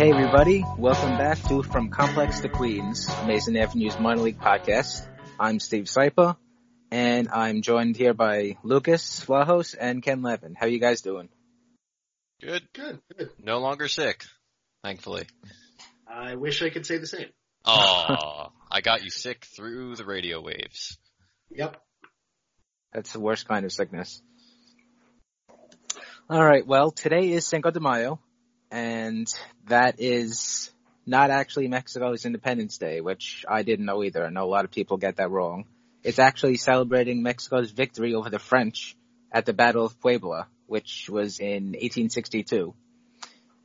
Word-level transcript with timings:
Hey 0.00 0.12
everybody, 0.12 0.64
welcome 0.78 1.18
back 1.18 1.42
to 1.48 1.62
From 1.62 1.90
Complex 1.90 2.40
to 2.40 2.48
Queens, 2.48 3.06
Amazin' 3.06 3.58
Avenue's 3.58 3.98
minor 3.98 4.22
league 4.22 4.40
podcast. 4.40 5.06
I'm 5.38 5.60
Steve 5.60 5.84
Sypa, 5.84 6.38
and 6.90 7.28
I'm 7.28 7.60
joined 7.60 7.98
here 7.98 8.14
by 8.14 8.56
Lukas 8.62 9.22
Vlahos 9.26 9.76
and 9.78 10.02
Ken 10.02 10.22
Levin. 10.22 10.54
How 10.58 10.68
you 10.68 10.78
guys 10.78 11.02
doing? 11.02 11.28
Good. 12.40 12.62
Good, 12.72 13.00
good. 13.14 13.28
No 13.44 13.58
longer 13.58 13.88
sick, 13.88 14.24
thankfully. 14.82 15.26
I 16.08 16.34
wish 16.36 16.62
I 16.62 16.70
could 16.70 16.86
say 16.86 16.96
the 16.96 17.06
same. 17.06 17.28
Oh, 17.66 18.52
I 18.70 18.80
got 18.80 19.04
you 19.04 19.10
sick 19.10 19.44
through 19.54 19.96
the 19.96 20.06
radio 20.06 20.40
waves. 20.40 20.96
Yep. 21.50 21.76
That's 22.94 23.12
the 23.12 23.20
worst 23.20 23.46
kind 23.46 23.66
of 23.66 23.72
sickness. 23.72 24.22
Alright, 26.32 26.66
well, 26.66 26.90
today 26.90 27.32
is 27.32 27.46
Cinco 27.46 27.70
de 27.70 27.80
Mayo, 27.80 28.18
and 28.70 29.32
that 29.66 29.96
is 29.98 30.70
not 31.06 31.30
actually 31.30 31.68
Mexico's 31.68 32.24
Independence 32.24 32.78
Day, 32.78 33.00
which 33.00 33.44
I 33.48 33.62
didn't 33.62 33.86
know 33.86 34.04
either. 34.04 34.24
I 34.24 34.30
know 34.30 34.44
a 34.44 34.46
lot 34.46 34.64
of 34.64 34.70
people 34.70 34.96
get 34.96 35.16
that 35.16 35.30
wrong. 35.30 35.64
It's 36.02 36.18
actually 36.18 36.56
celebrating 36.56 37.22
Mexico's 37.22 37.70
victory 37.70 38.14
over 38.14 38.30
the 38.30 38.38
French 38.38 38.96
at 39.32 39.44
the 39.44 39.52
Battle 39.52 39.84
of 39.84 40.00
Puebla, 40.00 40.46
which 40.66 41.08
was 41.10 41.40
in 41.40 41.72
1862. 41.72 42.74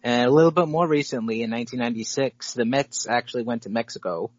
And 0.03 0.27
a 0.27 0.31
little 0.31 0.51
bit 0.51 0.67
more 0.67 0.87
recently, 0.87 1.41
in 1.41 1.51
1996, 1.51 2.53
the 2.53 2.65
Mets 2.65 3.07
actually 3.07 3.43
went 3.43 3.63
to 3.63 3.69
Mexico, 3.69 4.31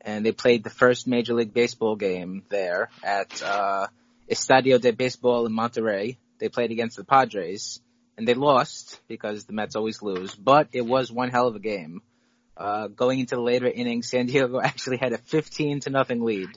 and 0.00 0.24
they 0.24 0.32
played 0.32 0.64
the 0.64 0.70
first 0.70 1.06
Major 1.06 1.34
League 1.34 1.54
Baseball 1.54 1.96
game 1.96 2.42
there 2.48 2.90
at 3.02 3.42
uh, 3.42 3.86
Estadio 4.30 4.80
de 4.80 4.92
Baseball 4.92 5.46
in 5.46 5.52
Monterrey. 5.52 6.16
They 6.38 6.48
played 6.48 6.70
against 6.70 6.96
the 6.96 7.04
Padres, 7.04 7.80
and 8.20 8.28
they 8.28 8.34
lost 8.34 9.00
because 9.08 9.46
the 9.46 9.54
Mets 9.54 9.76
always 9.76 10.02
lose. 10.02 10.34
But 10.34 10.68
it 10.72 10.82
was 10.82 11.10
one 11.10 11.30
hell 11.30 11.46
of 11.46 11.56
a 11.56 11.58
game. 11.58 12.02
Uh, 12.54 12.88
going 12.88 13.18
into 13.18 13.34
the 13.34 13.40
later 13.40 13.66
innings, 13.66 14.10
San 14.10 14.26
Diego 14.26 14.60
actually 14.62 14.98
had 14.98 15.14
a 15.14 15.18
15 15.18 15.80
to 15.80 15.90
nothing 15.90 16.22
lead. 16.22 16.50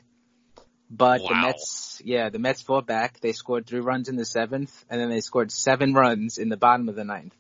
But 0.90 1.22
the 1.26 1.34
Mets, 1.34 2.02
yeah, 2.04 2.28
the 2.28 2.38
Mets 2.38 2.62
fought 2.62 2.86
back. 2.86 3.22
They 3.22 3.32
scored 3.32 3.66
three 3.66 3.80
runs 3.80 4.10
in 4.10 4.18
the 4.18 4.26
seventh, 4.26 4.84
and 4.90 5.00
then 5.00 5.10
they 5.10 5.22
scored 5.22 5.54
seven 5.54 5.94
runs 5.94 6.38
in 6.38 6.50
the 6.50 6.58
bottom 6.58 6.90
of 6.90 6.96
the 6.96 7.06
ninth. 7.06 7.34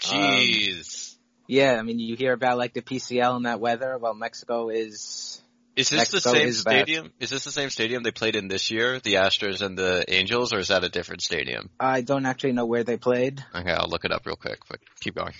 Jeez. 0.00 1.16
Yeah, 1.46 1.76
I 1.78 1.82
mean, 1.82 1.98
you 1.98 2.16
hear 2.16 2.32
about 2.32 2.56
like 2.56 2.72
the 2.72 2.80
PCL 2.80 3.36
and 3.36 3.44
that 3.44 3.60
weather. 3.60 3.98
Well, 3.98 4.14
Mexico 4.14 4.70
is 4.70 5.42
is 5.76 5.90
this 5.90 5.98
Mexico 6.12 6.30
the 6.32 6.38
same 6.38 6.48
is 6.48 6.64
that. 6.64 6.70
stadium? 6.70 7.12
Is 7.18 7.30
this 7.30 7.44
the 7.44 7.50
same 7.50 7.70
stadium 7.70 8.02
they 8.02 8.10
played 8.12 8.36
in 8.36 8.48
this 8.48 8.70
year, 8.70 9.00
the 9.00 9.14
Astros 9.14 9.60
and 9.60 9.76
the 9.76 10.04
Angels, 10.08 10.52
or 10.52 10.58
is 10.58 10.68
that 10.68 10.84
a 10.84 10.88
different 10.88 11.22
stadium? 11.22 11.70
I 11.80 12.00
don't 12.02 12.26
actually 12.26 12.52
know 12.52 12.66
where 12.66 12.84
they 12.84 12.96
played. 12.96 13.44
Okay, 13.54 13.72
I'll 13.72 13.88
look 13.88 14.04
it 14.04 14.12
up 14.12 14.24
real 14.26 14.36
quick, 14.36 14.60
but 14.68 14.78
keep 15.00 15.14
going. 15.16 15.32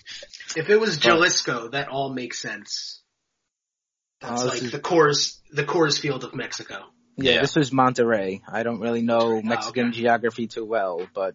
If 0.56 0.68
it 0.70 0.80
was 0.80 0.96
Jalisco, 0.96 1.68
that 1.68 1.88
all 1.88 2.12
makes 2.12 2.40
sense. 2.40 3.00
That's 4.20 4.42
Oh, 4.42 4.46
like 4.46 4.62
is- 4.62 4.72
the 4.72 4.80
Coors, 4.80 5.38
the 5.52 5.64
Coors 5.64 5.98
Field 6.00 6.24
of 6.24 6.34
Mexico. 6.34 6.84
Yeah, 7.16 7.34
Yeah. 7.34 7.40
this 7.42 7.54
was 7.54 7.70
Monterrey. 7.70 8.40
I 8.48 8.64
don't 8.64 8.80
really 8.80 9.02
know 9.02 9.36
Oh, 9.36 9.42
Mexican 9.42 9.88
okay. 9.90 9.98
geography 10.00 10.48
too 10.48 10.64
well, 10.64 11.06
but 11.14 11.34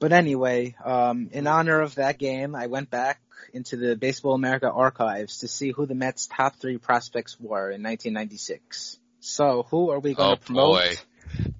but 0.00 0.12
anyway, 0.12 0.74
um, 0.84 1.28
in 1.32 1.46
honor 1.46 1.80
of 1.80 1.94
that 1.94 2.18
game, 2.18 2.56
I 2.56 2.66
went 2.66 2.90
back 2.90 3.20
into 3.52 3.76
the 3.76 3.96
Baseball 3.96 4.34
America 4.34 4.70
archives 4.70 5.38
to 5.38 5.48
see 5.48 5.70
who 5.70 5.86
the 5.86 5.94
Mets' 5.94 6.26
top 6.26 6.56
three 6.56 6.78
prospects 6.78 7.38
were 7.38 7.70
in 7.70 7.82
1996. 7.82 8.98
So, 9.20 9.66
who 9.70 9.90
are 9.90 10.00
we 10.00 10.14
going 10.14 10.32
Oh 10.32 10.34
to 10.34 10.40
promote, 10.40 10.74
boy. 10.74 10.94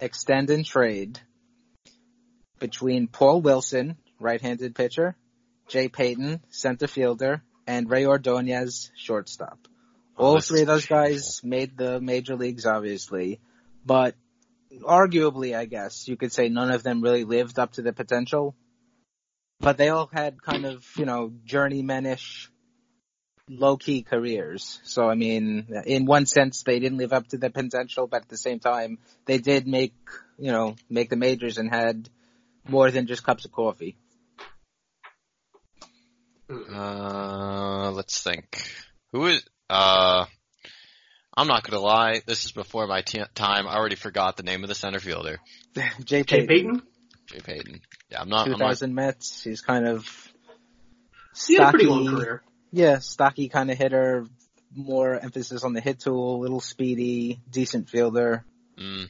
extend, 0.01 0.51
and 0.51 0.65
trade 0.65 1.21
between 2.59 3.07
Paul 3.09 3.41
Wilson, 3.41 3.97
right-handed 4.19 4.75
pitcher, 4.75 5.17
Jay 5.69 5.89
Payton, 5.89 6.41
center 6.51 6.87
fielder, 6.87 7.43
and 7.67 7.89
Rey 7.89 8.07
Ordonez, 8.07 8.91
shortstop? 8.97 9.59
Oh, 10.17 10.25
All 10.25 10.35
this 10.37 10.49
three 10.49 10.63
of 10.63 10.67
those 10.67 10.87
guys 10.87 11.41
made 11.43 11.77
the 11.77 12.01
major 12.01 12.37
leagues, 12.37 12.67
obviously, 12.67 13.41
but 13.85 14.15
arguably, 14.81 15.57
I 15.57 15.67
guess 15.67 16.09
you 16.09 16.17
could 16.17 16.33
say 16.33 16.49
none 16.49 16.71
of 16.71 16.83
them 16.83 17.01
really 17.03 17.25
lived 17.25 17.59
up 17.59 17.73
to 17.73 17.83
the 17.83 17.93
potential. 17.93 18.55
But 19.63 19.79
they 19.79 19.91
all 19.91 20.11
had 20.13 20.43
kind 20.43 20.67
of, 20.67 20.85
you 20.97 21.07
know, 21.07 21.33
journeymanish, 21.47 22.49
low-key 23.49 24.03
careers. 24.03 24.81
So, 24.83 25.09
I 25.09 25.15
mean, 25.15 25.69
in 25.87 26.05
one 26.05 26.27
sense, 26.27 26.65
they 26.65 26.81
didn't 26.81 26.99
live 26.99 27.13
up 27.13 27.29
to 27.29 27.39
their 27.39 27.51
potential, 27.51 28.09
but 28.09 28.23
at 28.23 28.29
the 28.29 28.37
same 28.37 28.59
time, 28.59 28.99
they 29.25 29.39
did 29.39 29.69
make, 29.69 29.95
you 30.37 30.51
know, 30.51 30.75
make 30.91 31.11
the 31.11 31.17
majors 31.17 31.59
and 31.59 31.71
had 31.71 32.09
more 32.69 32.91
than 32.91 33.07
just 33.07 33.23
cups 33.23 33.45
of 33.45 33.53
coffee. 33.53 33.97
Uh, 36.51 37.93
let's 37.93 38.21
think. 38.21 38.61
Who 39.13 39.27
is? 39.27 39.45
Uh, 39.71 40.27
I'm 41.37 41.47
not 41.47 41.63
gonna 41.63 41.81
lie. 41.81 42.21
This 42.27 42.45
is 42.45 42.53
before 42.53 42.89
my 42.89 43.03
t- 43.03 43.23
time. 43.35 43.69
I 43.69 43.77
already 43.77 43.95
forgot 43.95 44.37
the 44.37 44.43
name 44.43 44.65
of 44.65 44.69
the 44.69 44.75
center 44.75 44.99
fielder, 44.99 45.39
Jay 45.75 46.25
Jay 46.25 46.25
Payton, 46.25 46.47
Payton? 46.47 46.83
Jay 47.29 47.41
Payton. 47.41 47.81
Yeah, 48.13 48.21
I'm 48.21 48.29
not. 48.29 48.45
I'm 48.45 48.53
not 48.53 48.59
2000 48.59 48.95
Mets. 48.95 49.43
He's 49.43 49.63
kind 49.63 49.89
of 49.89 50.07
He 51.47 51.55
had 51.55 51.69
a 51.69 51.71
pretty 51.71 51.87
stocky. 51.87 52.05
long 52.05 52.15
career. 52.15 52.43
Yeah, 52.71 52.99
stocky 52.99 53.49
kind 53.49 53.71
of 53.71 53.79
hitter, 53.79 54.27
more 54.75 55.19
emphasis 55.19 55.65
on 55.65 55.73
the 55.73 55.81
hit 55.81 56.01
tool, 56.01 56.41
little 56.41 56.61
speedy, 56.61 57.41
decent 57.51 57.89
fielder. 57.89 58.45
Mm. 58.79 59.09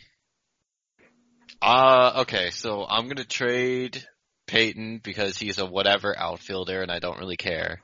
Uh, 1.61 2.21
okay, 2.23 2.51
so 2.51 2.87
I'm 2.89 3.09
gonna 3.09 3.25
trade 3.25 4.05
Payton 4.47 5.01
because 5.03 5.37
he's 5.37 5.59
a 5.59 5.67
whatever 5.67 6.17
outfielder 6.17 6.81
and 6.81 6.91
I 6.91 7.01
don't 7.01 7.19
really 7.19 7.37
care. 7.37 7.81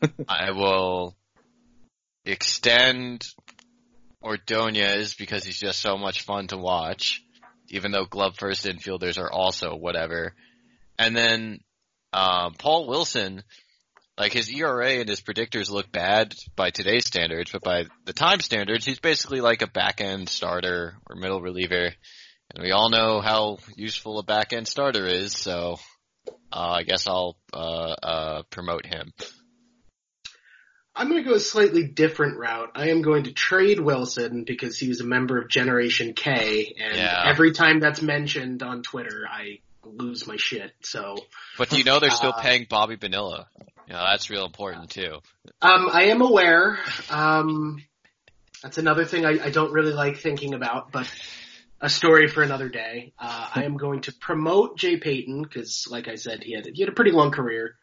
I 0.28 0.52
will 0.52 1.16
extend 2.24 3.26
Ordonez 4.22 5.14
because 5.14 5.44
he's 5.44 5.60
just 5.60 5.80
so 5.80 5.98
much 5.98 6.22
fun 6.22 6.46
to 6.48 6.56
watch, 6.56 7.22
even 7.68 7.92
though 7.92 8.06
glove 8.06 8.36
first 8.38 8.64
infielders 8.64 9.18
are 9.18 9.30
also 9.30 9.76
whatever. 9.76 10.34
And 10.98 11.16
then, 11.16 11.60
um, 12.12 12.54
Paul 12.54 12.86
Wilson, 12.86 13.42
like 14.18 14.32
his 14.32 14.50
ERA 14.50 14.92
and 15.00 15.08
his 15.08 15.20
predictors 15.20 15.70
look 15.70 15.92
bad 15.92 16.34
by 16.54 16.70
today's 16.70 17.06
standards, 17.06 17.52
but 17.52 17.62
by 17.62 17.84
the 18.04 18.12
time 18.14 18.40
standards, 18.40 18.84
he's 18.84 18.98
basically 19.00 19.40
like 19.40 19.62
a 19.62 19.66
back 19.66 20.00
end 20.00 20.28
starter 20.28 20.96
or 21.08 21.16
middle 21.16 21.40
reliever. 21.42 21.92
And 22.54 22.62
we 22.62 22.70
all 22.70 22.90
know 22.90 23.20
how 23.20 23.58
useful 23.76 24.18
a 24.18 24.22
back 24.22 24.52
end 24.52 24.68
starter 24.68 25.06
is, 25.06 25.32
so 25.32 25.78
uh, 26.52 26.70
I 26.78 26.82
guess 26.84 27.06
I'll 27.06 27.36
uh, 27.52 27.94
uh, 28.02 28.42
promote 28.50 28.86
him. 28.86 29.12
I'm 30.94 31.10
going 31.10 31.22
to 31.22 31.28
go 31.28 31.36
a 31.36 31.40
slightly 31.40 31.84
different 31.84 32.38
route. 32.38 32.70
I 32.74 32.88
am 32.88 33.02
going 33.02 33.24
to 33.24 33.32
trade 33.32 33.78
Wilson 33.78 34.44
because 34.44 34.78
he 34.78 34.88
was 34.88 35.00
a 35.02 35.04
member 35.04 35.38
of 35.38 35.50
Generation 35.50 36.14
K, 36.14 36.74
and 36.80 36.96
Yeah. 36.96 37.22
every 37.26 37.52
time 37.52 37.80
that's 37.80 38.00
mentioned 38.00 38.62
on 38.62 38.82
Twitter, 38.82 39.26
I 39.30 39.58
lose 39.94 40.26
my 40.26 40.36
shit. 40.36 40.72
So, 40.82 41.16
But 41.58 41.70
do 41.70 41.78
you 41.78 41.84
know 41.84 42.00
they're 42.00 42.10
still 42.10 42.32
Uh, 42.36 42.40
paying 42.42 42.66
Bobby 42.68 42.96
Bonilla? 42.96 43.48
You 43.86 43.92
know, 43.94 44.04
that's 44.04 44.30
real 44.30 44.44
important 44.44 44.90
too. 44.90 45.20
um, 45.62 45.88
I 45.92 46.04
am 46.06 46.20
aware. 46.22 46.78
Um, 47.10 47.82
that's 48.62 48.78
another 48.78 49.04
thing 49.04 49.24
I, 49.24 49.44
I 49.44 49.50
don't 49.50 49.72
really 49.72 49.92
like 49.92 50.18
thinking 50.18 50.54
about, 50.54 50.90
but 50.90 51.10
a 51.80 51.88
story 51.88 52.26
for 52.26 52.42
another 52.42 52.68
day. 52.68 53.12
Uh, 53.18 53.48
I 53.54 53.64
am 53.64 53.76
going 53.76 54.00
to 54.02 54.12
promote 54.14 54.78
Jay 54.78 54.96
Payton 54.96 55.42
because, 55.42 55.86
like 55.90 56.08
I 56.08 56.14
said, 56.16 56.42
he 56.42 56.54
had 56.54 56.66
he 56.72 56.82
had 56.82 56.88
a 56.88 56.92
pretty 56.94 57.12
long 57.12 57.30
career, 57.30 57.76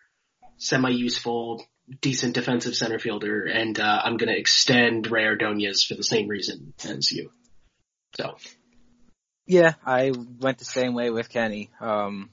semi-useful, 0.58 1.66
decent 2.02 2.34
defensive 2.34 2.76
center 2.76 2.98
fielder, 3.00 3.44
and 3.46 3.80
uh, 3.80 4.02
I'm 4.04 4.18
going 4.18 4.34
to 4.34 4.40
extend 4.40 5.10
Rey 5.12 5.26
Ordonez 5.26 5.84
for 5.84 5.96
the 5.96 6.04
same 6.04 6.28
reason 6.28 6.74
as 6.84 7.12
you. 7.12 7.32
So 8.18 8.36
Yeah, 9.46 9.74
I 9.86 10.12
went 10.40 10.58
the 10.58 10.66
same 10.66 10.94
way 10.94 11.10
with 11.10 11.30
Kenny. 11.30 11.70
Um, 11.82 12.30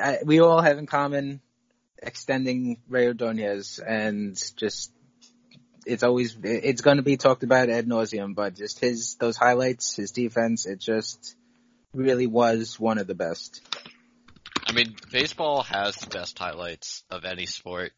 I, 0.00 0.18
we 0.24 0.40
all 0.40 0.60
have 0.60 0.78
in 0.78 0.86
common 0.86 1.40
extending 2.02 2.78
Rey 2.88 3.06
Ordonez 3.06 3.78
and 3.78 4.36
just 4.56 4.92
it's 5.86 6.02
always 6.02 6.36
it's 6.42 6.80
going 6.80 6.96
to 6.96 7.02
be 7.02 7.16
talked 7.16 7.42
about 7.42 7.68
ad 7.68 7.86
nauseum, 7.86 8.34
but 8.34 8.54
just 8.54 8.80
his 8.80 9.16
those 9.16 9.36
highlights, 9.36 9.96
his 9.96 10.10
defense, 10.10 10.66
it 10.66 10.80
just 10.80 11.36
really 11.92 12.26
was 12.26 12.78
one 12.80 12.98
of 12.98 13.06
the 13.06 13.14
best. 13.14 13.60
I 14.66 14.72
mean, 14.72 14.96
baseball 15.12 15.62
has 15.62 15.96
the 15.96 16.08
best 16.08 16.38
highlights 16.38 17.04
of 17.10 17.24
any 17.24 17.46
sport, 17.46 17.92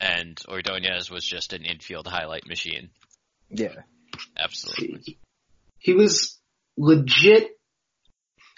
and 0.00 0.38
Ordonez 0.48 1.10
was 1.10 1.24
just 1.24 1.52
an 1.52 1.64
infield 1.64 2.06
highlight 2.06 2.46
machine. 2.46 2.90
Yeah, 3.48 3.74
absolutely. 4.36 5.18
He, 5.78 5.94
was 5.94 6.38
legit. 6.76 7.50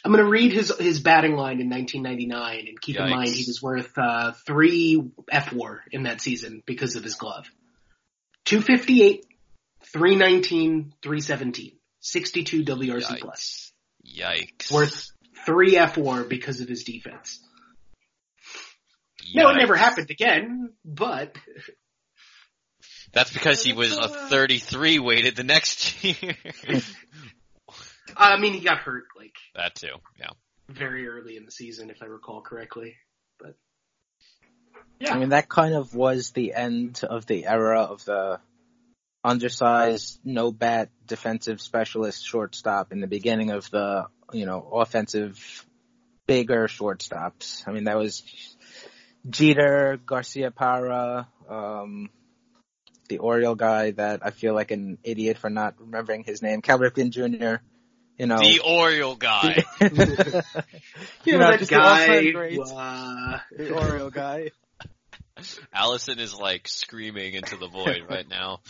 I'm 0.05 0.13
going 0.13 0.25
to 0.25 0.31
read 0.31 0.53
his 0.53 0.73
his 0.79 1.01
batting 1.01 1.37
line 1.37 1.61
in 1.61 1.69
1999, 1.69 2.69
and 2.69 2.81
keep 2.81 2.97
Yikes. 2.97 3.05
in 3.05 3.11
mind 3.11 3.29
he 3.29 3.45
was 3.47 3.61
worth 3.63 3.93
uh, 3.99 4.33
three 4.47 5.03
F 5.31 5.53
WAR 5.53 5.83
in 5.93 6.05
that 6.05 6.21
season 6.21 6.63
because 6.65 6.97
of 6.97 7.05
his 7.05 7.17
glove. 7.17 7.47
258, 8.47 9.27
319, 9.93 10.95
317, 11.03 11.73
62 12.01 12.65
WRC 12.65 13.03
Yikes. 13.03 13.21
plus. 13.21 13.73
Yikes. 14.07 14.73
Worth 14.73 15.11
three 15.45 15.77
F 15.77 15.99
WAR 15.99 16.25
because 16.25 16.61
of 16.61 16.69
his 16.69 16.85
defense. 16.85 17.41
Yikes. 19.23 19.35
No, 19.35 19.51
it 19.51 19.57
never 19.57 19.77
happened 19.77 20.11
again, 20.11 20.73
but. 20.85 21.37
That's 23.13 23.33
because 23.33 23.63
he 23.63 23.73
was 23.73 23.97
a 23.97 24.09
33 24.09 24.99
weighted 25.01 25.37
the 25.37 25.45
next 25.45 26.05
year. 26.05 26.37
I 28.17 28.39
mean, 28.39 28.53
he 28.53 28.61
got 28.61 28.79
hurt 28.79 29.05
like. 29.17 29.35
That 29.55 29.75
too, 29.75 29.97
yeah. 30.19 30.31
Very 30.69 31.09
early 31.09 31.37
in 31.37 31.45
the 31.45 31.51
season, 31.51 31.91
if 31.91 32.03
I 32.03 32.07
recall 32.07 32.41
correctly. 32.43 32.97
But. 33.39 33.57
Yeah. 35.01 35.15
I 35.15 35.19
mean, 35.19 35.31
that 35.31 35.49
kind 35.49 35.75
of 35.75 35.95
was 35.95 36.31
the 36.31 36.55
end 36.55 37.01
of 37.09 37.27
the 37.27 37.47
era 37.47 37.81
of 37.81 38.05
the 38.05 38.41
undersized, 39.25 40.21
no 40.25 40.53
bat 40.53 40.91
defensive 41.07 41.61
specialist 41.61 42.25
shortstop 42.25 42.93
in 42.93 43.01
the 43.01 43.07
beginning 43.07 43.51
of 43.51 43.71
the, 43.71 44.07
you 44.33 44.47
know, 44.47 44.69
offensive 44.73 45.67
bigger 46.27 46.69
shortstops. 46.69 47.67
I 47.67 47.73
mean, 47.73 47.85
that 47.85 47.99
was 47.99 48.23
Jeter, 49.29 49.99
Garciaparra, 50.05 51.27
um, 51.49 52.11
the 53.11 53.19
Oriole 53.19 53.57
guy 53.57 53.91
that 53.91 54.21
I 54.25 54.31
feel 54.31 54.55
like 54.55 54.71
an 54.71 54.97
idiot 55.03 55.37
for 55.37 55.51
not 55.51 55.75
remembering 55.79 56.25
his 56.25 56.41
name, 56.43 56.63
Cal 56.63 56.79
Ripken 56.79 57.11
Jr., 57.11 57.63
you 58.17 58.27
know. 58.27 58.39
The 58.39 58.61
Oriole 58.61 59.17
guy. 59.17 59.65
you, 59.81 59.91
you 61.25 61.39
know, 61.39 61.51
that 61.51 61.69
guy. 61.69 62.31
Uh... 62.31 63.39
The 63.57 63.75
Oriole 63.75 64.11
guy. 64.11 64.53
Allison 65.75 66.19
is 66.19 66.35
like 66.35 66.69
screaming 66.69 67.35
into 67.35 67.57
the 67.57 67.67
void 67.67 68.03
right 68.09 68.29
now. 68.29 68.61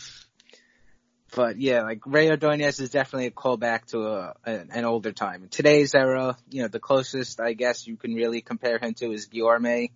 But 1.35 1.59
yeah, 1.59 1.83
like 1.83 2.01
Rey 2.05 2.29
Ordonez 2.29 2.79
is 2.79 2.89
definitely 2.89 3.27
a 3.27 3.31
callback 3.31 3.85
to 3.91 4.07
a, 4.07 4.33
an 4.45 4.85
older 4.85 5.11
time. 5.11 5.43
In 5.43 5.49
today's 5.49 5.93
era, 5.93 6.35
you 6.49 6.63
know, 6.63 6.67
the 6.67 6.79
closest 6.79 7.39
I 7.39 7.53
guess 7.53 7.85
you 7.85 7.95
can 7.95 8.15
really 8.15 8.41
compare 8.41 8.79
him 8.79 8.93
to 8.95 9.11
is 9.11 9.29
Guillorme. 9.29 9.91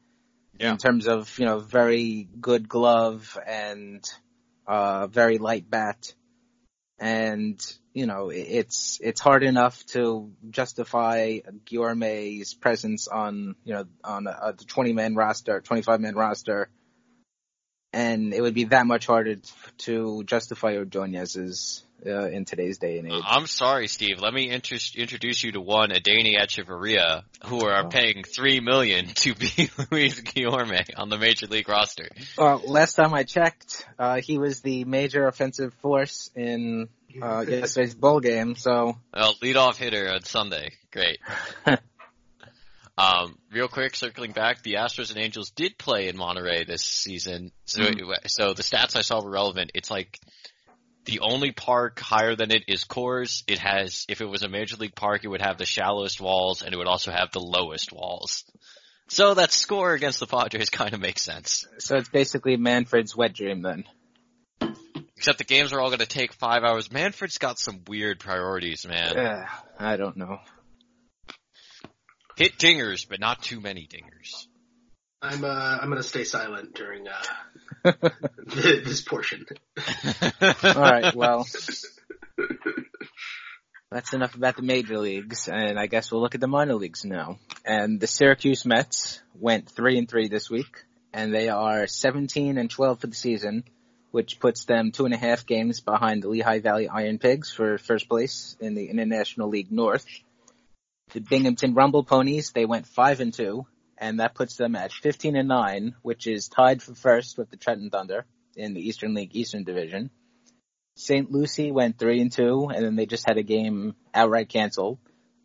Yeah. 0.59 0.71
In 0.71 0.77
terms 0.77 1.07
of, 1.07 1.37
you 1.39 1.45
know, 1.45 1.59
very 1.59 2.29
good 2.39 2.69
glove 2.69 3.37
and, 3.45 4.07
uh, 4.67 5.07
very 5.07 5.37
light 5.37 5.69
bat. 5.69 6.13
And, 6.97 7.59
you 7.93 8.05
know, 8.05 8.29
it's, 8.29 8.99
it's 9.03 9.19
hard 9.19 9.43
enough 9.43 9.85
to 9.87 10.31
justify 10.49 11.39
Guillorme's 11.65 12.53
presence 12.53 13.07
on, 13.07 13.55
you 13.65 13.73
know, 13.73 13.85
on 14.03 14.27
a, 14.27 14.39
a 14.41 14.53
20 14.53 14.93
man 14.93 15.15
roster, 15.15 15.59
25 15.59 15.99
man 15.99 16.15
roster 16.15 16.69
and 17.95 18.33
it 18.33 18.41
would 18.41 18.53
be 18.53 18.65
that 18.65 18.85
much 18.85 19.07
harder 19.07 19.37
to 19.77 20.23
justify 20.25 20.75
Ordonez's 20.75 21.81
uh, 22.05 22.27
in 22.27 22.45
today's 22.45 22.77
day 22.77 22.99
and 22.99 23.11
age. 23.11 23.23
I'm 23.25 23.47
sorry, 23.47 23.87
Steve. 23.87 24.19
Let 24.19 24.33
me 24.33 24.49
inter- 24.49 24.77
introduce 24.95 25.43
you 25.43 25.51
to 25.53 25.61
one 25.61 25.89
Adeiny 25.89 26.37
Hechavarria, 26.39 27.23
who 27.45 27.65
are 27.65 27.85
oh. 27.85 27.89
paying 27.89 28.23
three 28.23 28.59
million 28.59 29.07
to 29.07 29.35
be 29.35 29.69
Luis 29.91 30.21
Guillorme 30.21 30.83
on 30.97 31.09
the 31.09 31.17
major 31.17 31.47
league 31.47 31.69
roster. 31.69 32.07
Well, 32.37 32.61
last 32.65 32.95
time 32.95 33.13
I 33.13 33.23
checked, 33.23 33.85
uh, 33.97 34.21
he 34.21 34.37
was 34.37 34.61
the 34.61 34.85
major 34.85 35.27
offensive 35.27 35.73
force 35.81 36.29
in 36.35 36.89
uh, 37.21 37.45
yesterday's 37.47 37.95
bowl 37.95 38.19
game. 38.19 38.55
So, 38.55 38.97
well, 39.13 39.33
leadoff 39.41 39.77
hitter 39.77 40.11
on 40.11 40.23
Sunday. 40.23 40.71
Great. 40.91 41.19
Um, 42.97 43.37
real 43.51 43.67
quick, 43.67 43.95
circling 43.95 44.31
back, 44.31 44.63
the 44.63 44.75
Astros 44.75 45.09
and 45.09 45.19
Angels 45.19 45.49
did 45.49 45.77
play 45.77 46.07
in 46.07 46.15
Monterrey 46.15 46.65
this 46.65 46.81
season. 46.81 47.51
So, 47.65 47.81
mm. 47.81 48.15
so 48.27 48.53
the 48.53 48.63
stats 48.63 48.95
I 48.95 49.01
saw 49.01 49.21
were 49.21 49.31
relevant. 49.31 49.71
It's 49.73 49.91
like 49.91 50.17
the 51.05 51.19
only 51.21 51.51
park 51.51 51.99
higher 51.99 52.35
than 52.35 52.51
it 52.51 52.63
is 52.67 52.83
Coors. 52.83 53.43
It 53.47 53.59
has, 53.59 54.05
if 54.09 54.21
it 54.21 54.25
was 54.25 54.43
a 54.43 54.49
major 54.49 54.75
league 54.77 54.95
park, 54.95 55.23
it 55.23 55.27
would 55.27 55.41
have 55.41 55.57
the 55.57 55.65
shallowest 55.65 56.19
walls 56.19 56.61
and 56.61 56.73
it 56.73 56.77
would 56.77 56.87
also 56.87 57.11
have 57.11 57.31
the 57.31 57.39
lowest 57.39 57.91
walls. 57.91 58.43
So 59.07 59.35
that 59.35 59.51
score 59.51 59.93
against 59.93 60.19
the 60.19 60.27
Padres 60.27 60.69
kind 60.71 60.93
of 60.93 60.99
makes 60.99 61.21
sense. 61.21 61.67
So 61.79 61.97
it's 61.97 62.09
basically 62.09 62.57
Manfred's 62.57 63.15
wet 63.15 63.33
dream 63.33 63.61
then. 63.61 63.85
Except 65.17 65.37
the 65.37 65.43
games 65.43 65.73
are 65.73 65.79
all 65.79 65.89
going 65.89 65.99
to 65.99 66.05
take 66.05 66.33
five 66.33 66.63
hours. 66.63 66.91
Manfred's 66.91 67.37
got 67.37 67.57
some 67.57 67.81
weird 67.87 68.19
priorities, 68.19 68.85
man. 68.85 69.17
Uh, 69.17 69.45
I 69.79 69.95
don't 69.95 70.17
know. 70.17 70.39
Hit 72.35 72.57
dingers, 72.57 73.07
but 73.07 73.19
not 73.19 73.41
too 73.41 73.61
many 73.61 73.87
dingers. 73.87 74.47
I'm 75.25 75.43
uh, 75.43 75.79
I'm 75.81 75.89
gonna 75.89 76.03
stay 76.03 76.23
silent 76.23 76.75
during 76.75 77.07
uh, 77.07 77.91
this 78.45 79.01
portion. 79.01 79.45
All 80.63 80.73
right, 80.75 81.15
well, 81.15 81.47
that's 83.91 84.13
enough 84.13 84.35
about 84.35 84.55
the 84.55 84.61
major 84.61 84.99
leagues, 84.99 85.47
and 85.47 85.79
I 85.79 85.87
guess 85.87 86.11
we'll 86.11 86.21
look 86.21 86.35
at 86.35 86.41
the 86.41 86.47
minor 86.47 86.75
leagues 86.75 87.03
now. 87.05 87.39
And 87.65 87.99
the 87.99 88.05
Syracuse 88.05 88.65
Mets 88.65 89.19
went 89.33 89.67
three 89.69 89.97
and 89.97 90.07
three 90.07 90.27
this 90.27 90.49
week, 90.49 90.83
and 91.11 91.33
they 91.33 91.49
are 91.49 91.87
17 91.87 92.59
and 92.59 92.69
12 92.69 92.99
for 92.99 93.07
the 93.07 93.15
season, 93.15 93.63
which 94.11 94.39
puts 94.39 94.65
them 94.65 94.91
two 94.91 95.05
and 95.05 95.13
a 95.13 95.17
half 95.17 95.47
games 95.47 95.81
behind 95.81 96.21
the 96.21 96.29
Lehigh 96.29 96.59
Valley 96.59 96.87
Iron 96.87 97.17
Pigs 97.17 97.51
for 97.51 97.79
first 97.79 98.07
place 98.07 98.55
in 98.59 98.75
the 98.75 98.89
International 98.89 99.49
League 99.49 99.71
North. 99.71 100.05
The 101.13 101.21
Binghamton 101.21 101.73
Rumble 101.73 102.03
Ponies, 102.03 102.51
they 102.51 102.65
went 102.65 102.85
five 102.85 103.21
and 103.21 103.33
two, 103.33 103.65
and 103.97 104.19
that 104.19 104.35
puts 104.35 104.55
them 104.55 104.75
at 104.75 104.91
15 104.91 105.35
and 105.35 105.47
nine, 105.47 105.95
which 106.01 106.27
is 106.27 106.47
tied 106.47 106.81
for 106.81 106.95
first 106.95 107.37
with 107.37 107.49
the 107.49 107.57
Trenton 107.57 107.89
Thunder 107.89 108.25
in 108.55 108.73
the 108.73 108.87
Eastern 108.87 109.13
League 109.13 109.35
Eastern 109.35 109.63
Division. 109.63 110.09
St. 110.95 111.29
Lucie 111.29 111.71
went 111.71 111.97
three 111.97 112.21
and 112.21 112.31
two, 112.31 112.69
and 112.73 112.83
then 112.83 112.95
they 112.95 113.05
just 113.05 113.27
had 113.27 113.37
a 113.37 113.43
game 113.43 113.95
outright 114.13 114.47
canceled, 114.47 114.97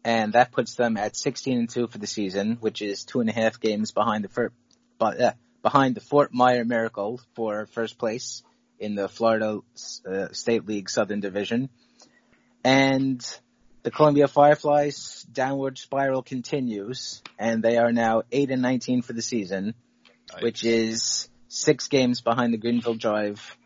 and 0.05 0.33
that 0.35 0.53
puts 0.53 0.75
them 0.75 0.97
at 0.97 1.17
16 1.17 1.59
and 1.59 1.69
two 1.69 1.89
for 1.89 1.99
the 1.99 2.07
season, 2.07 2.57
which 2.61 2.83
is 2.83 3.05
two 3.05 3.21
and 3.21 3.29
a 3.29 3.33
half 3.33 3.61
games 3.61 3.91
behind 3.91 4.25
the 4.25 4.29
fir- 4.29 4.53
uh, 5.01 5.33
behind 5.63 5.95
the 5.95 6.01
Fort 6.01 6.33
Myer 6.33 6.65
Miracle 6.65 7.21
for 7.35 7.67
first 7.67 7.99
place 7.99 8.43
in 8.79 8.95
the 8.95 9.09
Florida 9.09 9.61
uh, 10.07 10.29
State 10.33 10.67
League 10.67 10.89
Southern 10.89 11.21
Division. 11.21 11.69
And 12.65 13.25
the 13.83 13.91
Columbia 13.91 14.29
Fireflies 14.29 15.27
downward 15.33 15.79
spiral 15.79 16.23
continues, 16.23 17.23
and 17.39 17.63
they 17.63 17.79
are 17.79 17.93
now 17.93 18.23
8 18.31 18.51
and 18.51 18.63
19 18.63 19.03
for 19.03 19.13
the 19.13 19.23
season, 19.23 19.75
nice. 20.33 20.43
which 20.43 20.65
is 20.65 21.29
six 21.49 21.89
games 21.89 22.21
behind 22.21 22.53
the 22.53 22.59
Greenville 22.59 22.95
Drive 22.95 23.57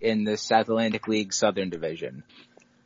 in 0.00 0.24
the 0.24 0.36
South 0.36 0.68
Atlantic 0.68 1.08
League 1.08 1.32
Southern 1.32 1.70
Division. 1.70 2.22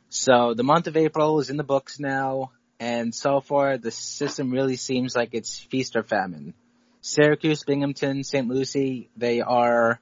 So 0.09 0.53
the 0.55 0.63
month 0.63 0.87
of 0.87 0.97
April 0.97 1.39
is 1.39 1.49
in 1.49 1.57
the 1.57 1.63
books 1.63 1.99
now, 1.99 2.51
and 2.79 3.13
so 3.13 3.41
far 3.41 3.77
the 3.77 3.91
system 3.91 4.51
really 4.51 4.75
seems 4.75 5.15
like 5.15 5.29
it's 5.33 5.59
feast 5.59 5.95
or 5.95 6.03
famine. 6.03 6.53
Syracuse, 7.01 7.63
Binghamton, 7.63 8.23
St. 8.23 8.47
Lucie, 8.47 9.09
they 9.15 9.41
are 9.41 9.99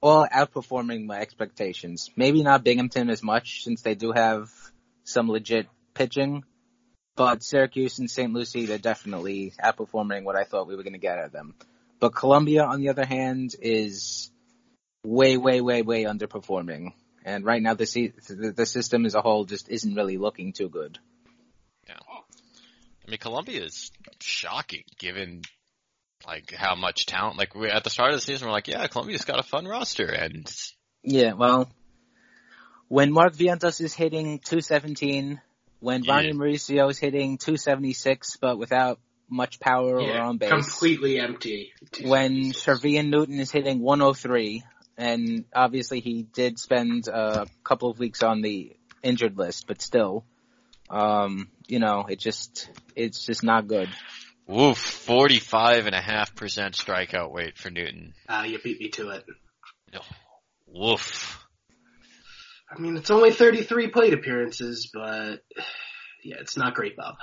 all 0.00 0.26
outperforming 0.26 1.06
my 1.06 1.20
expectations. 1.20 2.10
Maybe 2.16 2.42
not 2.42 2.64
Binghamton 2.64 3.10
as 3.10 3.22
much 3.22 3.64
since 3.64 3.82
they 3.82 3.94
do 3.94 4.12
have 4.12 4.50
some 5.04 5.28
legit 5.28 5.66
pitching, 5.94 6.44
but 7.16 7.42
Syracuse 7.42 7.98
and 7.98 8.10
St. 8.10 8.32
Lucie, 8.32 8.66
they're 8.66 8.78
definitely 8.78 9.52
outperforming 9.62 10.24
what 10.24 10.36
I 10.36 10.44
thought 10.44 10.66
we 10.66 10.76
were 10.76 10.82
going 10.82 10.94
to 10.94 10.98
get 10.98 11.18
out 11.18 11.26
of 11.26 11.32
them. 11.32 11.54
But 12.00 12.14
Columbia, 12.14 12.64
on 12.64 12.80
the 12.80 12.88
other 12.88 13.04
hand, 13.04 13.54
is 13.60 14.30
way, 15.04 15.36
way, 15.36 15.60
way, 15.60 15.82
way 15.82 16.04
underperforming. 16.04 16.92
And 17.24 17.44
right 17.44 17.62
now, 17.62 17.74
the 17.74 18.52
the 18.56 18.66
system 18.66 19.06
as 19.06 19.14
a 19.14 19.20
whole 19.20 19.44
just 19.44 19.68
isn't 19.68 19.94
really 19.94 20.18
looking 20.18 20.52
too 20.52 20.68
good. 20.68 20.98
Yeah, 21.86 21.94
I 23.06 23.10
mean, 23.10 23.18
Columbia 23.18 23.62
is 23.62 23.92
shocking 24.20 24.82
given 24.98 25.42
like 26.26 26.52
how 26.52 26.74
much 26.74 27.06
talent. 27.06 27.38
Like 27.38 27.54
we 27.54 27.68
at 27.70 27.84
the 27.84 27.90
start 27.90 28.10
of 28.10 28.16
the 28.16 28.20
season, 28.20 28.48
we're 28.48 28.52
like, 28.52 28.66
yeah, 28.66 28.86
Columbia's 28.88 29.24
got 29.24 29.38
a 29.38 29.44
fun 29.44 29.66
roster, 29.66 30.06
and 30.06 30.52
yeah, 31.04 31.34
well, 31.34 31.70
when 32.88 33.12
Mark 33.12 33.34
Vientos 33.34 33.80
is 33.80 33.94
hitting 33.94 34.40
217 34.40 35.40
when 35.82 36.04
Yeah. 36.04 36.14
Ronnie 36.14 36.32
Mauricio 36.32 36.90
is 36.90 36.98
hitting 36.98 37.38
276 37.38 38.36
but 38.40 38.56
without 38.56 39.00
much 39.28 39.58
power 39.58 39.96
or 39.98 40.02
Yeah, 40.02 40.26
on 40.26 40.38
base. 40.38 40.50
completely 40.50 41.18
empty. 41.18 41.72
when 42.02 42.52
Shervyen 42.52 43.08
Newton 43.08 43.40
is 43.40 43.50
hitting 43.50 43.80
103, 43.80 44.62
and 44.96 45.44
obviously 45.54 46.00
he 46.00 46.22
did 46.22 46.58
spend 46.58 47.08
a 47.08 47.46
couple 47.64 47.90
of 47.90 47.98
weeks 47.98 48.22
on 48.22 48.42
the 48.42 48.76
injured 49.02 49.36
list, 49.38 49.66
but 49.66 49.80
still, 49.82 50.24
um, 50.90 51.48
you 51.66 51.78
know, 51.78 52.04
it 52.08 52.18
just, 52.20 52.68
it's 52.94 53.24
just 53.24 53.42
not 53.42 53.66
good. 53.66 53.88
Woof, 54.46 54.76
forty-five 54.78 55.86
and 55.86 55.94
a 55.94 56.00
half 56.00 56.34
percent 56.34 56.74
strikeout 56.74 57.32
rate 57.32 57.56
for 57.56 57.70
Newton. 57.70 58.12
Uh, 58.28 58.44
you 58.46 58.58
beat 58.58 58.80
me 58.80 58.88
to 58.90 59.10
it. 59.10 59.24
Woof. 60.66 61.41
I 62.74 62.80
mean, 62.80 62.96
it's 62.96 63.10
only 63.10 63.32
33 63.32 63.88
plate 63.88 64.14
appearances, 64.14 64.90
but 64.92 65.40
yeah, 66.24 66.36
it's 66.40 66.56
not 66.56 66.74
great, 66.74 66.96
Bob. 66.96 67.16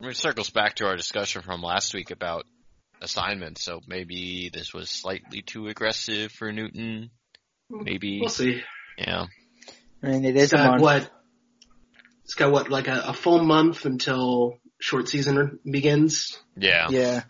It 0.00 0.16
circles 0.16 0.50
back 0.50 0.76
to 0.76 0.86
our 0.86 0.96
discussion 0.96 1.42
from 1.42 1.62
last 1.62 1.94
week 1.94 2.10
about 2.10 2.44
assignments, 3.00 3.64
so 3.64 3.80
maybe 3.86 4.50
this 4.52 4.72
was 4.72 4.90
slightly 4.90 5.42
too 5.42 5.68
aggressive 5.68 6.32
for 6.32 6.52
Newton. 6.52 7.10
Maybe, 7.70 8.20
We'll 8.20 8.28
see. 8.30 8.62
yeah. 8.96 9.26
I 10.02 10.06
mean, 10.06 10.24
It's 10.24 10.44
is 10.44 10.52
a 10.52 10.56
got 10.56 10.80
what? 10.80 11.10
It's 12.24 12.34
got 12.34 12.52
what, 12.52 12.70
like 12.70 12.88
a, 12.88 13.04
a 13.08 13.12
full 13.12 13.42
month 13.42 13.84
until 13.84 14.58
short 14.80 15.08
season 15.08 15.58
begins. 15.68 16.38
Yeah. 16.56 16.88
Yeah. 16.90 17.22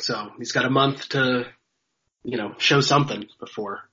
So 0.00 0.30
he's 0.38 0.52
got 0.52 0.64
a 0.64 0.70
month 0.70 1.08
to, 1.10 1.46
you 2.22 2.36
know, 2.36 2.54
show 2.58 2.80
something 2.80 3.26
before 3.40 3.85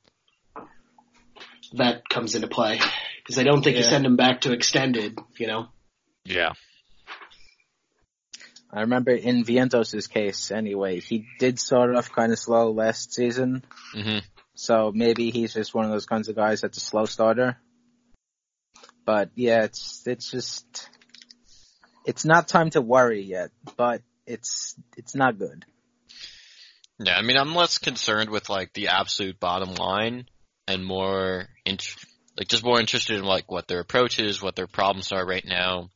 that 1.73 2.07
comes 2.09 2.35
into 2.35 2.47
play. 2.47 2.79
Because 3.17 3.37
I 3.37 3.43
don't 3.43 3.63
think 3.63 3.77
you 3.77 3.83
send 3.83 4.05
him 4.05 4.15
back 4.15 4.41
to 4.41 4.51
extended, 4.51 5.17
you 5.37 5.47
know. 5.47 5.67
Yeah. 6.25 6.53
I 8.71 8.81
remember 8.81 9.11
in 9.11 9.43
Vientos' 9.43 10.09
case 10.09 10.51
anyway, 10.51 10.99
he 10.99 11.25
did 11.39 11.59
start 11.59 11.95
off 11.95 12.11
kind 12.11 12.31
of 12.31 12.39
slow 12.39 12.71
last 12.71 13.13
season, 13.13 13.63
hmm 13.93 14.19
so 14.55 14.91
maybe 14.93 15.31
he's 15.31 15.53
just 15.53 15.73
one 15.73 15.85
of 15.85 15.91
those 15.91 16.05
kinds 16.05 16.29
of 16.29 16.35
guys 16.35 16.61
that's 16.61 16.77
a 16.77 16.81
slow 16.81 17.05
starter. 17.05 17.57
But 19.05 19.31
yeah, 19.35 19.63
it's, 19.63 20.05
it's 20.05 20.29
just, 20.29 20.89
it's 22.05 22.23
not 22.23 22.47
time 22.47 22.69
to 22.71 22.81
worry 22.81 23.21
yet, 23.21 23.51
but 23.75 24.01
it's, 24.25 24.75
it's 24.95 25.15
not 25.15 25.39
good. 25.39 25.65
Yeah, 26.99 27.17
I 27.17 27.23
mean, 27.23 27.37
I'm 27.37 27.55
less 27.55 27.79
concerned 27.79 28.29
with 28.29 28.49
like 28.49 28.73
the 28.73 28.89
absolute 28.89 29.39
bottom 29.39 29.73
line 29.75 30.27
and 30.67 30.85
more 30.85 31.47
int- 31.65 31.95
like 32.37 32.47
just 32.47 32.63
more 32.63 32.79
interested 32.79 33.17
in 33.17 33.23
like 33.23 33.51
what 33.51 33.67
their 33.67 33.79
approach 33.79 34.19
is, 34.19 34.41
what 34.41 34.55
their 34.55 34.67
problems 34.67 35.11
are 35.11 35.25
right 35.25 35.45
now. 35.45 35.89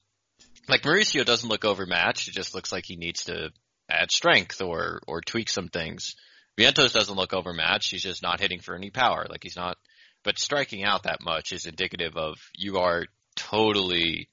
Like 0.67 0.83
Mauricio 0.83 1.25
doesn't 1.25 1.49
look 1.49 1.65
overmatched; 1.65 2.27
it 2.27 2.33
just 2.33 2.53
looks 2.53 2.71
like 2.71 2.83
he 2.85 2.95
needs 2.95 3.25
to 3.25 3.49
add 3.89 4.11
strength 4.11 4.61
or 4.61 5.01
or 5.07 5.21
tweak 5.21 5.49
some 5.49 5.69
things. 5.69 6.15
Vientos 6.59 6.93
doesn't 6.93 7.15
look 7.15 7.33
overmatched; 7.33 7.91
he's 7.91 8.03
just 8.03 8.23
not 8.23 8.39
hitting 8.39 8.59
for 8.59 8.75
any 8.75 8.89
power. 8.89 9.25
Like 9.29 9.43
he's 9.43 9.55
not, 9.55 9.77
but 10.23 10.37
striking 10.37 10.83
out 10.83 11.03
that 11.03 11.21
much 11.21 11.53
is 11.53 11.65
indicative 11.65 12.17
of 12.17 12.35
you 12.55 12.77
are 12.77 13.05
totally 13.35 14.29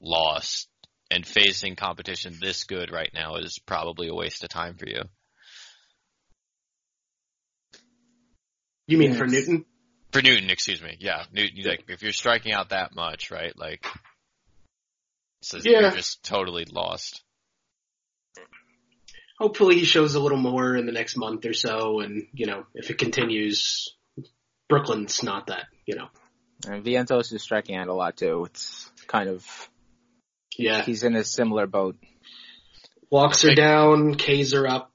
lost, 0.00 0.68
and 1.10 1.26
facing 1.26 1.74
competition 1.74 2.36
this 2.40 2.64
good 2.64 2.92
right 2.92 3.10
now 3.14 3.36
is 3.36 3.58
probably 3.66 4.08
a 4.08 4.14
waste 4.14 4.44
of 4.44 4.50
time 4.50 4.76
for 4.76 4.86
you. 4.86 5.02
You 8.86 8.96
mean 8.98 9.14
for 9.14 9.26
Newton? 9.26 9.66
For 10.12 10.22
Newton, 10.22 10.50
excuse 10.50 10.80
me. 10.82 10.96
Yeah, 11.00 11.24
Newton. 11.32 11.62
Like, 11.64 11.84
if 11.88 12.02
you're 12.02 12.12
striking 12.12 12.52
out 12.52 12.70
that 12.70 12.94
much, 12.94 13.30
right? 13.30 13.56
Like, 13.56 13.86
so 15.42 15.58
Yeah. 15.62 15.80
you're 15.80 15.90
just 15.92 16.22
totally 16.24 16.64
lost. 16.64 17.22
Hopefully 19.38 19.76
he 19.78 19.84
shows 19.84 20.14
a 20.14 20.20
little 20.20 20.38
more 20.38 20.74
in 20.76 20.86
the 20.86 20.92
next 20.92 21.16
month 21.16 21.46
or 21.46 21.52
so, 21.52 22.00
and 22.00 22.26
you 22.32 22.46
know, 22.46 22.64
if 22.74 22.90
it 22.90 22.98
continues, 22.98 23.94
Brooklyn's 24.68 25.22
not 25.22 25.46
that, 25.46 25.66
you 25.86 25.94
know. 25.94 26.08
And 26.66 26.84
Vientos 26.84 27.32
is 27.32 27.42
striking 27.42 27.76
out 27.76 27.86
a 27.86 27.94
lot 27.94 28.16
too. 28.16 28.44
It's 28.46 28.90
kind 29.06 29.28
of, 29.28 29.46
Yeah, 30.56 30.82
he's 30.82 31.04
in 31.04 31.14
a 31.14 31.22
similar 31.22 31.68
boat. 31.68 31.96
walks 33.10 33.44
are 33.44 33.54
down, 33.54 34.16
K's 34.16 34.54
are 34.54 34.66
up. 34.66 34.92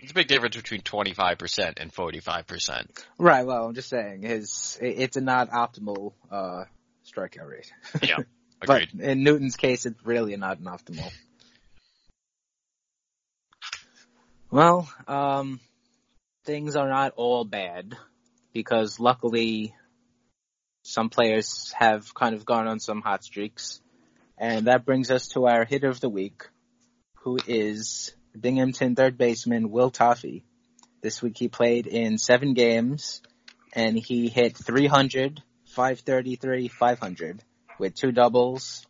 It's 0.00 0.12
a 0.12 0.14
big 0.14 0.28
difference 0.28 0.56
between 0.56 0.82
25% 0.82 1.74
and 1.76 1.92
45%. 1.92 2.86
Right. 3.18 3.46
Well, 3.46 3.66
I'm 3.66 3.74
just 3.74 3.88
saying 3.88 4.22
his 4.22 4.78
it's 4.80 5.16
a 5.16 5.20
not 5.20 5.50
optimal 5.50 6.12
uh 6.30 6.64
strikeout 7.04 7.48
rate. 7.48 7.72
Yeah, 8.02 8.18
but 8.60 8.82
agreed. 8.82 9.00
in 9.00 9.24
Newton's 9.24 9.56
case, 9.56 9.86
it's 9.86 10.04
really 10.04 10.36
not 10.36 10.58
an 10.58 10.66
optimal. 10.66 11.10
Well, 14.50 14.88
um, 15.06 15.60
things 16.44 16.74
are 16.76 16.88
not 16.88 17.12
all 17.16 17.44
bad 17.44 17.94
because 18.54 18.98
luckily 18.98 19.74
some 20.82 21.10
players 21.10 21.72
have 21.78 22.14
kind 22.14 22.34
of 22.34 22.46
gone 22.46 22.66
on 22.66 22.80
some 22.80 23.02
hot 23.02 23.22
streaks. 23.22 23.80
And 24.38 24.66
that 24.66 24.86
brings 24.86 25.10
us 25.10 25.28
to 25.28 25.46
our 25.46 25.64
hitter 25.64 25.88
of 25.88 26.00
the 26.00 26.08
week, 26.08 26.48
who 27.16 27.38
is 27.46 28.14
Binghamton 28.40 28.94
third 28.94 29.18
baseman 29.18 29.70
Will 29.70 29.90
Toffey. 29.90 30.44
This 31.00 31.22
week 31.22 31.36
he 31.38 31.48
played 31.48 31.86
in 31.86 32.18
seven 32.18 32.54
games 32.54 33.22
and 33.72 33.96
he 33.96 34.28
hit 34.28 34.56
300, 34.56 35.42
533, 35.66 36.68
500 36.68 37.44
with 37.78 37.94
two 37.94 38.10
doubles, 38.12 38.86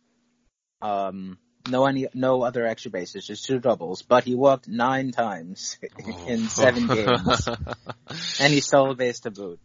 um, 0.81 1.37
no 1.69 1.85
any, 1.85 2.07
no 2.13 2.41
other 2.41 2.65
extra 2.65 2.89
bases, 2.89 3.27
just 3.27 3.45
two 3.45 3.59
doubles, 3.59 4.01
but 4.01 4.23
he 4.23 4.33
walked 4.33 4.67
nine 4.67 5.11
times 5.11 5.77
in 6.27 6.49
seven 6.49 6.87
games 6.95 7.47
and 8.39 8.53
he 8.53 8.61
stole 8.61 8.91
a 8.91 8.95
base 8.95 9.19
to 9.21 9.31
boot, 9.31 9.59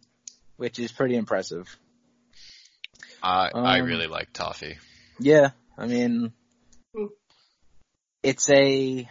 which 0.57 0.77
is 0.77 0.91
pretty 0.91 1.15
impressive. 1.15 1.67
I 3.23 3.49
I 3.55 3.79
Um, 3.79 3.85
really 3.87 4.07
like 4.07 4.31
Toffey. 4.33 4.77
Yeah, 5.19 5.49
I 5.77 5.87
mean, 5.87 6.33
it's 8.21 8.49
a, 8.49 9.09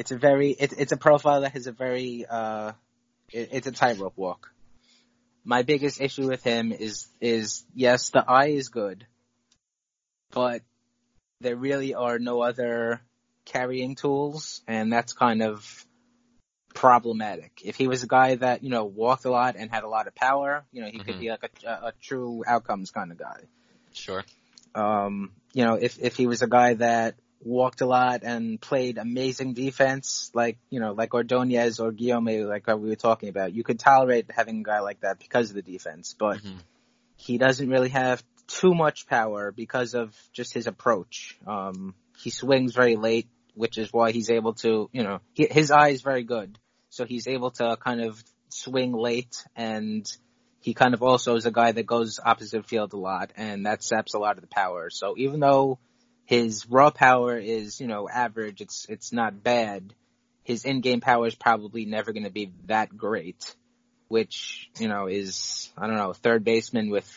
it's 0.00 0.12
a 0.12 0.16
very, 0.16 0.52
it, 0.52 0.72
it's 0.78 0.92
a 0.92 0.96
profile 0.96 1.42
that 1.42 1.52
has 1.52 1.66
a 1.66 1.72
very, 1.72 2.24
uh, 2.24 2.72
it, 3.30 3.50
it's 3.52 3.66
a 3.66 3.70
tightrope 3.70 4.16
walk. 4.16 4.50
My 5.44 5.62
biggest 5.62 6.00
issue 6.00 6.26
with 6.26 6.42
him 6.42 6.72
is, 6.72 7.06
is 7.20 7.64
yes, 7.74 8.08
the 8.08 8.24
eye 8.26 8.46
is 8.46 8.70
good, 8.70 9.06
but 10.30 10.62
there 11.42 11.54
really 11.54 11.92
are 11.94 12.18
no 12.18 12.40
other 12.40 13.02
carrying 13.44 13.94
tools, 13.94 14.62
and 14.66 14.90
that's 14.90 15.12
kind 15.12 15.42
of 15.42 15.84
problematic. 16.74 17.60
If 17.62 17.76
he 17.76 17.86
was 17.86 18.02
a 18.02 18.06
guy 18.06 18.36
that, 18.36 18.64
you 18.64 18.70
know, 18.70 18.86
walked 18.86 19.26
a 19.26 19.30
lot 19.30 19.56
and 19.58 19.70
had 19.70 19.84
a 19.84 19.88
lot 19.88 20.06
of 20.06 20.14
power, 20.14 20.64
you 20.72 20.80
know, 20.80 20.88
he 20.88 20.98
could 20.98 21.16
Mhm. 21.16 21.20
be 21.20 21.30
like 21.30 21.44
a, 21.44 21.68
a, 21.68 21.72
a 21.88 21.92
true 22.00 22.42
outcomes 22.46 22.90
kind 22.90 23.12
of 23.12 23.18
guy. 23.18 23.40
Sure. 23.92 24.24
Um, 24.74 25.32
you 25.52 25.66
know, 25.66 25.74
if 25.74 25.98
if 25.98 26.16
he 26.16 26.26
was 26.26 26.40
a 26.40 26.46
guy 26.46 26.74
that 26.74 27.16
walked 27.42 27.80
a 27.80 27.86
lot 27.86 28.22
and 28.22 28.60
played 28.60 28.98
amazing 28.98 29.54
defense, 29.54 30.30
like 30.34 30.58
you 30.68 30.80
know, 30.80 30.92
like 30.92 31.14
Ordonez 31.14 31.80
or 31.80 31.92
Guillorme, 31.92 32.46
like 32.48 32.66
we 32.66 32.88
were 32.88 32.96
talking 32.96 33.28
about, 33.28 33.54
you 33.54 33.64
could 33.64 33.78
tolerate 33.78 34.30
having 34.30 34.60
a 34.60 34.62
guy 34.62 34.80
like 34.80 35.00
that 35.00 35.18
because 35.18 35.50
of 35.50 35.56
the 35.56 35.62
defense. 35.62 36.14
But 36.18 36.38
Mhm. 36.38 36.60
he 37.16 37.38
doesn't 37.38 37.68
really 37.68 37.90
have 37.90 38.22
too 38.46 38.74
much 38.74 39.06
power 39.06 39.52
because 39.52 39.94
of 39.94 40.16
just 40.32 40.52
his 40.52 40.66
approach. 40.66 41.38
Um, 41.46 41.94
he 42.18 42.30
swings 42.30 42.74
very 42.74 42.96
late, 42.96 43.28
which 43.54 43.78
is 43.78 43.92
why 43.92 44.12
he's 44.12 44.30
able 44.30 44.54
to, 44.54 44.90
you 44.92 45.02
know, 45.02 45.20
he, 45.34 45.46
his 45.50 45.70
eye 45.70 45.90
is 45.90 46.02
very 46.02 46.24
good, 46.24 46.58
so 46.90 47.04
he's 47.04 47.26
able 47.28 47.50
to 47.52 47.76
kind 47.76 48.00
of 48.02 48.22
swing 48.48 48.92
late 48.92 49.44
and 49.54 50.04
he 50.60 50.74
kind 50.74 50.92
of 50.92 51.02
also 51.02 51.36
is 51.36 51.46
a 51.46 51.50
guy 51.50 51.72
that 51.72 51.86
goes 51.86 52.20
opposite 52.22 52.66
field 52.66 52.92
a 52.92 52.98
lot 52.98 53.30
and 53.36 53.64
that 53.64 53.82
saps 53.82 54.14
a 54.14 54.18
lot 54.18 54.36
of 54.36 54.42
the 54.42 54.48
power. 54.48 54.90
So 54.90 55.14
even 55.16 55.40
though 55.40 55.78
his 56.30 56.64
raw 56.70 56.90
power 56.90 57.36
is, 57.36 57.80
you 57.80 57.88
know, 57.88 58.08
average, 58.08 58.60
it's, 58.60 58.86
it's 58.88 59.12
not 59.12 59.42
bad, 59.42 59.92
his 60.44 60.64
in-game 60.64 61.00
power 61.00 61.26
is 61.26 61.34
probably 61.34 61.86
never 61.86 62.12
going 62.12 62.22
to 62.22 62.30
be 62.30 62.52
that 62.66 62.96
great, 62.96 63.56
which, 64.06 64.70
you 64.78 64.86
know, 64.86 65.08
is, 65.08 65.68
I 65.76 65.88
don't 65.88 65.96
know, 65.96 66.12
third 66.12 66.44
baseman 66.44 66.88
with, 66.88 67.10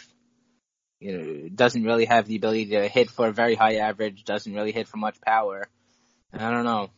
you 1.00 1.15
know, 1.15 1.50
doesn't 1.53 1.84
really 1.84 2.05
have 2.05 2.25
the 2.25 2.38
ability 2.38 2.65
to 2.72 2.88
hit 2.88 3.12
for 3.12 3.27
a 3.27 3.32
very 3.32 3.53
high 3.53 3.75
average, 3.75 4.24
doesn't 4.24 4.51
really 4.51 4.72
hit 4.72 4.88
for 4.88 4.98
much 4.98 5.22
power. 5.22 5.67
I 6.34 6.50
don't 6.50 6.65
know. 6.65 6.89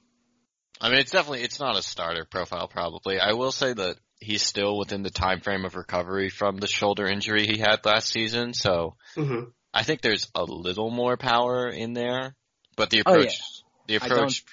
I 0.79 0.88
mean, 0.88 1.00
it's 1.00 1.12
definitely 1.12 1.41
it's 1.41 1.60
not 1.60 1.77
a 1.77 1.81
starter 1.81 2.24
profile. 2.24 2.69
Probably, 2.69 3.19
I 3.19 3.34
will 3.34 3.51
say 3.51 3.74
that 3.74 3.98
he's 4.22 4.41
still 4.41 4.77
within 4.77 5.03
the 5.03 5.10
time 5.10 5.41
frame 5.41 5.65
of 5.65 5.75
recovery 5.75 6.29
from 6.29 6.60
the 6.60 6.67
shoulder 6.67 7.07
injury 7.07 7.45
he 7.45 7.60
had 7.60 7.86
last 7.86 8.07
season. 8.07 8.53
So 8.53 8.95
hmm 9.15 9.50
I 9.75 9.84
think 9.84 10.00
there's 10.01 10.32
a 10.34 10.44
little 10.46 10.89
more 10.89 11.17
power 11.17 11.67
in 11.67 11.94
there, 11.94 12.34
but 12.77 12.89
the 12.89 13.00
approach, 13.01 13.17
Oh, 13.17 13.20
approach, 13.20 13.63
the 13.88 13.94
I 13.96 14.05
approach, 14.08 14.46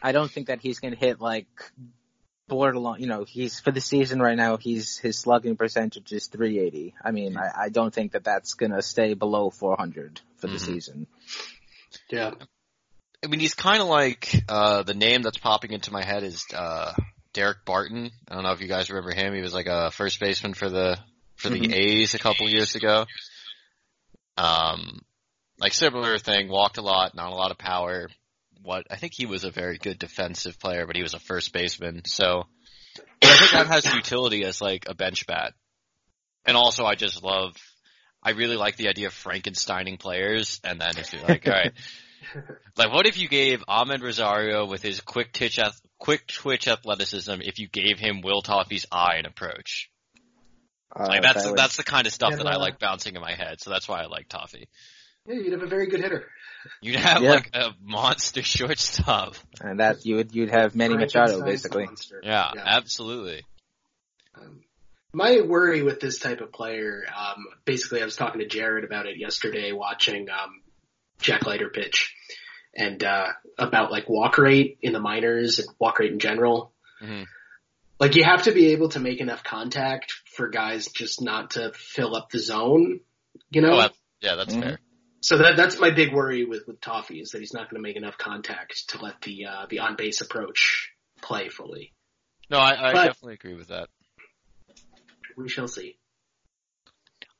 I 0.00 0.12
don't 0.12 0.30
think 0.30 0.46
that 0.46 0.60
he's 0.60 0.78
going 0.78 0.94
to 0.94 0.98
hit 1.00 1.20
like 1.20 1.48
borderline. 2.46 3.00
You 3.00 3.08
know, 3.08 3.24
he's 3.24 3.58
for 3.58 3.72
the 3.72 3.80
season 3.80 4.20
right 4.20 4.36
now. 4.36 4.56
He's 4.56 4.98
his 4.98 5.18
slugging 5.18 5.56
percentage 5.56 6.12
is 6.12 6.28
380. 6.28 6.94
I 7.04 7.10
mean, 7.10 7.36
I, 7.36 7.64
I 7.64 7.68
don't 7.70 7.92
think 7.92 8.12
that 8.12 8.22
that's 8.22 8.54
gonna 8.54 8.82
stay 8.82 9.14
below 9.14 9.50
400 9.50 10.20
for 10.36 10.46
the 10.46 10.54
Mhm. 10.54 10.60
season. 10.60 11.06
Yeah. 12.08 12.30
I 13.24 13.26
mean, 13.26 13.40
he's 13.40 13.54
kind 13.54 13.82
of 13.82 13.88
like 13.88 14.44
uh, 14.48 14.84
the 14.84 14.94
name 14.94 15.22
that's 15.22 15.38
popping 15.38 15.72
into 15.72 15.92
my 15.92 16.04
head 16.04 16.22
is 16.22 16.44
uh, 16.54 16.92
Daric 17.34 17.64
Barton. 17.64 18.12
I 18.28 18.34
don't 18.34 18.44
know 18.44 18.52
if 18.52 18.60
you 18.60 18.68
guys 18.68 18.90
remember 18.90 19.12
him. 19.12 19.34
He 19.34 19.40
was 19.40 19.54
like 19.54 19.66
a 19.66 19.90
first 19.90 20.20
baseman 20.20 20.54
for 20.54 20.68
the 20.68 20.98
for 21.34 21.50
the 21.50 21.58
Mhm. 21.58 21.74
A's 21.74 22.14
a 22.14 22.18
couple 22.18 22.48
years 22.48 22.76
ago. 22.76 23.06
Um, 24.36 25.00
like 25.58 25.72
similar 25.72 26.18
thing. 26.18 26.48
Walked 26.48 26.78
a 26.78 26.82
lot, 26.82 27.14
not 27.14 27.32
a 27.32 27.36
lot 27.36 27.50
of 27.50 27.58
power. 27.58 28.08
What 28.62 28.86
I 28.90 28.96
think 28.96 29.12
he 29.14 29.26
was 29.26 29.44
a 29.44 29.50
very 29.50 29.78
good 29.78 29.98
defensive 29.98 30.58
player, 30.58 30.86
but 30.86 30.96
he 30.96 31.02
was 31.02 31.14
a 31.14 31.20
first 31.20 31.52
baseman. 31.52 32.02
So 32.04 32.44
but 33.20 33.30
I 33.30 33.36
think 33.36 33.50
that 33.52 33.66
has 33.66 33.94
utility 33.94 34.44
as 34.44 34.60
like 34.60 34.84
a 34.88 34.94
bench 34.94 35.26
bat. 35.26 35.54
And 36.44 36.56
also, 36.56 36.84
I 36.84 36.94
just 36.94 37.22
love. 37.22 37.56
I 38.22 38.30
really 38.30 38.56
like 38.56 38.76
the 38.76 38.88
idea 38.88 39.08
of 39.08 39.14
Frankensteining 39.14 39.98
players, 39.98 40.60
and 40.64 40.80
then 40.80 40.98
if 40.98 41.12
you're 41.12 41.22
like, 41.22 41.46
all 41.46 41.52
right, 41.52 41.72
like, 42.76 42.92
what 42.92 43.06
if 43.06 43.18
you 43.18 43.28
gave 43.28 43.62
Amed 43.68 44.02
Rosario 44.02 44.66
with 44.66 44.82
his 44.82 45.00
quick 45.00 45.32
twitch, 45.32 45.60
quick 45.98 46.26
twitch 46.26 46.66
athleticism, 46.66 47.34
if 47.40 47.58
you 47.58 47.68
gave 47.68 47.98
him 47.98 48.22
Will 48.22 48.42
Toffey's 48.42 48.86
eye 48.90 49.16
and 49.18 49.26
approach? 49.26 49.90
Uh, 50.94 51.06
Like, 51.08 51.22
that's 51.22 51.42
that 51.42 51.50
would- 51.50 51.58
that's 51.58 51.76
the 51.76 51.82
kind 51.84 52.06
of 52.06 52.12
stuff 52.12 52.30
Yeah, 52.32 52.36
that 52.38 52.46
I 52.46 52.54
uh, 52.54 52.58
like 52.60 52.78
bouncing 52.78 53.14
in 53.16 53.20
my 53.20 53.34
head. 53.34 53.60
So 53.60 53.70
that's 53.70 53.88
why 53.88 54.02
I 54.02 54.06
like 54.06 54.28
Toffey. 54.28 54.68
Yeah, 55.26 55.34
you'd 55.34 55.52
have 55.52 55.62
a 55.62 55.66
very 55.66 55.88
good 55.88 56.00
hitter. 56.00 56.28
You'd 56.80 56.96
have 56.96 57.22
Yeah. 57.22 57.30
like 57.30 57.50
a 57.54 57.74
monster 57.80 58.42
shortstop. 58.44 59.34
and 59.60 59.80
that 59.80 60.04
you 60.06 60.16
would 60.16 60.34
you'd 60.34 60.50
have 60.50 60.74
Manny 60.74 60.96
Machado 60.96 61.42
basically. 61.44 61.88
Yeah, 62.22 62.50
Yeah. 62.54 62.62
absolutely. 62.64 63.44
Um, 64.34 64.62
my 65.12 65.40
worry 65.40 65.82
with 65.82 65.98
this 66.00 66.18
type 66.18 66.40
of 66.40 66.52
player, 66.52 67.04
um, 67.16 67.44
basically, 67.64 68.02
I 68.02 68.04
was 68.04 68.16
talking 68.16 68.40
to 68.40 68.46
Jared 68.46 68.84
about 68.84 69.06
it 69.06 69.16
yesterday, 69.18 69.72
watching 69.72 70.28
um, 70.30 70.62
Jack 71.20 71.46
Leiter 71.46 71.70
pitch, 71.70 72.14
and 72.74 73.02
uh, 73.02 73.28
about 73.58 73.90
like 73.90 74.08
walk 74.08 74.38
rate 74.38 74.78
in 74.82 74.92
the 74.92 75.00
minors 75.00 75.58
and 75.58 75.68
walk 75.78 75.98
rate 75.98 76.12
in 76.12 76.18
general. 76.18 76.72
Mhm. 77.02 77.26
Like 77.98 78.14
you 78.14 78.24
have 78.24 78.42
to 78.44 78.52
be 78.52 78.68
able 78.72 78.90
to 78.90 79.00
make 79.00 79.20
enough 79.20 79.42
contact 79.42 80.12
for 80.36 80.48
guys 80.48 80.86
just 80.88 81.20
not 81.22 81.52
to 81.52 81.72
fill 81.74 82.14
up 82.14 82.30
the 82.30 82.38
zone, 82.38 83.00
you 83.50 83.62
know. 83.62 83.80
Oh, 83.80 83.88
yeah, 84.20 84.34
that's 84.36 84.54
Mhm. 84.54 84.62
fair. 84.62 84.78
So 85.22 85.38
that 85.38 85.56
that's 85.56 85.78
my 85.80 85.90
big 85.90 86.12
worry 86.12 86.44
with 86.44 86.66
with 86.68 86.80
Toffey 86.80 87.20
is 87.20 87.30
that 87.30 87.40
he's 87.40 87.52
not 87.54 87.70
going 87.70 87.82
to 87.82 87.86
make 87.88 87.96
enough 87.96 88.16
contact 88.18 88.90
to 88.90 89.02
let 89.02 89.20
the 89.22 89.46
uh, 89.46 89.66
the 89.68 89.80
on 89.80 89.96
base 89.96 90.20
approach 90.20 90.92
play 91.22 91.48
fully. 91.48 91.94
No, 92.50 92.58
I, 92.58 92.90
I 92.90 92.92
But- 92.92 93.04
definitely 93.06 93.34
agree 93.34 93.54
with 93.54 93.68
that. 93.68 93.88
We 95.36 95.48
shall 95.48 95.68
see. 95.68 95.98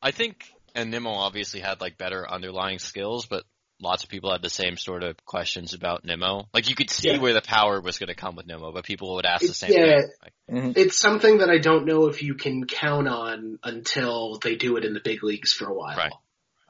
I 0.03 0.11
think, 0.11 0.51
and 0.75 0.91
Nimmo 0.91 1.11
obviously 1.11 1.61
had 1.61 1.81
like 1.81 1.97
better 1.97 2.29
underlying 2.29 2.79
skills, 2.79 3.27
but 3.27 3.45
lots 3.81 4.05
of 4.05 4.09
people 4.11 4.31
had 4.33 4.43
the 4.43 4.51
same 4.51 4.77
sort 4.77 5.03
of 5.03 5.17
questions 5.25 5.75
about 5.75 6.05
Nimmo. 6.05 6.49
Like 6.55 6.69
you 6.69 6.75
could 6.75 6.91
see 6.91 7.11
Yeah. 7.11 7.19
where 7.19 7.35
the 7.35 7.43
power 7.43 7.81
was 7.81 7.99
going 7.99 8.09
to 8.09 8.15
come 8.15 8.35
with 8.37 8.47
Nimmo, 8.47 8.73
but 8.73 8.85
people 8.85 9.15
would 9.17 9.27
ask 9.27 9.47
the 9.47 9.53
same 9.55 9.73
yeah. 9.73 10.01
thing. 10.01 10.09
Like, 10.23 10.33
Mhm. 10.51 10.77
It's 10.79 10.97
something 10.97 11.39
that 11.39 11.51
I 11.51 11.59
don't 11.59 11.85
know 11.87 12.07
if 12.07 12.23
you 12.23 12.35
can 12.35 12.67
count 12.67 13.09
on 13.09 13.59
until 13.63 14.39
they 14.39 14.55
do 14.57 14.77
it 14.77 14.85
in 14.85 14.95
the 14.95 15.01
big 15.01 15.23
leagues 15.23 15.53
for 15.53 15.67
a 15.69 15.75
while. 15.75 15.97
Right. 15.97 16.13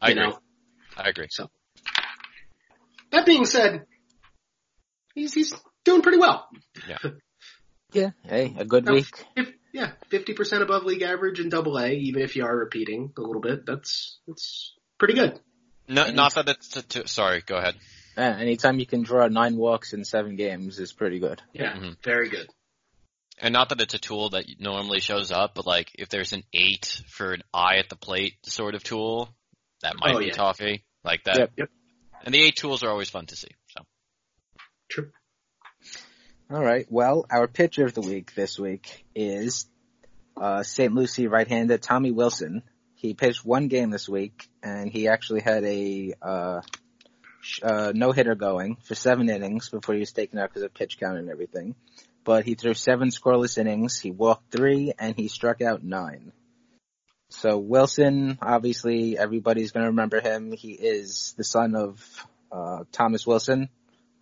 I 0.01 0.09
you 0.09 0.13
agree. 0.15 0.27
know. 0.29 0.39
I 0.97 1.09
agree. 1.09 1.27
So 1.31 1.51
that 3.13 3.27
being 3.27 3.45
said, 3.45 3.87
he's 5.15 5.33
he's 5.35 5.55
doing 5.85 6.03
pretty 6.03 6.19
well. 6.19 6.49
Yeah, 6.89 6.99
yeah. 7.93 8.11
hey, 8.25 8.55
a 8.59 8.65
good 8.65 8.85
No. 8.85 8.93
week. 8.95 9.07
If, 9.37 9.53
yeah, 9.73 9.93
fifty 10.09 10.33
percent 10.33 10.63
above 10.63 10.85
league 10.85 11.03
average 11.03 11.39
in 11.41 11.49
Double 11.51 11.79
A, 11.79 11.93
even 11.93 12.23
if 12.23 12.35
you 12.37 12.45
are 12.45 12.57
repeating 12.57 13.13
a 13.17 13.21
little 13.21 13.43
bit. 13.43 13.67
That's 13.67 14.19
that's 14.27 14.75
pretty 14.99 15.15
good. 15.15 15.39
No, 15.89 16.11
not 16.11 16.35
that 16.35 16.49
it's. 16.49 16.77
A 16.77 16.83
t- 16.83 17.07
sorry, 17.07 17.43
go 17.45 17.57
ahead. 17.57 17.77
Yeah, 18.17 18.37
anytime 18.39 18.79
you 18.79 18.87
can 18.87 19.03
draw 19.03 19.29
nine 19.29 19.57
walks 19.57 19.93
in 19.93 20.05
seven 20.05 20.37
games 20.37 20.79
is 20.79 20.93
pretty 20.93 21.19
good. 21.19 21.43
Yeah, 21.53 21.75
Mhm. 21.77 22.03
very 22.03 22.29
good. 22.29 22.49
And 23.39 23.53
not 23.53 23.69
that 23.69 23.81
it's 23.83 23.93
a 23.95 23.99
tool 23.99 24.31
that 24.31 24.47
normally 24.59 25.01
shows 25.01 25.31
up, 25.31 25.55
but 25.55 25.67
like 25.67 25.91
if 25.95 26.09
there's 26.09 26.33
an 26.33 26.43
eight 26.55 27.03
for 27.09 27.35
an 27.35 27.43
eye 27.53 27.77
at 27.77 27.89
the 27.91 27.97
plate 27.97 28.35
sort 28.47 28.75
of 28.75 28.83
tool, 28.83 29.29
that 29.83 29.95
might 29.99 30.15
Oh, 30.15 30.19
be 30.19 30.27
yeah. 30.27 30.33
Toffey. 30.33 30.85
Like 31.05 31.25
that. 31.25 31.39
Yep. 31.39 31.53
Yep. 31.59 31.71
And 32.25 32.35
the 32.35 32.41
eight 32.43 32.57
tools 32.57 32.83
are 32.83 32.89
always 32.89 33.11
fun 33.11 33.27
to 33.27 33.37
see. 33.37 33.51
So 33.69 33.85
True. 34.89 35.13
All 36.51 36.63
right. 36.65 36.87
Well, 36.91 37.27
our 37.31 37.47
pitcher 37.47 37.85
of 37.85 37.93
the 37.95 38.01
week 38.01 38.35
this 38.35 38.59
week 38.59 39.05
is 39.15 39.67
uh, 40.41 40.63
St. 40.63 40.93
Lucie 40.95 41.27
right-handed 41.29 41.83
Tommy 41.83 42.11
Wilson. 42.13 42.63
He 43.07 43.15
pitched 43.15 43.45
one 43.45 43.69
game 43.69 43.91
this 43.91 44.09
week, 44.09 44.49
and 44.65 44.91
he 44.91 45.07
actually 45.07 45.41
had 45.41 45.63
a 45.63 46.15
uh, 46.21 46.61
uh, 47.63 47.93
no-hitter 47.95 48.35
going 48.35 48.79
for 48.83 48.97
seven 48.97 49.31
innings 49.31 49.69
before 49.69 49.95
he 49.95 50.01
was 50.01 50.11
taken 50.11 50.41
out 50.41 50.49
because 50.49 50.65
of 50.65 50.75
pitch 50.75 50.99
count 50.99 51.17
and 51.17 51.31
everything. 51.31 51.77
But 52.25 52.45
he 52.45 52.57
threw 52.57 52.75
seven 52.75 53.11
scoreless 53.11 53.59
innings. 53.59 54.01
He 54.01 54.11
walked 54.11 54.51
three, 54.51 54.93
and 54.99 55.15
he 55.15 55.29
struck 55.29 55.63
out 55.63 55.85
nine. 55.85 56.33
So 57.31 57.59
Wilson, 57.59 58.39
obviously, 58.43 59.17
everybody's 59.17 59.71
going 59.71 59.85
to 59.85 59.91
remember 59.91 60.21
him. 60.21 60.51
He 60.51 60.73
is 60.73 61.33
the 61.37 61.45
son 61.45 61.77
of 61.77 62.27
uh, 62.51 62.85
Thomas 62.91 63.25
Wilson, 63.25 63.69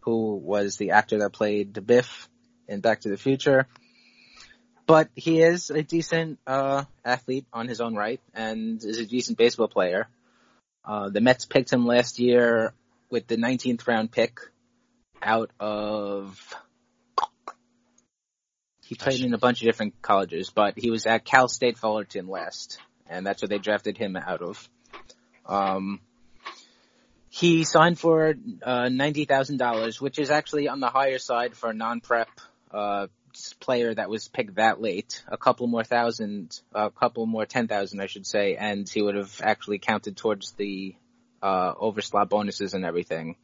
who 0.00 0.36
was 0.36 0.76
the 0.76 0.90
actor 0.90 1.20
that 1.20 1.32
played 1.32 1.86
Biff 1.86 2.28
in 2.68 2.80
Back 2.80 3.00
to 3.00 3.08
the 3.08 3.16
Future. 3.16 3.66
But 4.86 5.08
he 5.14 5.40
is 5.40 5.70
a 5.70 5.82
decent 5.82 6.38
uh, 6.46 6.84
athlete 7.04 7.46
on 7.52 7.68
his 7.68 7.80
own 7.80 7.94
right 7.94 8.20
and 8.34 8.82
is 8.84 8.98
a 8.98 9.06
decent 9.06 9.38
baseball 9.38 9.68
player. 9.68 10.08
Uh, 10.84 11.08
the 11.08 11.20
Mets 11.20 11.46
picked 11.46 11.72
him 11.72 11.86
last 11.86 12.18
year 12.18 12.74
with 13.08 13.26
the 13.26 13.36
19th 13.36 13.86
round 13.86 14.12
pick 14.12 14.40
out 15.22 15.50
of. 15.58 16.38
He 18.84 18.94
played 18.94 19.20
in 19.20 19.32
a 19.32 19.38
bunch 19.38 19.62
of 19.62 19.66
different 19.66 20.02
colleges, 20.02 20.50
but 20.50 20.74
he 20.76 20.90
was 20.90 21.06
at 21.06 21.24
Cal 21.24 21.48
State 21.48 21.78
Fullerton 21.78 22.28
last, 22.28 22.78
and 23.08 23.26
that's 23.26 23.40
where 23.40 23.48
they 23.48 23.58
drafted 23.58 23.96
him 23.96 24.14
out 24.14 24.42
of. 24.42 24.68
Um, 25.46 26.00
he 27.30 27.64
signed 27.64 27.98
for 27.98 28.34
uh, 28.62 28.90
ninety 28.90 29.24
thousand 29.24 29.56
dollars, 29.56 30.00
which 30.02 30.18
is 30.18 30.30
actually 30.30 30.68
on 30.68 30.80
the 30.80 30.90
higher 30.90 31.18
side 31.18 31.56
for 31.56 31.70
a 31.70 31.74
non-prep 31.74 32.28
uh, 32.70 33.06
player 33.60 33.94
that 33.94 34.08
was 34.08 34.28
picked 34.28 34.56
that 34.56 34.80
late. 34.80 35.22
A 35.28 35.36
couple 35.36 35.66
more 35.66 35.84
thousand, 35.84 36.60
a 36.74 36.90
couple 36.90 37.26
more 37.26 37.46
ten 37.46 37.68
thousand, 37.68 38.00
I 38.00 38.06
should 38.06 38.26
say, 38.26 38.56
and 38.56 38.88
he 38.88 39.02
would 39.02 39.14
have 39.14 39.40
actually 39.42 39.78
counted 39.78 40.16
towards 40.16 40.52
the 40.52 40.94
uh, 41.42 41.74
overslot 41.74 42.28
bonuses 42.28 42.74
and 42.74 42.84
everything. 42.84 43.36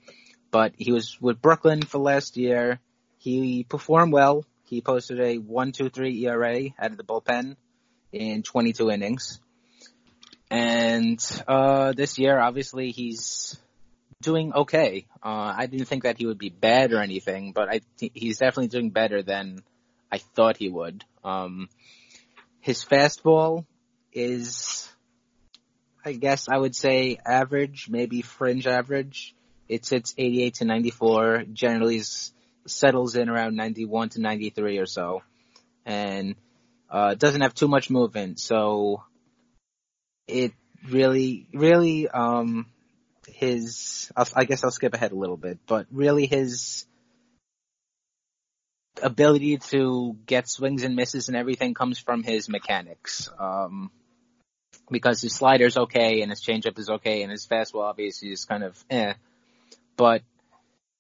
But 0.51 0.73
he 0.77 0.93
was 0.93 1.21
with 1.21 1.41
Brooklyn 1.41 1.83
for 1.83 1.99
last 1.99 2.37
year. 2.37 2.81
He 3.19 3.65
performed 3.65 4.13
well. 4.13 4.45
He 4.65 4.81
posted 4.81 5.21
a 5.21 5.37
one 5.37 5.73
two 5.73 5.91
three 5.91 6.25
ERA 6.27 6.69
out 6.79 6.91
of 6.91 6.97
the 6.97 7.05
bullpen 7.05 7.57
in 8.13 8.43
22 8.43 8.91
innings. 8.91 9.41
And 10.51 11.25
uh, 11.47 11.93
this 11.93 12.19
year, 12.19 12.39
obviously, 12.39 12.91
he's 12.91 13.57
doing 14.21 14.53
okay. 14.53 15.07
Uh, 15.23 15.55
I 15.57 15.67
didn't 15.67 15.87
think 15.87 16.03
that 16.03 16.19
he 16.19 16.27
would 16.27 16.39
be 16.39 16.51
bad 16.51 16.93
or 16.93 17.01
anything, 17.01 17.53
but 17.53 17.69
I 17.69 17.81
th- 17.99 18.13
he's 18.15 18.39
definitely 18.39 18.69
doing 18.69 18.91
better 18.91 19.23
than 19.23 19.63
I 20.11 20.19
thought 20.19 20.57
he 20.57 20.69
would. 20.69 21.05
Um, 21.25 21.69
his 22.61 22.85
fastball 22.85 23.65
is, 24.13 24.89
I 26.05 26.13
guess 26.13 26.49
I 26.49 26.57
would 26.57 26.75
say 26.75 27.19
average, 27.25 27.89
maybe 27.89 28.23
fringe 28.23 28.67
average. 28.67 29.35
It 29.69 29.85
sits 29.85 30.15
88 30.19 30.55
to 30.55 30.65
94, 30.65 31.45
generally 31.53 32.03
settles 32.67 33.17
in 33.17 33.29
around 33.29 33.57
91 33.57 34.11
to 34.11 34.21
93 34.21 34.79
or 34.79 34.87
so, 34.87 35.23
and 35.87 36.35
uh, 36.91 37.15
doesn't 37.15 37.43
have 37.43 37.55
too 37.55 37.69
much 37.69 37.89
movement, 37.89 38.41
so 38.41 39.05
it 40.27 40.53
really, 40.89 41.47
really, 41.53 42.09
um, 42.09 42.67
his, 43.29 44.11
I'll, 44.17 44.27
I 44.35 44.45
guess 44.45 44.65
I'll 44.65 44.73
skip 44.73 44.95
ahead 44.95 45.13
a 45.13 45.17
little 45.17 45.37
bit, 45.37 45.59
but 45.67 45.87
really 45.93 46.27
his 46.27 46.87
ability 49.03 49.59
to 49.59 50.17
get 50.27 50.49
swings 50.49 50.83
and 50.83 50.97
misses 50.97 51.29
and 51.29 51.37
everything 51.37 51.75
comes 51.75 51.99
from 51.99 52.23
his 52.23 52.49
mechanics. 52.49 53.31
Um, 53.39 53.91
because 54.91 55.21
his 55.21 55.35
slider's 55.35 55.77
okay 55.77 56.23
and 56.23 56.31
his 56.31 56.41
changeup 56.41 56.79
is 56.79 56.91
okay 56.91 57.23
and 57.23 57.31
his 57.31 57.47
fastball 57.47 57.83
obviously 57.83 58.33
is 58.33 58.45
kind 58.45 58.65
of 58.65 58.85
eh. 58.91 59.15
But 59.97 60.23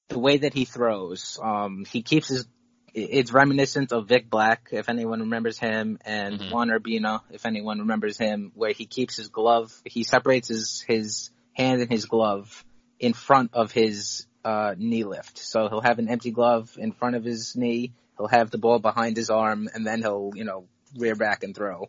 the 0.08 0.18
way 0.18 0.38
that 0.38 0.54
he 0.54 0.64
throws, 0.64 1.38
um, 1.42 1.84
he 1.84 2.02
keeps 2.02 2.28
his, 2.28 2.46
it's 2.92 3.32
reminiscent 3.32 3.92
of 3.92 4.08
Vic 4.08 4.28
Black, 4.28 4.68
if 4.72 4.88
anyone 4.88 5.20
remembers 5.20 5.58
him, 5.58 5.98
and 6.04 6.40
Mhm. 6.40 6.50
Juan 6.50 6.70
Urbina, 6.70 7.20
if 7.30 7.46
anyone 7.46 7.78
remembers 7.78 8.18
him, 8.18 8.50
where 8.54 8.72
he 8.72 8.86
keeps 8.86 9.16
his 9.16 9.28
glove, 9.28 9.72
he 9.84 10.02
separates 10.02 10.48
his, 10.48 10.84
his 10.86 11.30
hand 11.52 11.80
and 11.80 11.90
his 11.90 12.06
glove 12.06 12.64
in 12.98 13.12
front 13.12 13.54
of 13.54 13.70
his 13.72 14.26
uh, 14.44 14.74
knee 14.76 15.05
lift. 15.05 15.38
So 15.38 15.68
he'll 15.68 15.81
have 15.81 15.98
an 15.98 16.09
empty 16.09 16.31
glove 16.31 16.76
in 16.79 16.92
front 16.92 17.16
of 17.16 17.24
his 17.24 17.57
knee. 17.57 17.92
He'll 18.16 18.29
have 18.29 18.50
the 18.50 18.59
ball 18.59 18.79
behind 18.79 19.16
his 19.16 19.31
arm 19.31 19.68
and 19.72 19.87
then 19.87 20.03
he'll, 20.03 20.33
you 20.35 20.44
know, 20.44 20.64
rear 20.96 21.14
back 21.14 21.42
and 21.42 21.55
throw. 21.55 21.88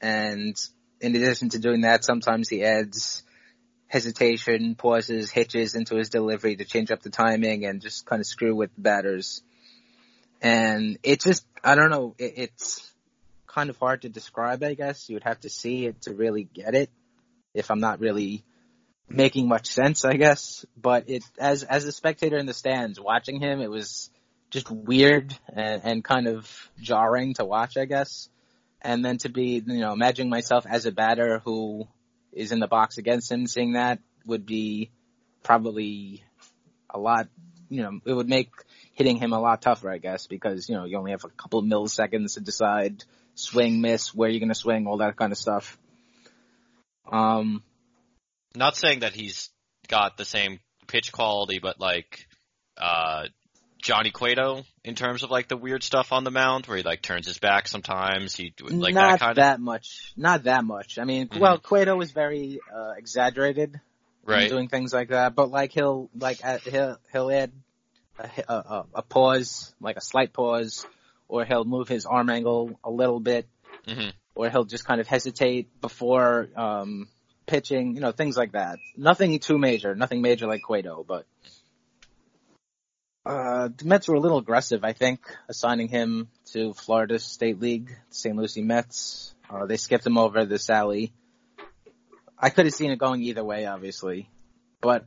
And 0.00 0.56
in 1.00 1.14
addition 1.16 1.50
to 1.50 1.58
doing 1.58 1.82
that, 1.82 2.04
sometimes 2.04 2.48
he 2.48 2.64
adds 2.64 3.22
hesitation, 3.86 4.74
pauses, 4.74 5.30
hitches 5.30 5.74
into 5.74 5.96
his 5.96 6.08
delivery 6.08 6.56
to 6.56 6.64
change 6.64 6.90
up 6.90 7.02
the 7.02 7.10
timing 7.10 7.66
and 7.66 7.82
just 7.82 8.06
kind 8.06 8.20
of 8.20 8.26
screw 8.26 8.54
with 8.54 8.70
batters. 8.76 9.42
And 10.40 10.98
it 11.02 11.20
just, 11.20 11.44
I 11.62 11.74
don't 11.74 11.90
know, 11.90 12.14
it, 12.18 12.34
it's 12.36 12.92
kind 13.46 13.70
of 13.70 13.76
hard 13.76 14.02
to 14.02 14.08
describe, 14.08 14.62
I 14.62 14.74
guess. 14.74 15.08
You 15.08 15.16
would 15.16 15.24
have 15.24 15.40
to 15.40 15.50
see 15.50 15.86
it 15.86 16.02
to 16.02 16.14
really 16.14 16.44
get 16.44 16.74
it 16.74 16.90
if 17.54 17.70
I'm 17.70 17.80
not 17.80 18.00
really 18.00 18.44
making 19.08 19.48
much 19.48 19.66
sense, 19.66 20.04
I 20.04 20.14
guess. 20.14 20.64
But 20.76 21.08
it, 21.08 21.22
as, 21.38 21.62
as 21.62 21.84
a 21.84 21.92
spectator 21.92 22.38
in 22.38 22.46
the 22.46 22.54
stands 22.54 23.00
watching 23.00 23.40
him, 23.40 23.60
it 23.60 23.70
was 23.70 24.10
just 24.50 24.70
weird 24.70 25.34
and, 25.54 25.82
and 25.84 26.04
kind 26.04 26.28
of 26.28 26.70
jarring 26.80 27.34
to 27.34 27.44
watch, 27.44 27.76
I 27.76 27.86
guess. 27.86 28.28
And 28.80 29.04
then 29.04 29.18
to 29.18 29.28
be, 29.28 29.62
you 29.64 29.80
know, 29.80 29.92
imagining 29.92 30.30
myself 30.30 30.66
as 30.68 30.86
a 30.86 30.92
batter 30.92 31.40
who 31.44 31.86
is 32.32 32.52
in 32.52 32.58
the 32.58 32.66
box 32.66 32.98
against 32.98 33.30
him, 33.30 33.46
seeing 33.46 33.72
that 33.72 34.00
would 34.26 34.44
be 34.44 34.90
probably 35.42 36.24
a 36.90 36.98
lot, 36.98 37.28
you 37.68 37.82
know, 37.82 38.00
it 38.04 38.12
would 38.12 38.28
make 38.28 38.50
hitting 38.94 39.16
him 39.16 39.32
a 39.32 39.40
lot 39.40 39.62
tougher, 39.62 39.90
I 39.90 39.98
guess, 39.98 40.26
because, 40.26 40.68
you 40.68 40.74
know, 40.74 40.84
you 40.84 40.98
only 40.98 41.12
have 41.12 41.24
a 41.24 41.28
couple 41.28 41.60
of 41.60 41.64
milliseconds 41.64 42.34
to 42.34 42.40
decide 42.40 43.04
swing, 43.34 43.80
miss, 43.80 44.14
where 44.14 44.28
you're 44.28 44.40
going 44.40 44.48
to 44.48 44.54
swing, 44.54 44.86
all 44.86 44.98
that 44.98 45.16
kind 45.16 45.32
of 45.32 45.38
stuff. 45.38 45.78
Um, 47.10 47.62
not 48.54 48.76
saying 48.76 49.00
that 49.00 49.12
he's 49.14 49.50
got 49.88 50.16
the 50.16 50.24
same 50.24 50.60
pitch 50.86 51.12
quality, 51.12 51.58
but 51.58 51.80
like, 51.80 52.26
uh, 52.76 53.26
Johnny 53.82 54.12
Cueto 54.12 54.62
in 54.84 54.94
terms 54.94 55.24
of 55.24 55.30
like 55.30 55.48
the 55.48 55.56
weird 55.56 55.82
stuff 55.82 56.12
on 56.12 56.22
the 56.22 56.30
mound 56.30 56.66
where 56.66 56.76
he 56.76 56.82
like 56.84 57.02
turns 57.02 57.26
his 57.26 57.38
back 57.38 57.66
sometimes. 57.66 58.34
He 58.36 58.54
like 58.70 58.94
not 58.94 59.10
that 59.10 59.20
kind 59.20 59.30
of 59.32 59.36
that 59.36 59.54
of 59.56 59.60
much. 59.60 60.12
Not 60.16 60.44
that 60.44 60.64
much. 60.64 60.98
I 60.98 61.04
mean, 61.04 61.28
Mhm. 61.28 61.40
well, 61.40 61.58
Cueto 61.58 62.00
is 62.00 62.12
very 62.12 62.60
uh, 62.72 62.92
exaggerated 62.96 63.80
right. 64.24 64.48
doing 64.48 64.68
things 64.68 64.92
like 64.92 65.08
that, 65.08 65.34
but 65.34 65.50
like 65.50 65.72
he'll 65.72 66.08
like 66.16 66.38
uh, 66.44 66.58
he'll 66.58 66.96
he'll 67.12 67.30
add 67.32 67.50
a, 68.18 68.30
a, 68.48 68.84
a- 68.94 69.02
pause, 69.02 69.74
like 69.80 69.96
a 69.96 70.00
slight 70.00 70.32
pause, 70.32 70.86
or 71.26 71.44
he'll 71.44 71.64
move 71.64 71.88
his 71.88 72.06
arm 72.06 72.30
angle 72.30 72.78
a 72.84 72.90
little 72.90 73.18
bit, 73.20 73.48
hmm 73.86 74.10
or 74.36 74.48
he'll 74.48 74.64
just 74.64 74.84
kind 74.84 75.00
of 75.00 75.08
hesitate 75.08 75.80
before 75.80 76.48
um 76.56 77.08
pitching, 77.46 77.94
you 77.94 78.00
know, 78.00 78.12
things 78.12 78.36
like 78.36 78.52
that. 78.52 78.78
Nothing 78.96 79.38
too 79.38 79.58
major, 79.58 79.94
nothing 79.94 80.22
major 80.22 80.46
like 80.46 80.62
Cueto, 80.62 81.04
but 81.06 81.26
uh 83.24 83.68
the 83.76 83.84
Mets 83.84 84.08
were 84.08 84.16
a 84.16 84.20
little 84.20 84.38
aggressive, 84.38 84.84
I 84.84 84.92
think, 84.92 85.20
assigning 85.48 85.88
him 85.88 86.28
to 86.52 86.72
Florida 86.74 87.18
State 87.18 87.60
League, 87.60 87.96
St. 88.10 88.36
Lucie 88.36 88.62
Mets. 88.62 89.34
Uh 89.48 89.66
they 89.66 89.76
skipped 89.76 90.06
him 90.06 90.18
over 90.18 90.44
the 90.44 90.58
Sally. 90.58 91.12
I 92.38 92.50
could 92.50 92.66
have 92.66 92.74
seen 92.74 92.90
it 92.90 92.98
going 92.98 93.22
either 93.22 93.44
way, 93.44 93.66
obviously. 93.66 94.28
But 94.80 95.06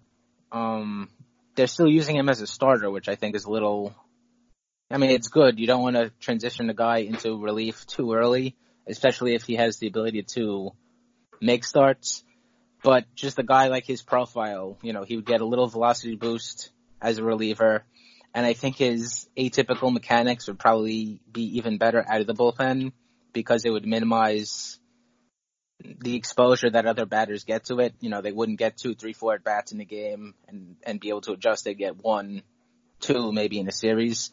um 0.52 1.10
they're 1.56 1.67
still 1.67 1.89
using 1.89 2.15
him 2.15 2.30
as 2.30 2.41
a 2.41 2.48
starter, 2.48 2.89
which 2.89 3.10
I 3.10 3.15
think 3.15 3.36
is 3.36 3.45
a 3.45 3.52
little 3.52 3.95
I 4.91 4.98
mean, 4.98 5.10
it's 5.10 5.30
good. 5.30 5.60
You 5.60 5.67
don't 5.67 5.82
want 5.82 5.95
to 5.95 6.12
transition 6.19 6.69
a 6.69 6.74
guy 6.74 7.00
into 7.00 7.41
relief 7.41 7.88
too 7.88 8.13
early, 8.13 8.56
especially 8.88 9.34
if 9.34 9.43
he 9.43 9.56
has 9.56 9.78
the 9.78 9.88
ability 9.88 10.24
to 10.36 10.71
make 11.41 11.63
starts. 11.63 12.24
But 12.84 13.06
just 13.15 13.39
a 13.39 13.43
guy 13.43 13.67
like 13.67 13.86
his 13.86 14.04
profile, 14.04 14.78
you 14.82 14.93
know, 14.93 15.04
he 15.04 15.15
would 15.15 15.26
get 15.26 15.41
a 15.41 15.45
little 15.45 15.67
velocity 15.67 16.15
boost 16.15 16.71
as 17.02 17.17
a 17.17 17.24
reliever. 17.24 17.84
And 18.34 18.45
I 18.45 18.54
think 18.54 18.76
his 18.76 19.28
atypical 19.38 19.91
mechanics 19.91 20.48
would 20.48 20.60
probably 20.60 21.19
be 21.32 21.58
even 21.58 21.78
better 21.78 22.06
out 22.08 22.21
of 22.21 22.28
the 22.28 22.34
bullpen 22.34 22.91
because 23.34 23.65
it 23.65 23.71
would 23.71 23.88
minimize 23.88 24.78
the 25.84 26.15
exposure 26.15 26.69
that 26.69 26.86
other 26.86 27.06
batters 27.06 27.43
get 27.43 27.65
to 27.65 27.80
it. 27.80 27.95
You 28.00 28.10
know, 28.10 28.21
they 28.21 28.32
wouldn't 28.32 28.60
get 28.60 28.78
two, 28.78 28.93
three, 28.93 29.13
four 29.13 29.34
at 29.34 29.43
bats 29.43 29.71
in 29.71 29.78
the 29.78 29.86
game 29.86 30.36
and, 30.48 30.76
and 30.84 31.00
be 31.00 31.10
able 31.10 31.21
to 31.21 31.34
adjust. 31.34 31.65
They'd 31.65 31.78
get 31.78 31.98
one, 32.04 32.43
two 33.00 33.32
maybe 33.32 33.60
in 33.60 33.67
a 33.67 33.71
series. 33.71 34.32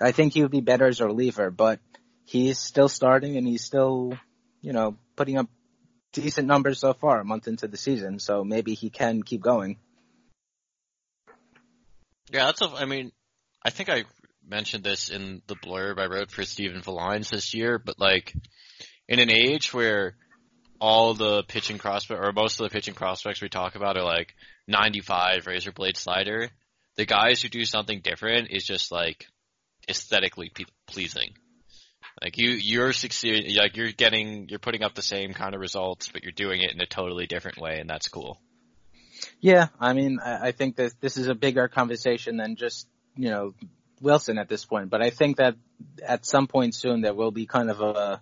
I 0.00 0.12
think 0.12 0.34
he 0.34 0.42
would 0.42 0.50
be 0.50 0.60
better 0.60 0.86
as 0.86 1.00
a 1.00 1.06
reliever, 1.06 1.50
but 1.50 1.80
he's 2.24 2.58
still 2.58 2.88
starting 2.88 3.36
and 3.36 3.46
he's 3.46 3.64
still, 3.64 4.18
you 4.60 4.72
know, 4.72 4.96
putting 5.16 5.38
up 5.38 5.48
decent 6.14 6.46
numbers 6.46 6.80
so 6.80 6.92
far 6.92 7.20
a 7.20 7.24
month 7.24 7.48
into 7.48 7.68
the 7.68 7.76
season. 7.76 8.18
So 8.18 8.44
maybe 8.44 8.74
he 8.74 8.90
can 8.90 9.22
keep 9.22 9.42
going. 9.42 9.78
Yeah, 12.30 12.46
that's 12.46 12.62
a, 12.62 12.68
I 12.68 12.86
mean, 12.86 13.12
I 13.62 13.70
think 13.70 13.88
I 13.90 14.04
mentioned 14.46 14.84
this 14.84 15.10
in 15.10 15.42
the 15.46 15.56
blurb 15.56 15.98
I 15.98 16.06
wrote 16.06 16.30
for 16.30 16.44
Stephen 16.44 16.80
Villines 16.80 17.30
this 17.30 17.54
year, 17.54 17.78
but 17.78 17.98
like, 17.98 18.34
in 19.08 19.18
an 19.18 19.30
age 19.30 19.74
where 19.74 20.16
all 20.80 21.14
the 21.14 21.42
pitching 21.44 21.78
prospect, 21.78 22.20
or 22.20 22.32
most 22.32 22.60
of 22.60 22.64
the 22.64 22.72
pitching 22.72 22.94
prospects 22.94 23.40
we 23.40 23.48
talk 23.48 23.74
about 23.74 23.96
are 23.96 24.04
like 24.04 24.34
95 24.66 25.46
razor 25.46 25.72
blade 25.72 25.96
slider, 25.96 26.50
the 26.96 27.06
guys 27.06 27.42
who 27.42 27.48
do 27.48 27.64
something 27.64 28.00
different 28.00 28.48
is 28.50 28.64
just 28.64 28.90
like 28.90 29.26
aesthetically 29.88 30.50
pe- 30.54 30.64
pleasing. 30.86 31.34
Like 32.22 32.38
you, 32.38 32.50
you're 32.50 32.92
succeeding, 32.92 33.56
like 33.56 33.76
you're 33.76 33.92
getting, 33.92 34.48
you're 34.48 34.58
putting 34.58 34.82
up 34.82 34.94
the 34.94 35.02
same 35.02 35.34
kind 35.34 35.54
of 35.54 35.60
results, 35.60 36.08
but 36.08 36.22
you're 36.22 36.32
doing 36.32 36.62
it 36.62 36.72
in 36.72 36.80
a 36.80 36.86
totally 36.86 37.26
different 37.26 37.58
way, 37.58 37.80
and 37.80 37.90
that's 37.90 38.08
cool. 38.08 38.40
Yeah, 39.40 39.68
I 39.80 39.92
mean, 39.92 40.20
I, 40.24 40.48
I 40.48 40.52
think 40.52 40.76
that 40.76 40.92
this 41.00 41.16
is 41.16 41.26
a 41.26 41.34
bigger 41.34 41.68
conversation 41.68 42.36
than 42.36 42.56
just, 42.56 42.86
you 43.16 43.30
know, 43.30 43.54
Wilson 44.00 44.38
at 44.38 44.48
this 44.48 44.64
point, 44.64 44.90
but 44.90 45.02
I 45.02 45.10
think 45.10 45.38
that 45.38 45.56
at 46.06 46.26
some 46.26 46.46
point 46.46 46.74
soon 46.74 47.00
there 47.00 47.14
will 47.14 47.30
be 47.30 47.46
kind 47.46 47.70
of 47.70 47.80
a 47.80 48.20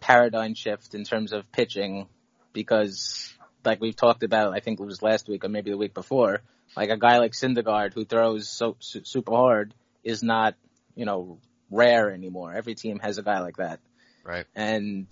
paradigm 0.00 0.54
shift 0.54 0.94
in 0.94 1.04
terms 1.04 1.32
of 1.32 1.50
pitching 1.52 2.08
because 2.52 3.32
like 3.64 3.80
we've 3.80 3.96
talked 3.96 4.22
about, 4.22 4.54
I 4.54 4.60
think 4.60 4.80
it 4.80 4.84
was 4.84 5.02
last 5.02 5.28
week 5.28 5.44
or 5.44 5.48
maybe 5.48 5.70
the 5.70 5.76
week 5.76 5.94
before, 5.94 6.40
like 6.76 6.90
a 6.90 6.96
guy 6.96 7.18
like 7.18 7.32
Syndergaard 7.32 7.94
who 7.94 8.04
throws 8.04 8.48
so 8.48 8.76
su- 8.80 9.04
super 9.04 9.32
hard 9.32 9.74
is 10.04 10.22
not, 10.22 10.54
you 10.94 11.04
know, 11.04 11.38
rare 11.70 12.10
anymore. 12.10 12.54
Every 12.54 12.74
team 12.74 12.98
has 13.00 13.18
a 13.18 13.22
guy 13.22 13.40
like 13.40 13.56
that. 13.56 13.80
Right. 14.24 14.46
And 14.54 15.06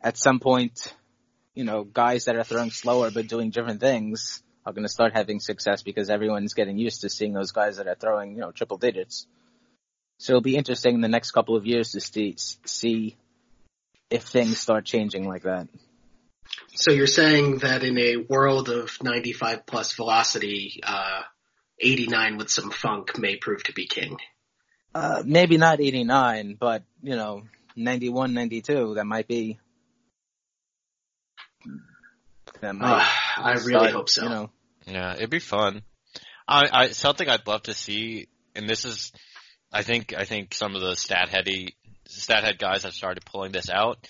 at 0.00 0.16
some 0.16 0.40
point, 0.40 0.94
you 1.54 1.64
know, 1.64 1.84
guys 1.84 2.26
that 2.26 2.36
are 2.36 2.44
throwing 2.44 2.70
slower 2.70 3.10
but 3.10 3.28
doing 3.28 3.50
different 3.50 3.80
things 3.80 4.42
are 4.64 4.72
going 4.72 4.84
to 4.84 4.92
start 4.92 5.12
having 5.12 5.40
success 5.40 5.82
because 5.82 6.08
everyone's 6.08 6.54
getting 6.54 6.78
used 6.78 7.00
to 7.02 7.08
seeing 7.08 7.32
those 7.32 7.50
guys 7.50 7.76
that 7.76 7.88
are 7.88 7.94
throwing, 7.94 8.34
you 8.34 8.40
know, 8.40 8.52
triple 8.52 8.78
digits. 8.78 9.26
So 10.18 10.32
it'll 10.32 10.42
be 10.42 10.56
interesting 10.56 10.94
in 10.94 11.00
the 11.00 11.08
next 11.08 11.32
couple 11.32 11.56
of 11.56 11.66
years 11.66 11.92
to 11.92 12.00
see, 12.00 12.36
see 12.64 13.16
if 14.08 14.22
things 14.22 14.58
start 14.58 14.84
changing 14.84 15.26
like 15.26 15.42
that. 15.42 15.68
So 16.74 16.90
you're 16.90 17.06
saying 17.06 17.58
that 17.58 17.82
in 17.82 17.98
a 17.98 18.16
world 18.16 18.68
of 18.68 18.96
95 19.02 19.66
plus 19.66 19.94
velocity, 19.94 20.80
uh, 20.82 21.22
89 21.78 22.36
with 22.36 22.50
some 22.50 22.70
funk 22.70 23.18
may 23.18 23.36
prove 23.36 23.64
to 23.64 23.72
be 23.72 23.86
king. 23.86 24.18
Uh, 24.94 25.22
maybe 25.24 25.56
not 25.56 25.80
89, 25.80 26.56
but, 26.60 26.82
you 27.02 27.16
know, 27.16 27.42
91, 27.76 28.34
92, 28.34 28.94
that 28.94 29.06
might 29.06 29.26
be. 29.26 29.58
That 32.60 32.74
might 32.74 33.00
Uh, 33.00 33.06
I 33.38 33.52
really 33.52 33.70
start, 33.70 33.90
hope 33.92 34.08
so. 34.10 34.22
You 34.22 34.28
know, 34.28 34.50
Yeah, 34.86 35.14
it'd 35.14 35.30
be 35.30 35.38
fun. 35.38 35.82
I, 36.46 36.68
I 36.72 36.88
something 36.88 37.28
I'd 37.28 37.46
love 37.46 37.62
to 37.64 37.74
see, 37.74 38.28
and 38.54 38.68
this 38.68 38.84
is, 38.84 39.12
I 39.72 39.82
think, 39.82 40.12
I 40.16 40.24
think 40.24 40.54
some 40.54 40.74
of 40.74 40.82
the 40.82 40.94
stat 40.96 41.30
heady, 41.30 41.76
stat 42.06 42.44
head 42.44 42.58
guys 42.58 42.82
have 42.82 42.92
started 42.92 43.24
pulling 43.24 43.52
this 43.52 43.70
out. 43.70 44.06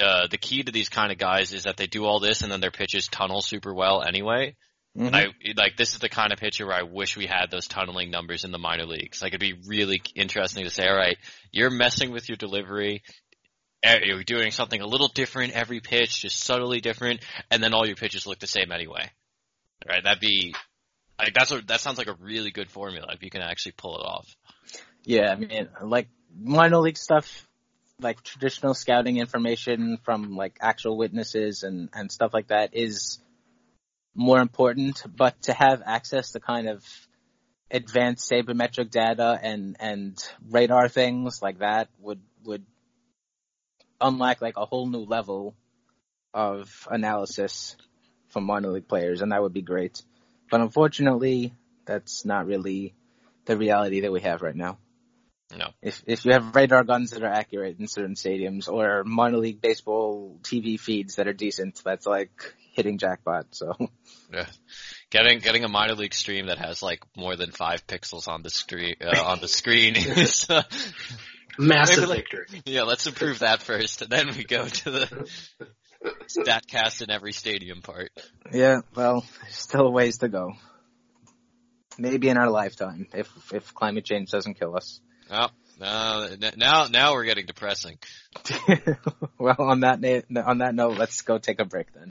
Uh, 0.00 0.26
the 0.28 0.38
key 0.38 0.62
to 0.62 0.72
these 0.72 0.88
kind 0.88 1.12
of 1.12 1.18
guys 1.18 1.52
is 1.52 1.64
that 1.64 1.76
they 1.76 1.86
do 1.86 2.04
all 2.04 2.20
this 2.20 2.42
and 2.42 2.50
then 2.52 2.60
their 2.60 2.70
pitches 2.70 3.08
tunnel 3.08 3.42
super 3.42 3.74
well 3.74 4.02
anyway. 4.02 4.54
Mhm. 4.96 5.06
And 5.08 5.16
I 5.16 5.26
like 5.56 5.76
this 5.76 5.92
is 5.92 5.98
the 5.98 6.08
kind 6.08 6.32
of 6.32 6.38
pitcher 6.38 6.66
where 6.66 6.76
I 6.76 6.82
wish 6.82 7.16
we 7.16 7.26
had 7.26 7.50
those 7.50 7.66
tunneling 7.66 8.10
numbers 8.10 8.44
in 8.44 8.50
the 8.50 8.58
minor 8.58 8.86
leagues. 8.86 9.20
Like 9.20 9.34
it'd 9.34 9.40
be 9.40 9.68
really 9.68 10.00
interesting 10.14 10.64
to 10.64 10.70
say, 10.70 10.88
all 10.88 10.96
right, 10.96 11.18
you're 11.52 11.70
messing 11.70 12.12
with 12.12 12.28
your 12.28 12.36
delivery. 12.36 13.02
You're 13.84 14.24
doing 14.24 14.50
something 14.50 14.80
a 14.80 14.86
little 14.86 15.08
different 15.08 15.52
every 15.52 15.80
pitch, 15.80 16.22
just 16.22 16.42
subtly 16.42 16.80
different, 16.80 17.20
and 17.50 17.62
then 17.62 17.72
all 17.74 17.86
your 17.86 17.94
pitches 17.94 18.26
look 18.26 18.38
the 18.38 18.46
same 18.46 18.72
anyway. 18.72 19.10
Right? 19.86 20.02
That'd 20.02 20.20
be 20.20 20.54
like 21.18 21.34
that's 21.34 21.52
a 21.52 21.60
that 21.66 21.80
sounds 21.80 21.98
like 21.98 22.08
a 22.08 22.16
really 22.18 22.50
good 22.50 22.70
formula 22.70 23.08
if 23.12 23.22
you 23.22 23.30
can 23.30 23.42
actually 23.42 23.72
pull 23.72 23.98
it 23.98 24.02
off. 24.02 24.26
Yeah, 25.04 25.30
I 25.30 25.36
mean, 25.36 25.68
like 25.82 26.08
minor 26.34 26.78
league 26.78 26.96
stuff, 26.96 27.46
like 28.00 28.22
traditional 28.22 28.74
scouting 28.74 29.18
information 29.18 29.98
from 30.04 30.36
like 30.36 30.56
actual 30.60 30.96
witnesses 30.96 31.62
and 31.62 31.90
and 31.92 32.10
stuff 32.10 32.32
like 32.32 32.48
that 32.48 32.70
is 32.72 33.18
more 34.16 34.40
important. 34.40 35.02
But 35.16 35.40
to 35.42 35.52
have 35.52 35.82
access 35.84 36.32
to 36.32 36.40
kind 36.40 36.68
of 36.68 36.84
advanced 37.70 38.30
sabermetric 38.30 38.90
data 38.90 39.38
and 39.42 39.76
and 39.80 40.16
radar 40.50 40.88
things 40.88 41.42
like 41.42 41.58
that 41.58 41.88
would 41.98 42.20
would 42.44 42.64
unlock 44.00 44.40
like 44.40 44.56
a 44.56 44.66
whole 44.66 44.86
new 44.86 45.04
level 45.04 45.54
of 46.32 46.86
analysis 46.90 47.76
from 48.28 48.44
minor 48.44 48.68
league 48.68 48.88
players, 48.88 49.22
and 49.22 49.32
that 49.32 49.42
would 49.42 49.52
be 49.52 49.62
great. 49.62 50.02
But 50.50 50.60
unfortunately, 50.60 51.54
that's 51.86 52.24
not 52.24 52.46
really 52.46 52.94
the 53.46 53.56
reality 53.56 54.00
that 54.00 54.12
we 54.12 54.20
have 54.20 54.42
right 54.42 54.54
now. 54.54 54.78
No. 55.56 55.70
If 55.80 56.02
if 56.06 56.24
you 56.24 56.32
have 56.32 56.54
radar 56.56 56.82
guns 56.82 57.10
that 57.10 57.22
are 57.22 57.32
accurate 57.32 57.78
in 57.78 57.86
certain 57.86 58.14
stadiums 58.14 58.68
or 58.68 59.04
minor 59.04 59.38
league 59.38 59.60
baseball 59.60 60.38
TV 60.42 60.78
feeds 60.78 61.16
that 61.16 61.28
are 61.28 61.32
decent, 61.32 61.80
that's 61.84 62.06
like 62.06 62.54
hitting 62.76 62.98
jackpot. 62.98 63.46
So 63.52 63.72
Yeah. 64.32 64.46
Getting 65.10 65.38
getting 65.40 65.64
a 65.64 65.68
minor 65.68 65.94
league 65.94 66.14
stream 66.14 66.46
that 66.46 66.58
has 66.58 66.82
like 66.82 67.02
more 67.16 67.34
than 67.36 67.50
five 67.50 67.86
pixels 67.86 68.28
on 68.28 68.42
the 68.42 68.50
screen 68.50 68.94
uh, 69.00 69.22
on 69.24 69.40
the 69.40 69.48
screen 69.48 69.96
is 69.96 70.46
uh, 70.50 70.62
Massive 71.58 72.08
like- 72.08 72.18
victory. 72.30 72.62
yeah. 72.66 72.82
Let's 72.82 73.06
improve 73.06 73.38
that 73.40 73.62
first, 73.62 74.02
and 74.02 74.10
then 74.10 74.28
we 74.36 74.44
go 74.44 74.66
to 74.68 74.90
the 74.90 75.28
statcast 76.26 77.02
in 77.02 77.10
every 77.10 77.32
stadium 77.32 77.80
part. 77.82 78.10
yeah, 78.52 78.80
well, 78.94 79.24
still 79.48 79.86
a 79.86 79.90
ways 79.90 80.18
to 80.18 80.28
go. 80.28 80.52
Maybe 81.98 82.28
in 82.28 82.36
our 82.36 82.50
lifetime, 82.50 83.06
if 83.14 83.30
if 83.54 83.72
climate 83.74 84.04
change 84.04 84.30
doesn't 84.30 84.54
kill 84.58 84.76
us. 84.76 85.00
Oh, 85.30 85.48
no, 85.80 86.28
now 86.56 86.86
now 86.88 87.12
we're 87.14 87.24
getting 87.24 87.46
depressing. 87.46 87.98
well, 89.38 89.56
on 89.58 89.80
that 89.80 90.00
na- 90.28 90.42
on 90.42 90.58
that 90.58 90.74
note, 90.74 90.98
let's 90.98 91.22
go 91.22 91.38
take 91.38 91.58
a 91.60 91.64
break 91.64 91.92
then. 91.94 92.10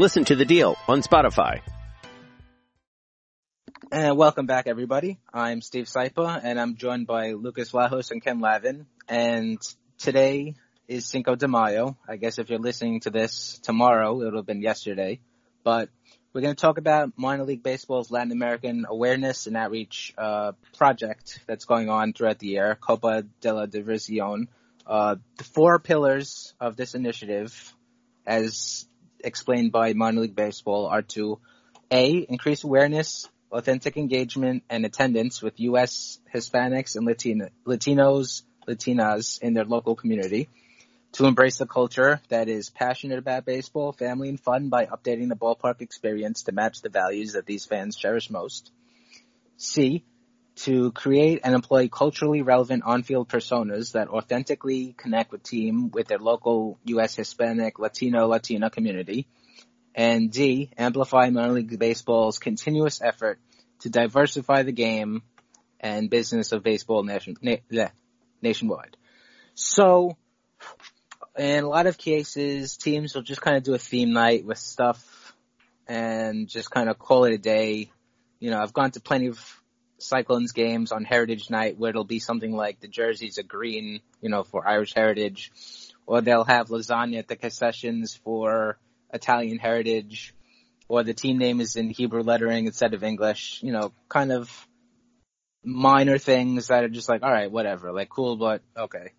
Listen 0.00 0.24
to 0.24 0.34
The 0.34 0.46
Deal 0.46 0.78
on 0.88 1.02
Spotify. 1.02 1.60
And 3.92 4.16
welcome 4.16 4.46
back, 4.46 4.66
everybody. 4.66 5.18
I'm 5.30 5.60
Steve 5.60 5.84
Sypa, 5.84 6.40
and 6.42 6.58
I'm 6.58 6.76
joined 6.76 7.06
by 7.06 7.32
Lukas 7.32 7.72
Vlahos 7.72 8.10
and 8.10 8.24
Ken 8.24 8.40
Lavin. 8.40 8.86
And 9.10 9.58
today 9.98 10.54
is 10.88 11.04
Cinco 11.04 11.34
de 11.34 11.46
Mayo. 11.48 11.98
I 12.08 12.16
guess 12.16 12.38
if 12.38 12.48
you're 12.48 12.58
listening 12.58 13.00
to 13.00 13.10
this 13.10 13.60
tomorrow, 13.62 14.22
it'll 14.22 14.38
have 14.38 14.46
been 14.46 14.62
yesterday. 14.62 15.20
But 15.64 15.90
we're 16.32 16.40
going 16.40 16.54
to 16.54 16.60
talk 16.62 16.78
about 16.78 17.12
minor 17.18 17.44
league 17.44 17.62
baseball's 17.62 18.10
Latin 18.10 18.32
American 18.32 18.86
awareness 18.88 19.46
and 19.46 19.54
outreach 19.54 20.14
uh, 20.16 20.52
project 20.78 21.40
that's 21.46 21.66
going 21.66 21.90
on 21.90 22.14
throughout 22.14 22.38
the 22.38 22.46
year, 22.46 22.74
Copa 22.74 23.24
de 23.42 23.52
la 23.52 23.66
Diversión. 23.66 24.46
Uh, 24.86 25.16
the 25.36 25.44
four 25.44 25.78
pillars 25.78 26.54
of 26.58 26.74
this 26.74 26.94
initiative, 26.94 27.74
as 28.26 28.86
explained 29.24 29.72
by 29.72 29.92
minor 29.92 30.22
league 30.22 30.36
baseball, 30.36 30.86
are 30.86 31.02
to 31.02 31.38
a 31.90 32.18
increase 32.28 32.64
awareness 32.64 33.28
authentic 33.52 33.96
engagement 33.96 34.62
and 34.70 34.84
attendance 34.84 35.42
with 35.42 35.58
U.S. 35.60 36.18
Hispanics 36.32 36.96
and 36.96 37.06
Latina, 37.06 37.50
Latinos, 37.66 38.42
Latinas 38.66 39.40
in 39.40 39.54
their 39.54 39.64
local 39.64 39.96
community, 39.96 40.48
to 41.12 41.26
embrace 41.26 41.58
the 41.58 41.66
culture 41.66 42.20
that 42.28 42.48
is 42.48 42.70
passionate 42.70 43.18
about 43.18 43.44
baseball, 43.44 43.92
family, 43.92 44.28
and 44.28 44.40
fun 44.40 44.68
by 44.68 44.86
updating 44.86 45.28
the 45.28 45.34
ballpark 45.34 45.80
experience 45.80 46.44
to 46.44 46.52
match 46.52 46.82
the 46.82 46.88
values 46.88 47.32
that 47.32 47.46
these 47.46 47.64
fans 47.64 47.96
cherish 47.96 48.30
most. 48.30 48.70
C, 49.56 50.04
to 50.64 50.92
create 50.92 51.40
and 51.44 51.54
employ 51.54 51.88
culturally 51.88 52.42
relevant 52.42 52.82
on-field 52.84 53.28
personas 53.28 53.92
that 53.92 54.08
authentically 54.08 54.94
connect 54.96 55.32
with 55.32 55.42
team 55.42 55.90
with 55.90 56.06
their 56.08 56.18
local 56.18 56.78
U.S. 56.84 57.14
Hispanic, 57.14 57.78
Latino, 57.78 58.26
Latina 58.26 58.68
community 58.68 59.26
and 59.94 60.30
D, 60.30 60.70
amplify 60.76 61.30
minor 61.30 61.54
league 61.54 61.78
baseball's 61.78 62.38
continuous 62.38 63.00
effort 63.02 63.38
to 63.80 63.90
diversify 63.90 64.62
the 64.62 64.72
game 64.72 65.22
and 65.80 66.10
business 66.10 66.52
of 66.52 66.62
baseball 66.62 67.02
nation, 67.02 67.36
na- 67.40 67.88
nationwide. 68.42 68.96
So, 69.54 70.16
in 71.38 71.64
a 71.64 71.68
lot 71.68 71.86
of 71.86 71.96
cases, 71.96 72.76
teams 72.76 73.14
will 73.14 73.22
just 73.22 73.40
kind 73.40 73.56
of 73.56 73.62
do 73.62 73.74
a 73.74 73.78
theme 73.78 74.12
night 74.12 74.44
with 74.44 74.58
stuff 74.58 75.34
and 75.88 76.48
just 76.48 76.70
kind 76.70 76.88
of 76.88 76.98
call 76.98 77.24
it 77.24 77.32
a 77.32 77.38
day. 77.38 77.90
You 78.38 78.50
know, 78.50 78.58
I've 78.58 78.72
gone 78.72 78.90
to 78.92 79.00
plenty 79.00 79.26
of 79.28 79.59
Cyclones 80.02 80.52
games 80.52 80.92
on 80.92 81.04
Heritage 81.04 81.50
Night 81.50 81.78
where 81.78 81.90
it'll 81.90 82.04
be 82.04 82.18
something 82.18 82.52
like 82.52 82.80
the 82.80 82.88
jerseys 82.88 83.38
are 83.38 83.44
green, 83.44 84.00
you 84.20 84.28
know, 84.28 84.42
for 84.42 84.66
Irish 84.66 84.94
Heritage, 84.94 85.52
or 86.06 86.20
they'll 86.20 86.44
have 86.44 86.68
lasagna 86.68 87.18
at 87.18 87.28
the 87.28 87.36
concessions 87.36 88.14
for 88.24 88.78
Italian 89.12 89.58
heritage, 89.58 90.34
or 90.88 91.02
the 91.02 91.14
team 91.14 91.38
name 91.38 91.60
is 91.60 91.76
in 91.76 91.90
Hebrew 91.90 92.22
lettering 92.22 92.66
instead 92.66 92.94
of 92.94 93.04
English, 93.04 93.60
you 93.62 93.72
know, 93.72 93.92
kind 94.08 94.32
of 94.32 94.50
minor 95.62 96.18
things 96.18 96.68
that 96.68 96.84
are 96.84 96.88
just 96.88 97.08
like, 97.08 97.22
alright, 97.22 97.50
whatever, 97.50 97.92
like 97.92 98.08
cool, 98.08 98.36
but 98.36 98.62
okay. 98.76 99.12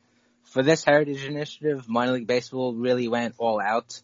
For 0.43 0.63
this 0.63 0.83
heritage 0.83 1.23
initiative, 1.23 1.87
minor 1.87 2.13
league 2.13 2.27
baseball 2.27 2.73
really 2.73 3.07
went 3.07 3.35
all 3.37 3.61
out, 3.61 4.01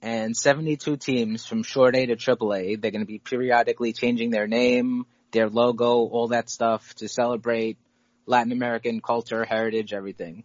and 0.00 0.36
72 0.36 0.96
teams 0.96 1.46
from 1.46 1.62
short 1.62 1.94
A 1.96 2.06
to 2.06 2.16
triple 2.16 2.54
A, 2.54 2.76
they're 2.76 2.90
gonna 2.90 3.04
be 3.04 3.18
periodically 3.18 3.92
changing 3.92 4.30
their 4.30 4.46
name, 4.46 5.04
their 5.32 5.48
logo, 5.48 6.06
all 6.06 6.28
that 6.28 6.48
stuff 6.48 6.94
to 6.96 7.08
celebrate 7.08 7.78
Latin 8.26 8.52
American 8.52 9.00
culture, 9.00 9.44
heritage, 9.44 9.92
everything 9.92 10.44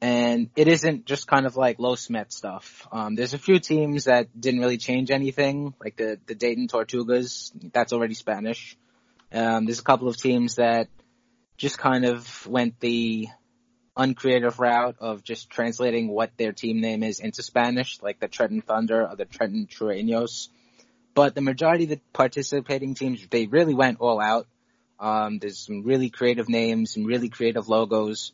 and 0.00 0.50
it 0.56 0.68
isn't 0.68 1.06
just 1.06 1.26
kind 1.26 1.46
of 1.46 1.56
like 1.56 1.78
Los 1.78 2.10
Met 2.10 2.32
stuff. 2.32 2.86
Um, 2.92 3.14
there's 3.14 3.34
a 3.34 3.38
few 3.38 3.58
teams 3.58 4.04
that 4.04 4.28
didn't 4.38 4.60
really 4.60 4.76
change 4.76 5.10
anything, 5.10 5.74
like 5.80 5.96
the 5.96 6.18
the 6.26 6.34
Daytona 6.34 6.68
Tortugas. 6.68 7.52
That's 7.72 7.92
already 7.92 8.14
Spanish. 8.14 8.76
Um, 9.32 9.64
there's 9.64 9.80
a 9.80 9.84
couple 9.84 10.08
of 10.08 10.16
teams 10.16 10.56
that 10.56 10.88
just 11.56 11.78
kind 11.78 12.04
of 12.04 12.46
went 12.46 12.78
the 12.80 13.28
uncreative 13.96 14.60
route 14.60 14.96
of 15.00 15.24
just 15.24 15.48
translating 15.48 16.08
what 16.08 16.30
their 16.36 16.52
team 16.52 16.80
name 16.82 17.02
is 17.02 17.18
into 17.18 17.42
Spanish, 17.42 18.00
like 18.02 18.20
the 18.20 18.28
Trenton 18.28 18.60
Thunder 18.60 19.08
or 19.08 19.16
the 19.16 19.24
Trenton 19.24 19.66
Trueños. 19.66 20.48
But 21.16 21.34
the 21.34 21.40
majority 21.40 21.84
of 21.84 21.90
the 21.90 22.00
participating 22.12 22.94
teams, 22.94 23.26
they 23.28 23.46
really 23.46 23.74
went 23.74 23.98
all 23.98 24.20
out. 24.20 24.46
Um, 25.00 25.40
there's 25.40 25.58
some 25.58 25.82
really 25.82 26.10
creative 26.10 26.48
names, 26.48 26.94
some 26.94 27.04
really 27.04 27.28
creative 27.28 27.68
logos 27.68 28.32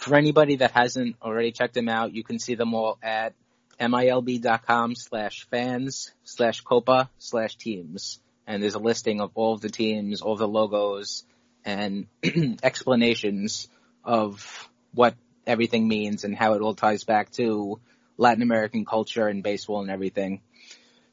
for 0.00 0.16
anybody 0.16 0.56
that 0.56 0.70
hasn't 0.70 1.16
already 1.20 1.52
checked 1.52 1.74
them 1.74 1.88
out, 1.88 2.14
you 2.14 2.24
can 2.24 2.38
see 2.38 2.54
them 2.54 2.74
all 2.74 2.98
at 3.02 3.34
milb.com 3.78 4.94
slash 4.94 5.46
fans 5.50 6.10
slash 6.24 6.62
copa 6.62 7.10
slash 7.18 7.56
teams. 7.56 8.18
And 8.46 8.62
there's 8.62 8.74
a 8.74 8.80
listing 8.80 9.20
of 9.20 9.30
all 9.34 9.52
of 9.52 9.60
the 9.60 9.68
teams, 9.68 10.22
all 10.22 10.36
the 10.36 10.48
logos, 10.48 11.24
and 11.66 12.06
explanations 12.62 13.68
of 14.02 14.68
what 14.94 15.14
everything 15.46 15.86
means 15.86 16.24
and 16.24 16.34
how 16.34 16.54
it 16.54 16.62
all 16.62 16.74
ties 16.74 17.04
back 17.04 17.30
to 17.32 17.78
Latin 18.16 18.42
American 18.42 18.86
culture 18.86 19.28
and 19.28 19.42
baseball 19.42 19.82
and 19.82 19.90
everything. 19.90 20.40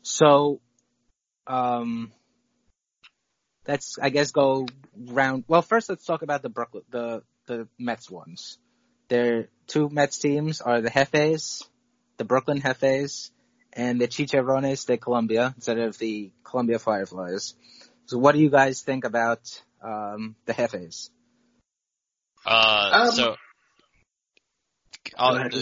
So, 0.07 0.61
um, 1.47 2.13
let's, 3.67 3.97
I 4.01 4.09
guess, 4.09 4.31
go 4.31 4.67
round. 4.95 5.43
Well, 5.49 5.61
first 5.61 5.89
let's 5.89 6.05
talk 6.05 6.21
about 6.21 6.41
the 6.41 6.49
Brooklyn, 6.49 6.83
the, 6.89 7.23
the 7.45 7.67
Mets 7.77 8.09
ones. 8.09 8.57
Their 9.09 9.49
two 9.67 9.89
Mets 9.89 10.17
teams 10.17 10.61
are 10.61 10.79
the 10.79 10.89
Jefes, 10.89 11.63
the 12.17 12.23
Brooklyn 12.23 12.61
Jefes, 12.61 13.31
and 13.73 13.99
the 13.99 14.07
Chicharrones 14.07 14.85
de 14.87 14.97
Colombia 14.97 15.53
instead 15.57 15.77
of 15.77 15.97
the 15.97 16.31
Columbia 16.45 16.79
Fireflies. 16.79 17.53
So 18.05 18.17
what 18.17 18.33
do 18.33 18.39
you 18.39 18.49
guys 18.49 18.81
think 18.81 19.03
about 19.03 19.41
um, 19.83 20.35
the 20.45 20.53
Jefes? 20.53 21.09
Uh, 22.45 22.91
Um, 22.93 23.11
so, 23.11 23.23
Go 23.25 23.35
I'll- 25.17 25.35
ahead, 25.35 25.53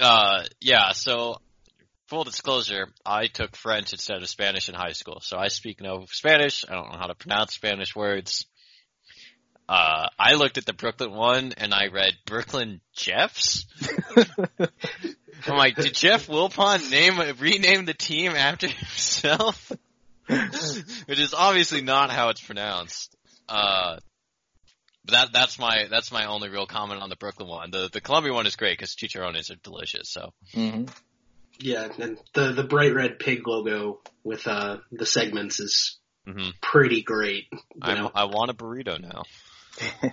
uh, 0.00 0.44
yeah, 0.62 0.92
so 0.92 1.36
full 2.12 2.24
disclosure, 2.24 2.88
I 3.06 3.28
took 3.28 3.56
French 3.56 3.94
instead 3.94 4.20
of 4.20 4.28
Spanish 4.28 4.68
in 4.68 4.74
high 4.74 4.92
school, 4.92 5.20
so 5.22 5.38
I 5.38 5.48
speak 5.48 5.80
no 5.80 6.04
Spanish. 6.10 6.62
I 6.68 6.74
don't 6.74 6.92
know 6.92 6.98
how 6.98 7.06
to 7.06 7.14
pronounce 7.14 7.54
Spanish 7.54 7.96
words. 7.96 8.44
Uh, 9.66 10.08
I 10.18 10.34
looked 10.34 10.58
at 10.58 10.66
the 10.66 10.74
Brooklyn 10.74 11.12
one 11.12 11.54
and 11.56 11.72
I 11.72 11.86
read 11.86 12.12
Brooklyn 12.26 12.82
Jeffs. 12.92 13.64
I'm 14.18 15.56
like, 15.56 15.76
did 15.76 15.94
Jeff 15.94 16.26
Wilpon 16.26 16.90
name 16.90 17.18
rename 17.38 17.86
the 17.86 17.94
team 17.94 18.32
after 18.32 18.66
himself? 18.68 19.72
Which 20.26 21.18
is 21.18 21.32
obviously 21.32 21.80
not 21.80 22.10
how 22.10 22.28
it's 22.28 22.42
pronounced. 22.42 23.16
Uh, 23.48 23.96
but 25.06 25.12
that 25.12 25.28
that's 25.32 25.58
my 25.58 25.86
that's 25.90 26.12
my 26.12 26.26
only 26.26 26.50
real 26.50 26.66
comment 26.66 27.00
on 27.00 27.08
the 27.08 27.16
Brooklyn 27.16 27.48
one. 27.48 27.70
The 27.70 27.88
the 27.90 28.02
Columbia 28.02 28.34
one 28.34 28.46
is 28.46 28.56
great 28.56 28.76
because 28.76 28.94
chicharrones 28.94 29.50
are 29.50 29.56
delicious. 29.62 30.10
So 30.10 30.34
hmm 30.52 30.84
Yeah, 31.62 31.88
and 31.98 32.18
the 32.34 32.52
the 32.52 32.64
bright 32.64 32.94
red 32.94 33.18
pig 33.18 33.46
logo 33.46 34.00
with 34.24 34.46
uh 34.46 34.78
the 34.90 35.06
segments 35.06 35.60
is 35.60 35.98
hmm 36.26 36.50
pretty 36.60 37.02
great. 37.02 37.44
I? 37.80 38.10
I 38.14 38.24
want 38.24 38.50
a 38.50 38.54
burrito 38.54 39.00
now. 39.00 39.22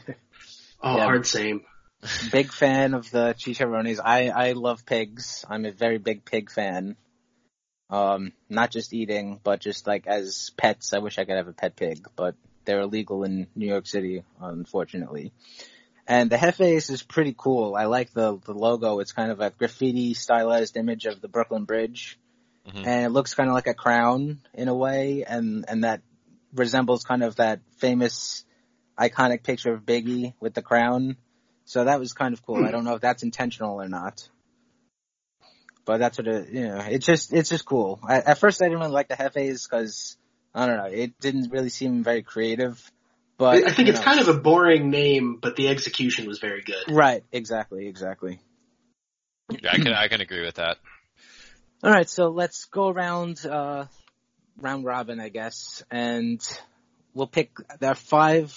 Oh, 0.82 0.96
Yeah. 0.96 1.06
hard 1.06 1.28
same. 1.28 1.62
Big 2.32 2.54
fan 2.54 2.94
of 2.94 3.12
the 3.12 3.36
chicharrones. 3.38 4.00
I 4.04 4.30
I 4.30 4.52
love 4.54 4.86
pigs. 4.86 5.44
I'm 5.50 5.66
a 5.66 5.72
very 5.72 5.98
big 5.98 6.24
pig 6.24 6.50
fan. 6.50 6.96
Um, 7.90 8.32
not 8.50 8.72
just 8.72 8.94
eating, 8.94 9.42
but 9.44 9.60
just 9.60 9.88
like 9.88 10.08
as 10.08 10.52
pets. 10.56 10.94
I 10.94 11.00
wish 11.00 11.18
I 11.18 11.26
could 11.26 11.36
have 11.36 11.48
a 11.50 11.54
pet 11.54 11.76
pig, 11.76 12.08
but 12.16 12.36
they're 12.66 12.82
illegal 12.82 13.24
in 13.24 13.48
New 13.56 13.68
York 13.68 13.88
City, 13.88 14.24
unfortunately. 14.40 15.34
And 16.10 16.32
the 16.32 16.38
Jefes 16.38 16.89
is 16.89 17.04
pretty 17.04 17.36
cool. 17.38 17.76
I 17.76 17.86
like 17.86 18.12
the 18.13 18.39
the 18.43 18.54
logo. 18.54 19.00
It's 19.00 19.12
kind 19.12 19.32
of 19.32 19.41
a 19.41 19.52
graffiti 19.52 20.15
stylized 20.15 20.76
image 20.76 21.06
of 21.06 21.22
the 21.22 21.28
Brooklyn 21.28 21.65
Bridge, 21.65 22.19
Mhm. 22.67 22.88
and 22.88 23.06
it 23.06 23.10
looks 23.10 23.36
kind 23.36 23.48
of 23.48 23.54
like 23.54 23.67
a 23.67 23.76
crown 23.76 24.41
in 24.56 24.67
a 24.69 24.74
way, 24.74 25.24
and 25.24 25.65
and 25.67 25.84
that 25.84 26.02
resembles 26.52 27.04
kind 27.04 27.24
of 27.24 27.36
that 27.36 27.60
famous 27.78 28.43
iconic 28.98 29.43
picture 29.43 29.72
of 29.72 29.86
Biggie 29.86 30.34
with 30.39 30.56
the 30.56 30.63
crown. 30.63 31.15
So 31.65 31.84
that 31.84 32.00
was 32.00 32.13
kind 32.13 32.34
of 32.34 32.43
cool. 32.43 32.65
I 32.65 32.72
don't 32.72 32.86
know 32.86 32.95
if 32.95 33.02
that's 33.02 33.22
intentional 33.22 33.80
or 33.80 33.88
not. 33.88 34.28
But 35.86 36.00
that's 36.00 36.17
what 36.17 36.28
it, 36.28 36.50
you 36.50 36.67
know, 36.67 36.80
it's 36.89 37.06
just, 37.06 37.32
it's 37.32 37.50
just 37.50 37.65
cool. 37.65 38.00
I, 38.04 38.17
at 38.17 38.39
first 38.39 38.62
I 38.62 38.65
didn't 38.65 38.80
really 38.80 38.91
like 38.91 39.08
the 39.08 39.15
Jefes 39.15 39.67
because, 39.67 40.17
I 40.54 40.65
don't 40.65 40.78
know, 40.78 40.86
it 40.86 41.19
didn't 41.19 41.52
really 41.52 41.69
seem 41.69 42.04
very 42.04 42.24
creative. 42.24 42.91
But 43.39 43.65
I 43.65 43.71
think 43.71 43.88
it's 43.88 43.99
know, 43.99 44.04
kind 44.04 44.19
of 44.19 44.28
a 44.28 44.34
boring 44.34 44.89
name, 44.89 45.38
but 45.41 45.56
the 45.56 45.69
execution 45.69 46.28
was 46.28 46.39
very 46.39 46.62
good. 46.62 46.84
Right, 46.89 47.23
exactly, 47.32 47.88
exactly. 47.88 48.41
Yeah, 49.49 49.71
I 49.71 49.78
can 49.78 49.93
I 49.93 50.10
can 50.10 50.19
agree 50.19 50.43
with 50.43 50.56
that. 50.56 50.78
All 51.84 51.89
right, 51.89 52.10
so 52.10 52.28
let's 52.28 52.65
go 52.65 52.89
around 52.89 53.45
uh, 53.45 53.86
round 54.58 54.84
robin, 54.84 55.21
I 55.21 55.30
guess, 55.30 55.82
and 55.89 56.41
we'll 57.13 57.28
pick 57.28 57.52
there 57.80 57.91
are 57.91 57.95
five 57.95 58.54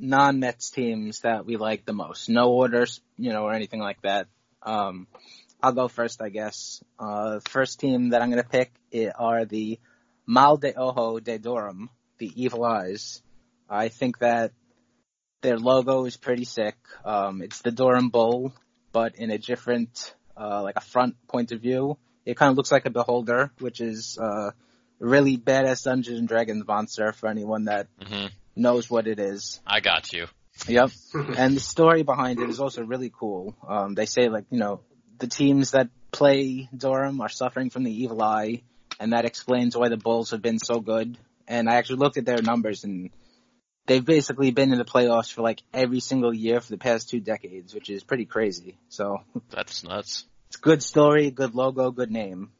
non-Mets 0.00 0.70
teams 0.70 1.20
that 1.20 1.44
we 1.44 1.58
like 1.58 1.84
the 1.84 1.92
most. 1.92 2.30
No 2.30 2.52
orders, 2.52 3.02
you 3.18 3.34
know, 3.34 3.44
or 3.44 3.52
anything 3.52 3.80
like 3.80 4.00
that. 4.02 4.28
Um, 4.62 5.06
I'll 5.62 5.72
go 5.72 5.88
first, 5.88 6.22
I 6.22 6.30
guess. 6.30 6.82
Uh, 6.98 7.40
first 7.50 7.78
team 7.78 8.10
that 8.10 8.22
I'm 8.22 8.30
going 8.30 8.42
to 8.42 8.48
pick 8.48 8.72
are 9.18 9.44
the 9.44 9.78
Mal 10.26 10.56
de 10.56 10.72
Ojo 10.74 11.18
de 11.20 11.38
Durham, 11.38 11.90
the 12.16 12.32
Evil 12.42 12.64
Eyes. 12.64 13.22
I 13.68 13.88
think 13.88 14.18
that 14.18 14.52
their 15.42 15.58
logo 15.58 16.04
is 16.04 16.16
pretty 16.16 16.44
sick. 16.44 16.76
Um, 17.04 17.42
it's 17.42 17.62
the 17.62 17.70
Durham 17.70 18.10
Bull, 18.10 18.52
but 18.92 19.16
in 19.16 19.30
a 19.30 19.38
different, 19.38 20.14
uh, 20.36 20.62
like 20.62 20.76
a 20.76 20.80
front 20.80 21.14
point 21.28 21.52
of 21.52 21.60
view. 21.60 21.98
It 22.24 22.36
kind 22.36 22.50
of 22.50 22.56
looks 22.56 22.72
like 22.72 22.86
a 22.86 22.90
beholder, 22.90 23.52
which 23.60 23.80
is, 23.80 24.18
uh, 24.18 24.50
really 24.98 25.36
badass 25.36 25.84
Dungeons 25.84 26.18
and 26.18 26.28
Dragons 26.28 26.66
monster 26.66 27.12
for 27.12 27.28
anyone 27.28 27.64
that 27.64 27.88
hmm 28.04 28.26
knows 28.58 28.88
what 28.88 29.06
it 29.06 29.20
is. 29.20 29.60
I 29.66 29.80
got 29.80 30.12
you. 30.12 30.26
Yep. 30.66 30.90
and 31.36 31.54
the 31.54 31.60
story 31.60 32.02
behind 32.02 32.40
it 32.40 32.48
is 32.48 32.58
also 32.58 32.82
really 32.82 33.12
cool. 33.14 33.54
Um, 33.68 33.94
they 33.94 34.06
say 34.06 34.28
like, 34.28 34.46
you 34.50 34.58
know, 34.58 34.80
the 35.18 35.26
teams 35.26 35.72
that 35.72 35.90
play 36.10 36.68
Durham 36.74 37.20
are 37.20 37.28
suffering 37.28 37.70
from 37.70 37.84
the 37.84 37.92
evil 37.92 38.22
eye, 38.22 38.62
and 38.98 39.12
that 39.12 39.26
explains 39.26 39.76
why 39.76 39.90
the 39.90 39.98
Bulls 39.98 40.30
have 40.30 40.40
been 40.40 40.58
so 40.58 40.80
good. 40.80 41.18
And 41.46 41.68
I 41.68 41.76
actually 41.76 41.96
looked 41.96 42.16
at 42.16 42.24
their 42.24 42.42
numbers 42.42 42.84
and 42.84 43.10
they've 43.86 44.04
basically 44.04 44.50
been 44.50 44.72
in 44.72 44.78
the 44.78 44.84
playoffs 44.84 45.32
for 45.32 45.42
like 45.42 45.62
every 45.72 46.00
single 46.00 46.34
year 46.34 46.60
for 46.60 46.70
the 46.70 46.78
past 46.78 47.08
two 47.08 47.20
decades, 47.20 47.74
which 47.74 47.88
is 47.88 48.02
pretty 48.04 48.24
crazy. 48.24 48.76
So 48.88 49.22
That's 49.50 49.84
nuts. 49.84 50.26
it's 50.48 50.56
good 50.56 50.82
story, 50.82 51.30
good 51.30 51.54
logo, 51.54 51.90
good 51.90 52.10
name. 52.10 52.50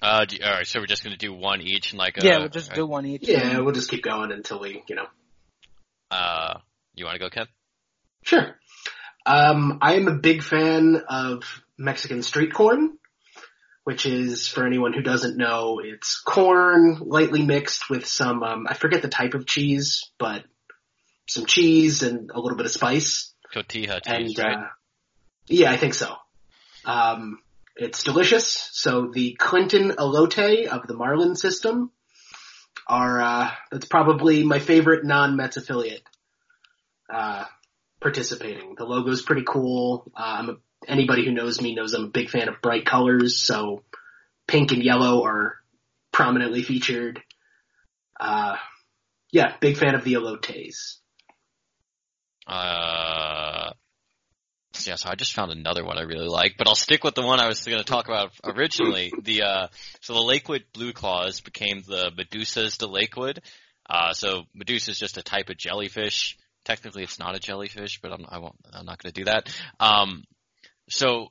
Uh, 0.00 0.24
do, 0.24 0.36
all 0.44 0.52
right, 0.52 0.66
so 0.66 0.78
we're 0.78 0.86
just 0.86 1.02
gonna 1.02 1.16
do 1.16 1.32
one 1.32 1.60
each, 1.60 1.90
and 1.90 1.98
like, 1.98 2.18
uh, 2.18 2.20
yeah, 2.24 2.38
we'll 2.38 2.48
just 2.48 2.72
do 2.74 2.86
one 2.86 3.06
each. 3.06 3.26
Yeah, 3.26 3.60
we'll 3.60 3.74
just 3.74 3.90
keep 3.90 4.04
going 4.04 4.30
until 4.30 4.60
we, 4.60 4.84
you 4.88 4.94
know. 4.94 5.06
Uh, 6.10 6.58
you 6.94 7.04
want 7.04 7.14
to 7.14 7.18
go, 7.18 7.30
Ken? 7.30 7.46
Sure. 8.22 8.56
Um, 9.24 9.78
I 9.82 9.94
am 9.94 10.06
a 10.06 10.14
big 10.14 10.42
fan 10.42 11.02
of 11.08 11.42
Mexican 11.76 12.22
street 12.22 12.54
corn, 12.54 12.98
which 13.86 14.04
is, 14.04 14.48
for 14.48 14.66
anyone 14.66 14.92
who 14.92 15.00
doesn't 15.00 15.36
know, 15.36 15.78
it's 15.80 16.20
corn 16.20 16.98
lightly 17.02 17.44
mixed 17.44 17.88
with 17.88 18.04
some, 18.04 18.42
um, 18.42 18.66
I 18.68 18.74
forget 18.74 19.00
the 19.00 19.08
type 19.08 19.34
of 19.34 19.46
cheese, 19.46 20.10
but 20.18 20.42
some 21.28 21.46
cheese 21.46 22.02
and 22.02 22.32
a 22.34 22.40
little 22.40 22.56
bit 22.56 22.66
of 22.66 22.72
spice. 22.72 23.32
Cotija 23.54 24.00
And, 24.04 24.26
cheese, 24.26 24.38
right? 24.38 24.56
uh, 24.56 24.68
yeah, 25.46 25.70
I 25.70 25.76
think 25.76 25.94
so. 25.94 26.16
Um, 26.84 27.38
it's 27.76 28.02
delicious. 28.02 28.68
So 28.72 29.12
the 29.14 29.34
Clinton 29.38 29.92
elote 29.92 30.66
of 30.66 30.88
the 30.88 30.94
Marlin 30.94 31.36
system 31.36 31.92
are, 32.88 33.20
uh, 33.20 33.50
that's 33.70 33.86
probably 33.86 34.42
my 34.42 34.58
favorite 34.58 35.04
non-Mets 35.04 35.58
affiliate, 35.58 36.02
uh, 37.08 37.44
participating. 38.00 38.74
The 38.76 38.84
logo's 38.84 39.22
pretty 39.22 39.44
cool. 39.46 40.10
Uh, 40.12 40.38
I'm 40.40 40.50
a, 40.50 40.56
anybody 40.86 41.24
who 41.24 41.32
knows 41.32 41.60
me 41.60 41.74
knows 41.74 41.94
I'm 41.94 42.04
a 42.04 42.08
big 42.08 42.30
fan 42.30 42.48
of 42.48 42.62
bright 42.62 42.86
colors, 42.86 43.36
so 43.36 43.82
pink 44.46 44.72
and 44.72 44.82
yellow 44.82 45.24
are 45.24 45.56
prominently 46.12 46.62
featured. 46.62 47.20
Uh, 48.18 48.56
yeah, 49.32 49.56
big 49.60 49.76
fan 49.76 49.94
of 49.94 50.04
the 50.04 50.14
elotes. 50.14 50.98
Uh, 52.46 53.72
yeah, 54.84 54.94
so 54.94 55.08
I 55.08 55.14
just 55.14 55.34
found 55.34 55.52
another 55.52 55.84
one 55.84 55.98
I 55.98 56.02
really 56.02 56.28
like, 56.28 56.54
but 56.58 56.68
I'll 56.68 56.74
stick 56.74 57.02
with 57.02 57.14
the 57.14 57.22
one 57.22 57.40
I 57.40 57.48
was 57.48 57.64
going 57.64 57.78
to 57.78 57.84
talk 57.84 58.06
about 58.06 58.32
originally. 58.44 59.12
The 59.22 59.42
uh, 59.42 59.66
so 60.00 60.14
the 60.14 60.20
Lakewood 60.20 60.64
Blue 60.72 60.92
Claws 60.92 61.40
became 61.40 61.82
the 61.86 62.10
Medusas 62.16 62.78
de 62.78 62.86
Lakewood. 62.86 63.40
Uh, 63.88 64.12
so 64.12 64.42
Medusa 64.54 64.92
is 64.92 64.98
just 64.98 65.16
a 65.16 65.22
type 65.22 65.48
of 65.48 65.56
jellyfish. 65.56 66.36
Technically, 66.64 67.04
it's 67.04 67.18
not 67.18 67.36
a 67.36 67.40
jellyfish, 67.40 68.00
but 68.00 68.12
I'm 68.12 68.26
I 68.28 68.36
I'm 68.72 68.86
not 68.86 69.02
going 69.02 69.12
to 69.12 69.20
do 69.20 69.24
that. 69.26 69.48
Um, 69.80 70.24
so 70.88 71.28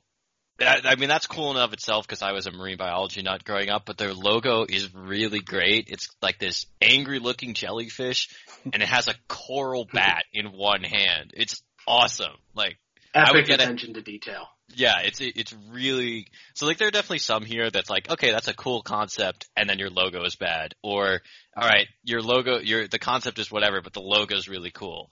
I 0.58 0.94
mean 0.96 1.08
that's 1.10 1.26
cool 1.26 1.50
in 1.50 1.58
of 1.58 1.74
itself 1.74 2.06
because 2.06 2.22
I 2.22 2.32
was 2.32 2.46
a 2.46 2.50
marine 2.50 2.78
biology 2.78 3.20
nut 3.20 3.44
growing 3.44 3.68
up, 3.68 3.84
but 3.84 3.98
their 3.98 4.14
logo 4.14 4.64
is 4.66 4.94
really 4.94 5.40
great. 5.40 5.88
It's 5.90 6.08
like 6.22 6.38
this 6.38 6.64
angry 6.80 7.18
looking 7.18 7.52
jellyfish, 7.52 8.30
and 8.64 8.82
it 8.82 8.88
has 8.88 9.08
a 9.08 9.14
coral 9.28 9.86
bat 9.92 10.24
in 10.32 10.46
one 10.46 10.82
hand. 10.82 11.32
It's 11.34 11.62
awesome. 11.86 12.32
Like 12.54 12.78
I 13.14 13.32
would 13.32 13.40
Epic 13.40 13.48
get 13.48 13.60
attention 13.60 13.94
to 13.94 14.02
detail. 14.02 14.48
yeah, 14.74 15.00
it's 15.04 15.20
it's 15.20 15.54
really 15.70 16.26
so 16.54 16.66
like 16.66 16.78
there 16.78 16.88
are 16.88 16.92
definitely 16.92 17.18
some 17.18 17.44
here 17.44 17.70
that's 17.70 17.90
like 17.90 18.10
okay 18.10 18.30
that's 18.30 18.48
a 18.48 18.54
cool 18.54 18.82
concept 18.82 19.46
and 19.56 19.68
then 19.68 19.78
your 19.78 19.90
logo 19.90 20.24
is 20.24 20.36
bad 20.36 20.74
or 20.82 21.20
all 21.56 21.68
right 21.68 21.86
your 22.02 22.22
logo 22.22 22.58
your 22.58 22.88
the 22.88 22.98
concept 22.98 23.38
is 23.38 23.50
whatever 23.50 23.80
but 23.82 23.92
the 23.92 24.00
logo 24.00 24.34
is 24.36 24.48
really 24.48 24.70
cool 24.70 25.10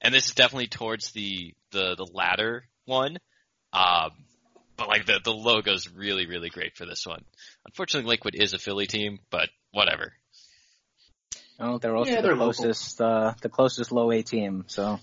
and 0.00 0.14
this 0.14 0.26
is 0.26 0.34
definitely 0.34 0.68
towards 0.68 1.12
the 1.12 1.52
the 1.72 1.94
the 1.96 2.08
latter 2.12 2.68
one 2.86 3.18
um 3.74 4.10
but 4.76 4.88
like 4.88 5.06
the 5.06 5.20
the 5.24 5.32
logo's 5.32 5.88
really 5.88 6.26
really 6.26 6.50
great 6.50 6.76
for 6.76 6.86
this 6.86 7.04
one 7.06 7.24
unfortunately 7.66 8.08
Lakewood 8.10 8.34
is 8.34 8.54
a 8.54 8.58
Philly 8.58 8.86
team 8.86 9.18
but 9.30 9.48
whatever 9.72 10.12
Oh, 11.58 11.78
they're 11.78 11.96
also 11.96 12.10
Yeah, 12.10 12.20
the 12.20 12.28
they're 12.28 12.36
local. 12.36 12.64
closest, 12.64 13.00
uh, 13.00 13.34
the 13.40 13.48
closest 13.48 13.92
low 13.92 14.10
A 14.10 14.22
team. 14.22 14.64
So, 14.66 14.98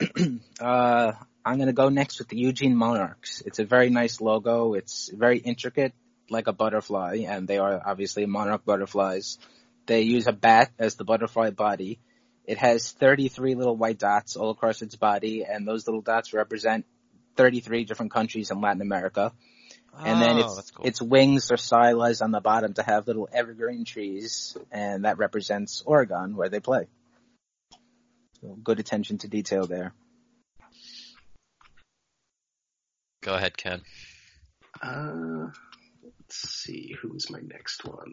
uh, 0.60 1.12
I'm 1.44 1.58
gonna 1.58 1.72
go 1.72 1.88
next 1.88 2.18
with 2.18 2.28
the 2.28 2.36
Eugene 2.36 2.74
Monarchs. 2.74 3.42
It's 3.46 3.58
a 3.58 3.64
very 3.64 3.90
nice 3.90 4.20
logo. 4.20 4.74
It's 4.74 5.10
very 5.12 5.38
intricate, 5.38 5.92
like 6.30 6.48
a 6.48 6.52
butterfly, 6.52 7.24
and 7.28 7.46
they 7.46 7.58
are 7.58 7.80
obviously 7.84 8.26
monarch 8.26 8.64
butterflies. 8.64 9.38
They 9.86 10.02
use 10.02 10.26
a 10.26 10.32
bat 10.32 10.72
as 10.78 10.96
the 10.96 11.04
butterfly 11.04 11.50
body. 11.50 12.00
It 12.44 12.58
has 12.58 12.90
33 12.92 13.54
little 13.54 13.76
white 13.76 13.98
dots 13.98 14.36
all 14.36 14.50
across 14.50 14.82
its 14.82 14.96
body, 14.96 15.44
and 15.44 15.66
those 15.66 15.86
little 15.86 16.02
dots 16.02 16.32
represent 16.32 16.86
33 17.36 17.84
different 17.84 18.12
countries 18.12 18.50
in 18.50 18.60
Latin 18.60 18.82
America. 18.82 19.32
And 20.04 20.20
then 20.20 20.38
Oh, 20.38 20.58
its 20.58 20.70
cool. 20.72 20.86
its 20.86 21.00
wings 21.02 21.50
are 21.52 21.56
stylized 21.56 22.20
on 22.20 22.32
the 22.32 22.40
bottom 22.40 22.74
to 22.74 22.82
have 22.82 23.06
little 23.06 23.28
evergreen 23.32 23.84
trees, 23.84 24.56
and 24.72 25.04
that 25.04 25.18
represents 25.18 25.82
Oregon 25.86 26.36
where 26.36 26.48
they 26.48 26.60
play. 26.60 26.88
So 28.40 28.56
good 28.62 28.80
attention 28.80 29.18
to 29.18 29.28
detail 29.28 29.66
there. 29.66 29.94
go 33.22 33.34
ahead 33.34 33.56
Ken 33.56 33.80
Uh, 34.82 35.46
let's 36.02 36.36
see, 36.36 36.94
who's 37.00 37.30
my 37.30 37.40
next 37.40 37.84
one? 37.86 38.12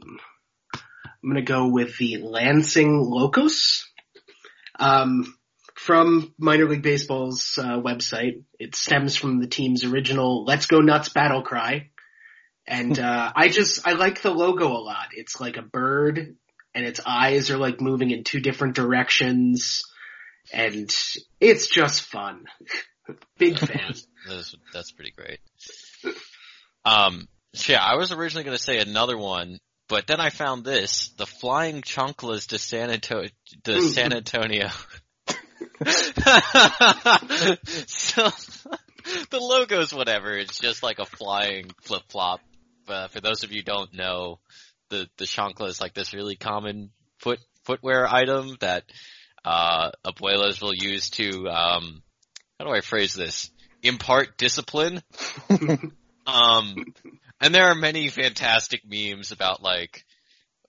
I'm 0.74 1.30
gonna 1.30 1.41
go 1.41 1.67
with 1.67 1.97
the 1.97 2.17
Lansing 2.17 2.97
Locos. 2.97 3.89
Um, 4.80 5.36
from 5.82 6.32
minor 6.38 6.69
league 6.69 6.84
baseball's 6.84 7.57
uh, 7.57 7.79
website, 7.79 8.43
it 8.59 8.75
stems 8.75 9.15
from 9.15 9.39
the 9.39 9.47
team's 9.47 9.84
original 9.84 10.45
"Let's 10.45 10.67
Go 10.67 10.79
Nuts" 10.79 11.09
battle 11.09 11.41
cry, 11.41 11.89
and 12.67 12.99
uh, 12.99 13.32
I 13.36 13.49
just 13.49 13.88
I 13.88 13.93
like 13.93 14.21
the 14.21 14.29
logo 14.29 14.67
a 14.67 14.77
lot. 14.77 15.07
It's 15.13 15.41
like 15.41 15.57
a 15.57 15.63
bird, 15.63 16.36
and 16.75 16.86
its 16.86 16.99
eyes 17.03 17.49
are 17.49 17.57
like 17.57 17.82
moving 17.82 18.11
in 18.11 18.23
two 18.23 18.41
different 18.41 18.75
directions, 18.75 19.82
and 20.53 20.93
it's 21.39 21.67
just 21.67 22.03
fun. 22.03 22.45
Big 23.39 23.57
fan. 23.67 23.95
That's 24.29 24.55
that's 24.71 24.91
pretty 24.91 25.13
great. 25.17 25.39
Um, 26.86 27.27
so 27.55 27.73
yeah, 27.73 27.84
I 27.84 27.95
was 27.95 28.11
originally 28.11 28.43
going 28.43 28.55
to 28.55 28.61
say 28.61 28.77
another 28.77 29.17
one, 29.17 29.57
But 29.89 30.05
then 30.05 30.19
I 30.19 30.29
found 30.29 30.63
this, 30.63 31.09
the 31.17 31.25
Flying 31.25 31.82
Chanclas 31.82 32.47
de 32.47 32.59
San, 32.59 32.91
Anto- 32.91 33.27
de 33.63 33.82
San 33.82 34.13
Antonio. 34.13 34.69
so, 37.88 38.29
the 39.29 39.39
logo's 39.39 39.93
whatever, 39.93 40.38
it's 40.38 40.59
just 40.59 40.84
like 40.84 40.99
a 40.99 41.05
flying 41.05 41.71
flip-flop. 41.82 42.39
Uh, 42.88 43.07
for 43.07 43.19
those 43.21 43.43
of 43.43 43.51
you 43.51 43.59
who 43.59 43.63
don't 43.63 43.93
know, 43.93 44.39
the, 44.89 45.07
the 45.17 45.25
chancla 45.25 45.67
is 45.69 45.82
like 45.82 45.93
this 45.93 46.13
really 46.13 46.36
common 46.36 46.91
foot, 47.17 47.39
footwear 47.63 48.07
item 48.07 48.57
that, 48.59 48.84
uh, 49.43 49.91
abuelas 50.05 50.61
will 50.61 50.75
use 50.75 51.09
to, 51.11 51.47
um, 51.47 52.03
how 52.59 52.65
do 52.65 52.71
I 52.71 52.82
phrase 52.82 53.13
this? 53.13 53.49
Impart 53.82 54.38
discipline. 54.38 55.01
um, 56.27 56.75
and 57.39 57.55
there 57.55 57.65
are 57.65 57.75
many 57.75 58.09
fantastic 58.09 58.82
memes 58.86 59.32
about 59.32 59.63
like, 59.63 60.05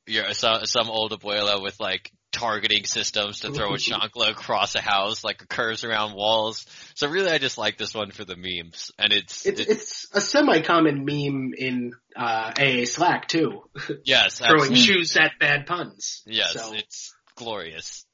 you 0.06 0.22
know, 0.22 0.32
some, 0.32 0.64
some 0.64 0.88
old 0.88 1.12
abuela 1.12 1.62
with 1.62 1.78
like 1.80 2.10
targeting 2.32 2.84
systems 2.84 3.40
to 3.40 3.52
throw 3.52 3.74
a 3.74 3.76
chancla 3.78 4.30
across 4.30 4.74
a 4.74 4.80
house, 4.80 5.22
like 5.22 5.46
curves 5.48 5.84
around 5.84 6.14
walls. 6.14 6.66
So 6.94 7.08
really 7.08 7.30
I 7.30 7.38
just 7.38 7.58
like 7.58 7.78
this 7.78 7.94
one 7.94 8.10
for 8.10 8.24
the 8.24 8.36
memes. 8.36 8.90
And 8.98 9.12
it's, 9.12 9.46
It's 9.46 9.60
it's 9.60 10.06
a 10.12 10.20
semi-common 10.20 11.04
meme 11.04 11.52
in 11.56 11.92
uh, 12.16 12.52
AA 12.58 12.84
Slack 12.84 13.28
too. 13.28 13.62
yes, 14.04 14.40
Throwing 14.40 14.74
shoes 14.74 15.16
at 15.16 15.32
bad 15.38 15.66
puns. 15.66 16.22
Yes, 16.26 16.54
So, 16.54 16.72
it's 16.74 17.14
glorious. 17.36 18.04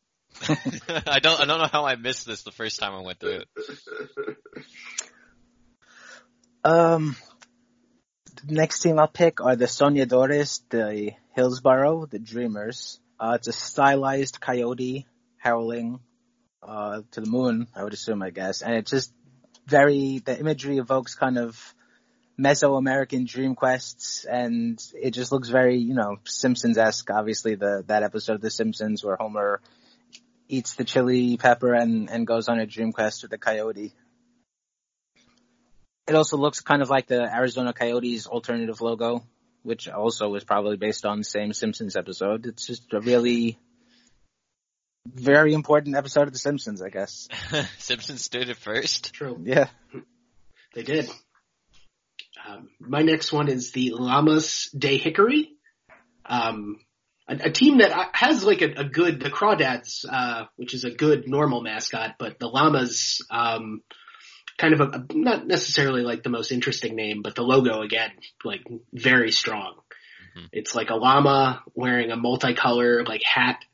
I 0.48 1.18
don't 1.20 1.40
I 1.40 1.44
don't 1.46 1.58
know 1.58 1.68
how 1.70 1.86
I 1.86 1.96
missed 1.96 2.26
this 2.26 2.42
the 2.42 2.52
first 2.52 2.78
time 2.78 2.92
I 2.92 3.00
went 3.00 3.18
through 3.18 3.40
it. 3.40 3.48
Um, 6.64 7.16
the 8.46 8.54
next 8.54 8.80
team 8.80 8.98
I'll 8.98 9.08
pick 9.08 9.40
are 9.40 9.56
the 9.56 9.64
Soñadores, 9.66 10.60
the 10.68 11.12
Hillsboro, 11.34 12.06
the 12.06 12.18
Dreamers. 12.18 13.00
Uh, 13.20 13.32
it's 13.36 13.48
a 13.48 13.52
stylized 13.52 14.40
coyote 14.40 15.06
howling, 15.38 16.00
uh, 16.62 17.02
to 17.12 17.20
the 17.20 17.30
moon, 17.30 17.66
I 17.74 17.84
would 17.84 17.92
assume, 17.92 18.22
I 18.22 18.30
guess. 18.30 18.62
And 18.62 18.74
it's 18.74 18.90
just 18.90 19.12
very, 19.66 20.18
the 20.24 20.38
imagery 20.38 20.78
evokes 20.78 21.14
kind 21.14 21.38
of 21.38 21.74
Mesoamerican 22.40 23.26
dream 23.26 23.54
quests 23.54 24.24
and 24.24 24.80
it 24.94 25.10
just 25.10 25.32
looks 25.32 25.48
very, 25.48 25.78
you 25.78 25.94
know, 25.94 26.16
Simpsons-esque. 26.24 27.10
Obviously 27.10 27.56
the, 27.56 27.84
that 27.88 28.02
episode 28.02 28.34
of 28.34 28.40
The 28.40 28.50
Simpsons 28.50 29.04
where 29.04 29.16
Homer 29.16 29.60
eats 30.48 30.74
the 30.74 30.84
chili 30.84 31.36
pepper 31.36 31.74
and, 31.74 32.08
and 32.08 32.26
goes 32.26 32.48
on 32.48 32.58
a 32.58 32.66
dream 32.66 32.92
quest 32.92 33.22
with 33.22 33.30
the 33.30 33.38
coyote. 33.38 33.92
It 36.06 36.14
also 36.14 36.36
looks 36.36 36.60
kind 36.60 36.80
of 36.80 36.88
like 36.88 37.06
the 37.06 37.22
Arizona 37.22 37.74
Coyotes 37.74 38.26
alternative 38.26 38.80
logo, 38.80 39.24
which 39.68 39.86
also 39.86 40.30
was 40.30 40.44
probably 40.44 40.78
based 40.78 41.04
on 41.04 41.18
the 41.18 41.24
same 41.24 41.52
Simpsons 41.52 41.94
episode. 41.94 42.46
It's 42.46 42.66
just 42.66 42.90
a 42.94 43.00
really 43.00 43.58
very 45.04 45.52
important 45.52 45.94
episode 45.94 46.26
of 46.26 46.32
The 46.32 46.38
Simpsons, 46.38 46.80
I 46.80 46.88
guess. 46.88 47.28
Simpsons 47.78 48.28
did 48.28 48.48
it 48.48 48.56
first. 48.56 49.12
True. 49.12 49.38
Yeah. 49.42 49.68
They 50.74 50.82
did. 50.82 51.10
Um, 52.48 52.70
my 52.80 53.02
next 53.02 53.30
one 53.30 53.48
is 53.48 53.72
the 53.72 53.92
Llamas 53.92 54.70
de 54.76 54.96
Hickory. 54.96 55.50
Um, 56.24 56.80
a, 57.28 57.34
a 57.44 57.50
team 57.50 57.78
that 57.78 58.10
has 58.14 58.42
like 58.44 58.62
a, 58.62 58.72
a 58.72 58.84
good, 58.84 59.20
the 59.20 59.30
Crawdads, 59.30 60.06
uh, 60.10 60.44
which 60.56 60.72
is 60.72 60.84
a 60.84 60.90
good 60.90 61.28
normal 61.28 61.60
mascot, 61.60 62.14
but 62.18 62.38
the 62.38 62.48
Llamas, 62.48 63.20
um, 63.30 63.82
kind 64.58 64.74
of 64.74 64.80
a, 64.80 65.06
not 65.14 65.46
necessarily 65.46 66.02
like 66.02 66.22
the 66.22 66.30
most 66.30 66.50
interesting 66.50 66.96
name, 66.96 67.22
but 67.22 67.34
the 67.34 67.42
logo 67.42 67.80
again, 67.80 68.10
like 68.44 68.66
very 68.92 69.30
strong. 69.30 69.76
Mhm. 70.36 70.48
It's 70.52 70.74
like 70.74 70.90
a 70.90 70.96
llama 70.96 71.62
wearing 71.74 72.10
a 72.10 72.16
multicolor 72.16 73.06
like 73.06 73.22
hat 73.22 73.64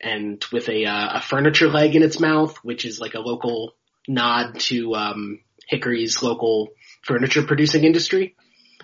and 0.00 0.44
with 0.52 0.68
a, 0.68 0.86
uh, 0.86 1.18
a 1.18 1.20
furniture 1.20 1.68
leg 1.68 1.96
in 1.96 2.02
its 2.02 2.20
mouth, 2.20 2.56
which 2.62 2.84
is 2.84 3.00
like 3.00 3.14
a 3.14 3.20
local 3.20 3.74
nod 4.06 4.60
to, 4.60 4.94
um, 4.94 5.40
Hickory's 5.66 6.22
local 6.22 6.68
furniture 7.02 7.42
producing 7.42 7.84
industry. 7.84 8.36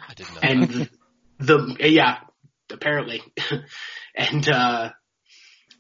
I 0.09 0.15
didn't 0.15 0.35
know. 0.35 0.41
And 0.43 0.91
the, 1.39 1.77
yeah, 1.81 2.19
apparently. 2.71 3.23
and, 4.15 4.49
uh, 4.49 4.91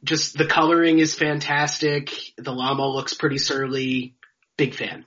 just 0.04 0.36
the 0.36 0.46
coloring 0.46 0.98
is 0.98 1.14
fantastic. 1.14 2.12
The 2.36 2.52
llama 2.52 2.86
looks 2.86 3.14
pretty 3.14 3.38
surly. 3.38 4.14
Big 4.56 4.74
fan. 4.74 5.04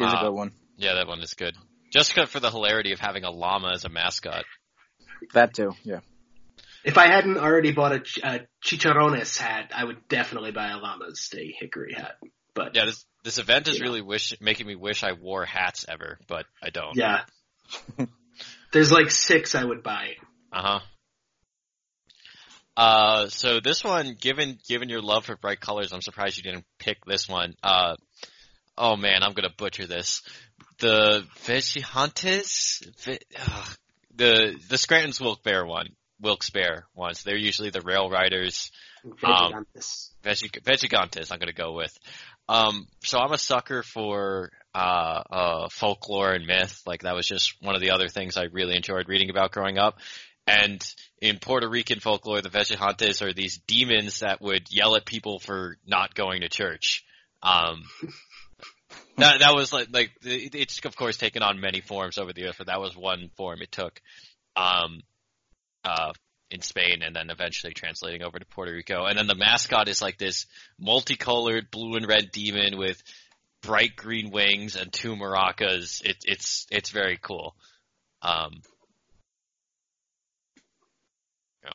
It 0.00 0.02
is 0.02 0.12
Uh, 0.12 0.16
a 0.16 0.20
good 0.24 0.32
one. 0.34 0.52
yeah, 0.76 0.94
that 0.94 1.06
one 1.06 1.20
is 1.20 1.34
good. 1.34 1.54
Just 1.92 2.12
for 2.14 2.26
for 2.26 2.40
the 2.40 2.50
hilarity 2.50 2.92
of 2.92 2.98
having 3.00 3.22
a 3.24 3.30
llama 3.30 3.70
as 3.74 3.84
a 3.84 3.88
mascot. 3.88 4.44
That 5.32 5.54
too, 5.54 5.72
yeah. 5.84 6.00
If 6.84 6.98
I 6.98 7.06
hadn't 7.06 7.38
already 7.38 7.72
bought 7.72 7.92
a, 7.92 8.00
Ch- 8.00 8.18
a 8.22 8.40
Chicharrones 8.64 9.38
hat, 9.38 9.70
I 9.74 9.84
would 9.84 10.06
definitely 10.08 10.50
buy 10.50 10.70
a 10.70 10.76
Llamas 10.78 11.28
de 11.30 11.54
Hickory 11.58 11.94
hat. 11.94 12.16
But 12.54 12.74
Yeah, 12.74 12.86
this 12.86 13.06
this 13.22 13.38
event 13.38 13.68
is 13.68 13.78
Yeah. 13.78 13.84
really 13.84 14.02
wish 14.02 14.34
making 14.40 14.66
me 14.66 14.74
wish 14.74 15.02
I 15.04 15.12
wore 15.12 15.44
hats 15.44 15.86
ever, 15.88 16.18
but 16.26 16.44
I 16.62 16.70
don't. 16.70 16.96
yeah. 16.96 17.24
There's 18.72 18.90
like 18.92 19.10
six 19.10 19.54
I 19.54 19.64
would 19.64 19.82
buy. 19.84 20.16
Uh 20.52 20.62
huh. 20.62 20.80
Uh, 22.76 23.28
so 23.28 23.60
this 23.60 23.84
one, 23.84 24.16
given 24.20 24.58
given 24.68 24.88
your 24.88 25.00
love 25.00 25.24
for 25.26 25.36
bright 25.36 25.60
colors, 25.60 25.92
I'm 25.92 26.02
surprised 26.02 26.36
you 26.36 26.42
didn't 26.42 26.64
pick 26.80 26.98
this 27.06 27.28
one. 27.28 27.54
Uh, 27.62 27.94
oh 28.76 28.96
man, 28.96 29.22
I'm 29.22 29.32
gonna 29.32 29.52
butcher 29.56 29.86
this. 29.86 30.22
The 30.78 31.24
Vegihantes, 31.44 32.84
Ve- 33.04 33.18
ugh, 33.38 33.76
the 34.14 34.60
the 34.68 34.78
Scranton's 34.78 35.20
Wilkes-Barre 35.20 35.66
one, 35.66 35.88
Wilkes 36.20 36.50
Bear 36.50 36.86
ones. 36.94 37.22
They're 37.22 37.36
usually 37.36 37.70
the 37.70 37.82
rail 37.82 38.10
riders. 38.10 38.70
Vejigantes. 39.04 40.10
Vegi- 40.22 40.62
Vejigantes, 40.62 41.30
I'm 41.30 41.38
gonna 41.38 41.52
go 41.52 41.72
with. 41.72 41.96
Um, 42.48 42.88
so 43.02 43.18
I'm 43.18 43.32
a 43.32 43.38
sucker 43.38 43.82
for 43.82 44.50
uh, 44.74 45.22
uh, 45.30 45.68
folklore 45.70 46.32
and 46.32 46.46
myth. 46.46 46.82
Like 46.86 47.02
that 47.02 47.14
was 47.14 47.26
just 47.26 47.54
one 47.62 47.74
of 47.74 47.80
the 47.80 47.90
other 47.90 48.08
things 48.08 48.36
I 48.36 48.44
really 48.44 48.76
enjoyed 48.76 49.08
reading 49.08 49.30
about 49.30 49.52
growing 49.52 49.78
up. 49.78 49.98
And 50.46 50.84
in 51.22 51.38
Puerto 51.38 51.68
Rican 51.68 52.00
folklore, 52.00 52.42
the 52.42 52.50
Vegihantes 52.50 53.22
are 53.22 53.32
these 53.32 53.58
demons 53.66 54.20
that 54.20 54.42
would 54.42 54.66
yell 54.70 54.94
at 54.94 55.06
people 55.06 55.38
for 55.38 55.78
not 55.86 56.14
going 56.14 56.42
to 56.42 56.50
church. 56.50 57.02
Um, 57.42 57.84
that 59.18 59.40
that 59.40 59.54
was 59.54 59.72
like 59.72 59.88
like 59.90 60.12
it's 60.22 60.84
of 60.84 60.96
course 60.96 61.16
taken 61.16 61.42
on 61.42 61.60
many 61.60 61.80
forms 61.80 62.18
over 62.18 62.32
the 62.32 62.42
years, 62.42 62.54
but 62.58 62.66
that 62.68 62.80
was 62.80 62.96
one 62.96 63.30
form 63.36 63.62
it 63.62 63.72
took. 63.72 64.00
Um, 64.56 65.00
uh, 65.84 66.12
in 66.50 66.60
Spain 66.60 67.02
and 67.02 67.14
then 67.14 67.30
eventually 67.30 67.74
translating 67.74 68.22
over 68.22 68.38
to 68.38 68.46
Puerto 68.46 68.72
Rico. 68.72 69.06
And 69.06 69.18
then 69.18 69.26
the 69.26 69.34
mascot 69.34 69.88
is 69.88 70.00
like 70.00 70.18
this 70.18 70.46
multicolored 70.78 71.70
blue 71.70 71.96
and 71.96 72.06
red 72.06 72.30
demon 72.32 72.78
with 72.78 73.02
bright 73.62 73.96
green 73.96 74.30
wings 74.30 74.76
and 74.76 74.92
two 74.92 75.16
maracas. 75.16 76.04
It, 76.04 76.16
it's 76.24 76.66
it's 76.70 76.90
very 76.90 77.18
cool. 77.20 77.56
Um, 78.22 78.62
yeah. 81.64 81.70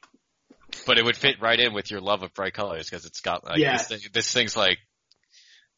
But 0.85 0.97
it 0.97 1.05
would 1.05 1.17
fit 1.17 1.41
right 1.41 1.59
in 1.59 1.73
with 1.73 1.91
your 1.91 2.01
love 2.01 2.23
of 2.23 2.33
bright 2.33 2.53
colors 2.53 2.89
because 2.89 3.05
it's 3.05 3.21
got 3.21 3.43
like 3.43 3.57
Yeah. 3.57 3.77
this, 3.77 3.87
thing, 3.87 3.99
this 4.13 4.33
thing's 4.33 4.55
like 4.55 4.77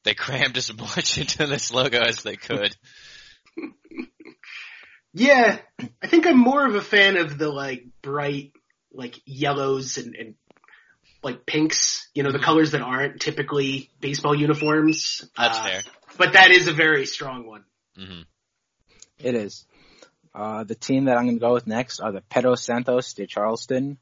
they 0.04 0.14
crammed 0.14 0.58
as 0.58 0.74
much 0.76 1.18
into 1.20 1.46
this 1.48 1.72
logo 1.72 2.00
as 2.02 2.24
they 2.24 2.36
could. 2.36 2.76
Yeah, 5.14 5.60
I 6.02 6.08
think 6.08 6.26
I'm 6.26 6.38
more 6.38 6.66
of 6.66 6.76
a 6.76 6.82
fan 6.82 7.18
of 7.18 7.38
the 7.38 7.50
like 7.50 7.84
bright, 8.02 8.54
like 8.94 9.20
yellows 9.26 9.98
and, 9.98 10.16
and 10.16 10.36
like 11.22 11.46
pinks. 11.46 12.10
You 12.14 12.24
know, 12.24 12.32
the 12.32 12.40
colors 12.40 12.72
that 12.72 12.82
aren't 12.82 13.20
typically 13.20 13.90
baseball 14.00 14.34
uniforms. 14.34 15.30
That's 15.38 15.58
Uh, 15.58 15.64
fair. 15.66 15.82
But 16.18 16.34
that 16.34 16.52
is 16.52 16.68
a 16.68 16.74
very 16.74 17.06
strong 17.06 17.46
one. 17.46 17.66
hmm 17.98 18.22
It 19.20 19.36
is. 19.36 19.66
Uh, 20.34 20.64
the 20.64 20.76
team 20.76 21.06
that 21.06 21.18
I'm 21.18 21.26
going 21.26 21.36
to 21.36 21.42
go 21.42 21.54
with 21.54 21.68
next 21.68 22.00
are 22.00 22.14
the 22.14 22.22
Perros 22.22 22.64
Santos 22.64 23.14
de 23.14 23.28
Charleston. 23.28 23.98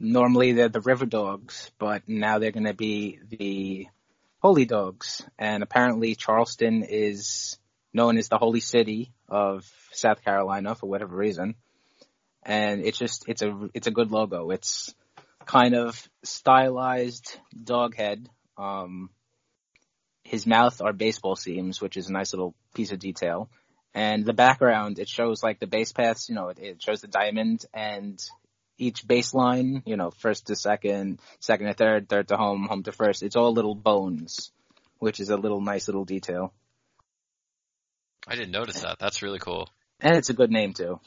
Normally 0.00 0.52
they're 0.52 0.70
the 0.70 0.80
River 0.80 1.04
Dogs, 1.04 1.70
but 1.78 2.08
now 2.08 2.38
they're 2.38 2.52
going 2.52 2.64
to 2.64 2.72
be 2.72 3.18
the 3.28 3.86
Holy 4.40 4.64
Dogs. 4.64 5.24
And 5.38 5.62
apparently 5.62 6.14
Charleston 6.14 6.82
is 6.82 7.58
known 7.92 8.18
as 8.18 8.28
the 8.28 8.38
Holy 8.38 8.60
City 8.60 9.12
of 9.28 9.70
South 9.92 10.24
Carolina 10.24 10.74
for 10.74 10.88
whatever 10.88 11.16
reason. 11.16 11.54
And 12.42 12.84
it's 12.84 12.98
just, 12.98 13.28
it's 13.28 13.42
a, 13.42 13.68
it's 13.74 13.86
a 13.86 13.92
good 13.92 14.10
logo. 14.10 14.50
It's 14.50 14.94
kind 15.44 15.74
of 15.74 16.08
stylized 16.22 17.38
dog 17.62 17.94
head. 17.94 18.28
Um, 18.56 19.10
his 20.22 20.46
mouth 20.46 20.80
are 20.82 20.92
baseball 20.92 21.36
seams, 21.36 21.80
which 21.80 21.96
is 21.96 22.08
a 22.08 22.12
nice 22.12 22.32
little 22.32 22.54
piece 22.74 22.92
of 22.92 22.98
detail 22.98 23.48
and 23.94 24.24
the 24.24 24.32
background 24.32 24.98
it 24.98 25.08
shows 25.08 25.42
like 25.42 25.58
the 25.58 25.66
base 25.66 25.92
paths 25.92 26.28
you 26.28 26.34
know 26.34 26.48
it, 26.48 26.58
it 26.58 26.82
shows 26.82 27.00
the 27.00 27.08
diamond 27.08 27.64
and 27.72 28.22
each 28.78 29.06
baseline 29.06 29.82
you 29.84 29.96
know 29.96 30.10
first 30.10 30.46
to 30.46 30.56
second 30.56 31.20
second 31.40 31.66
to 31.66 31.74
third 31.74 32.08
third 32.08 32.28
to 32.28 32.36
home 32.36 32.66
home 32.66 32.82
to 32.82 32.92
first 32.92 33.22
it's 33.22 33.36
all 33.36 33.52
little 33.52 33.74
bones 33.74 34.52
which 34.98 35.20
is 35.20 35.30
a 35.30 35.36
little 35.36 35.60
nice 35.60 35.88
little 35.88 36.04
detail 36.04 36.52
I 38.26 38.34
didn't 38.34 38.50
notice 38.50 38.82
that. 38.82 38.98
That's 38.98 39.22
really 39.22 39.38
cool. 39.38 39.70
and 40.00 40.16
it's 40.16 40.28
a 40.28 40.34
good 40.34 40.50
name 40.50 40.74
too 40.74 41.00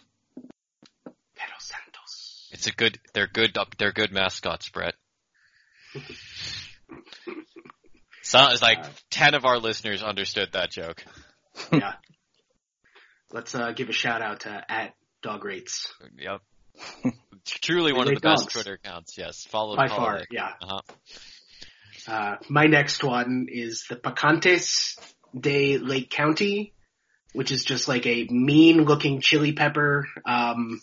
It's 2.52 2.68
a 2.68 2.72
good. 2.72 3.00
They're 3.14 3.28
good. 3.28 3.58
They're 3.78 3.94
good 3.94 4.12
mascots, 4.12 4.70
Brent. 4.70 4.94
Sounds 8.22 8.62
like 8.62 8.86
ten 9.10 9.34
of 9.34 9.46
our 9.46 9.58
listeners 9.58 10.04
understood 10.04 10.50
that 10.54 10.70
joke. 10.70 11.04
yeah. 11.72 11.94
Let's 13.32 13.56
uh, 13.56 13.72
give 13.72 13.90
a 13.90 13.94
shout 13.94 14.22
out 14.22 14.42
to 14.42 14.66
at 14.70 14.94
Dog 15.24 15.44
Rates. 15.46 15.94
Yep. 16.20 16.42
Truly 17.46 17.94
one 17.94 18.08
of 18.08 18.14
the 18.16 18.20
best. 18.20 18.50
Twitter 18.50 18.74
accounts. 18.74 19.18
Yes, 19.18 19.46
follow 19.46 19.76
By 19.76 19.88
far, 19.88 20.18
it. 20.18 20.28
yeah. 20.32 20.52
Uh-huh. 20.62 20.82
Uh, 22.08 22.36
my 22.50 22.66
next 22.66 23.04
one 23.04 23.48
is 23.50 23.86
the 23.90 23.96
Picantes 23.96 24.98
de 25.40 25.78
Lake 25.78 26.10
County, 26.10 26.74
which 27.34 27.52
is 27.52 27.64
just 27.64 27.88
like 27.88 28.06
a 28.06 28.26
mean 28.30 28.84
looking 28.84 29.22
chili 29.22 29.54
pepper. 29.54 30.08
Um, 30.26 30.82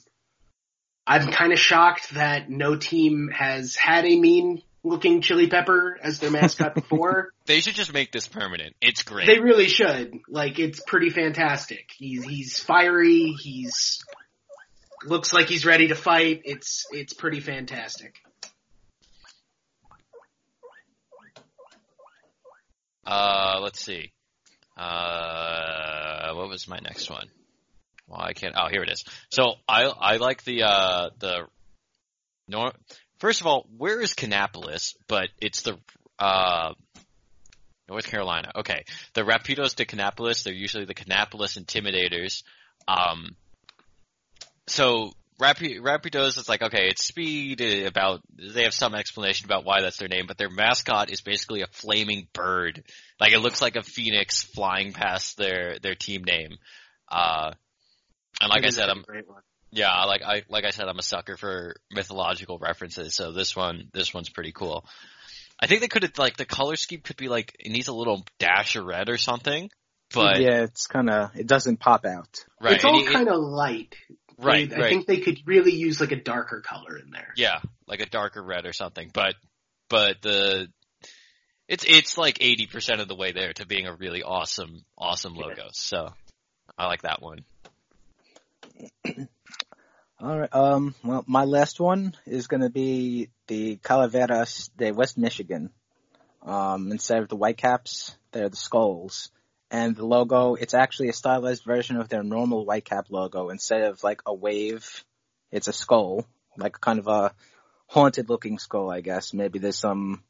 I'm 1.06 1.30
kind 1.32 1.52
of 1.52 1.58
shocked 1.58 2.14
that 2.14 2.50
no 2.50 2.76
team 2.76 3.30
has 3.32 3.74
had 3.74 4.04
a 4.04 4.18
mean 4.18 4.62
looking 4.84 5.20
chili 5.20 5.48
pepper 5.48 5.98
as 6.02 6.20
their 6.20 6.30
mascot 6.30 6.74
before. 6.74 7.30
They 7.46 7.60
should 7.60 7.74
just 7.74 7.92
make 7.92 8.12
this 8.12 8.28
permanent. 8.28 8.74
It's 8.80 9.02
great. 9.02 9.26
They 9.26 9.40
really 9.40 9.68
should. 9.68 10.18
Like 10.28 10.58
it's 10.58 10.80
pretty 10.86 11.10
fantastic. 11.10 11.90
He's 11.96 12.24
he's 12.24 12.58
fiery. 12.60 13.34
He's 13.40 14.02
looks 15.04 15.32
like 15.32 15.46
he's 15.46 15.64
ready 15.64 15.88
to 15.88 15.94
fight. 15.94 16.42
It's 16.44 16.86
it's 16.90 17.12
pretty 17.12 17.40
fantastic. 17.40 18.14
Uh, 23.06 23.60
let's 23.62 23.82
see. 23.82 24.12
Uh, 24.76 26.34
what 26.34 26.48
was 26.48 26.68
my 26.68 26.78
next 26.78 27.10
one? 27.10 27.26
Well, 28.06 28.20
I 28.20 28.32
can't. 28.32 28.54
Oh, 28.56 28.68
here 28.70 28.82
it 28.82 28.90
is. 28.90 29.04
So 29.30 29.54
I 29.68 29.84
I 29.84 30.16
like 30.16 30.44
the 30.44 30.62
uh 30.64 31.10
the 31.18 31.46
nor. 32.46 32.72
First 33.18 33.40
of 33.40 33.46
all, 33.46 33.66
where 33.76 34.00
is 34.00 34.14
Kannapolis? 34.14 34.94
But 35.08 35.28
it's 35.40 35.62
the 35.62 35.78
uh 36.18 36.74
North 37.88 38.06
Carolina. 38.06 38.52
Okay, 38.56 38.84
the 39.14 39.22
Rapidos 39.22 39.74
de 39.74 39.84
Kannapolis. 39.84 40.42
They're 40.42 40.52
usually 40.52 40.84
the 40.84 40.94
Kannapolis 40.94 41.58
Intimidators. 41.58 42.42
Um, 42.86 43.36
so 44.68 45.12
Rapi- 45.40 45.80
Rapidos 45.80 46.36
is 46.38 46.48
like 46.48 46.62
okay, 46.62 46.88
it's 46.88 47.04
speed. 47.04 47.60
uh, 47.62 47.86
About 47.86 48.20
they 48.38 48.64
have 48.64 48.74
some 48.74 48.94
explanation 48.94 49.44
about 49.46 49.64
why 49.64 49.80
that's 49.82 49.96
their 49.98 50.08
name, 50.08 50.24
but 50.26 50.36
their 50.36 50.50
mascot 50.50 51.10
is 51.10 51.20
basically 51.20 51.62
a 51.62 51.66
flaming 51.68 52.26
bird. 52.32 52.82
Like 53.20 53.32
it 53.32 53.38
looks 53.40 53.62
like 53.62 53.76
a 53.76 53.82
phoenix 53.82 54.42
flying 54.42 54.92
past 54.92 55.36
their 55.36 55.78
their 55.80 55.94
team 55.94 56.22
name. 56.24 56.58
Uh, 57.10 57.52
and 58.40 58.50
like 58.50 58.64
I 58.64 58.70
said, 58.70 58.88
a 58.88 58.92
I'm 58.92 59.04
yeah, 59.70 60.04
like 60.04 60.22
I 60.22 60.42
like 60.48 60.64
I 60.64 60.70
said, 60.70 60.88
I'm 60.88 60.98
a 60.98 61.02
sucker 61.02 61.36
for 61.36 61.76
mythological 61.92 62.58
references. 62.58 63.14
So 63.14 63.32
this 63.32 63.54
one 63.54 63.88
this 63.92 64.12
one's 64.12 64.30
pretty 64.30 64.52
cool. 64.52 64.84
I 65.60 65.66
think 65.66 65.80
they 65.80 65.88
could 65.88 66.02
have 66.04 66.18
like 66.18 66.36
the 66.36 66.46
color 66.46 66.76
scheme 66.76 67.00
could 67.00 67.16
be 67.16 67.28
like 67.28 67.54
it 67.58 67.70
needs 67.70 67.88
a 67.88 67.92
little 67.92 68.24
dash 68.38 68.76
of 68.76 68.84
red 68.86 69.08
or 69.08 69.18
something. 69.18 69.70
But 70.14 70.40
yeah, 70.40 70.62
it's 70.62 70.86
kind 70.86 71.10
of 71.10 71.36
it 71.36 71.46
doesn't 71.46 71.78
pop 71.80 72.06
out. 72.06 72.44
right, 72.60 72.74
it's 72.74 72.84
all 72.84 72.98
it- 72.98 73.08
it- 73.08 73.12
kind 73.12 73.28
of 73.28 73.40
light. 73.40 73.94
Right, 74.38 74.68
They- 74.68 74.76
I 74.76 74.88
think 74.88 75.06
they 75.06 75.20
could 75.20 75.40
really 75.46 75.72
use 75.72 76.00
like 76.00 76.12
a 76.12 76.16
darker 76.22 76.60
color 76.60 76.96
in 76.96 77.10
there. 77.10 77.32
Yeah, 77.36 77.60
like 77.86 78.00
a 78.00 78.06
darker 78.06 78.42
red 78.42 78.66
or 78.66 78.72
something. 78.72 79.10
But 79.12 79.34
but 79.88 80.22
the 80.22 80.68
it's 81.66 81.84
it's 81.84 82.16
like 82.16 82.38
eighty 82.40 82.66
percent 82.66 83.00
of 83.00 83.08
the 83.08 83.14
way 83.16 83.32
there 83.32 83.52
to 83.54 83.66
being 83.66 83.86
a 83.86 83.94
really 83.94 84.22
awesome 84.22 84.84
awesome 84.96 85.34
logo. 85.34 85.68
So 85.72 86.08
I 86.76 86.86
like 86.86 87.02
that 87.02 87.20
one. 87.20 87.44
All 90.20 90.38
right. 90.38 90.52
Um. 90.54 90.94
Well, 91.04 91.24
my 91.26 91.44
last 91.44 91.78
one 91.80 92.14
is 92.26 92.48
going 92.48 92.62
to 92.62 92.70
be 92.70 93.28
the 93.46 93.76
Calaveras 93.76 94.70
de 94.76 94.92
West 94.92 95.16
Michigan. 95.18 95.70
Um. 96.42 96.90
Instead 96.90 97.22
of 97.22 97.28
the 97.28 97.36
Whitecaps, 97.36 98.16
they're 98.32 98.48
the 98.48 98.56
Skulls, 98.56 99.30
and 99.70 99.96
the 99.96 100.06
logo. 100.06 100.54
It's 100.54 100.74
actually 100.74 101.08
a 101.08 101.12
stylized 101.12 101.64
version 101.64 101.96
of 101.96 102.08
their 102.08 102.22
normal 102.22 102.66
Whitecap 102.66 103.10
logo. 103.10 103.50
Instead 103.50 103.82
of 103.82 104.02
like 104.02 104.22
a 104.26 104.34
wave, 104.34 105.04
it's 105.50 105.68
a 105.68 105.72
skull, 105.72 106.26
like 106.56 106.80
kind 106.80 106.98
of 106.98 107.06
a 107.06 107.32
haunted-looking 107.86 108.58
skull, 108.58 108.90
I 108.90 109.00
guess. 109.00 109.32
Maybe 109.32 109.58
there's 109.58 109.78
some 109.78 110.22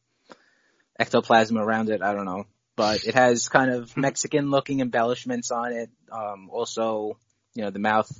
ectoplasm 0.99 1.59
around 1.59 1.91
it. 1.91 2.03
I 2.03 2.14
don't 2.14 2.26
know. 2.26 2.45
But 2.76 3.05
it 3.05 3.14
has 3.14 3.49
kind 3.49 3.72
of 3.72 3.97
Mexican-looking 3.97 4.80
embellishments 4.80 5.51
on 5.51 5.72
it. 5.72 5.91
Um. 6.12 6.49
Also, 6.51 7.18
you 7.55 7.64
know, 7.64 7.70
the 7.70 7.80
mouth 7.80 8.11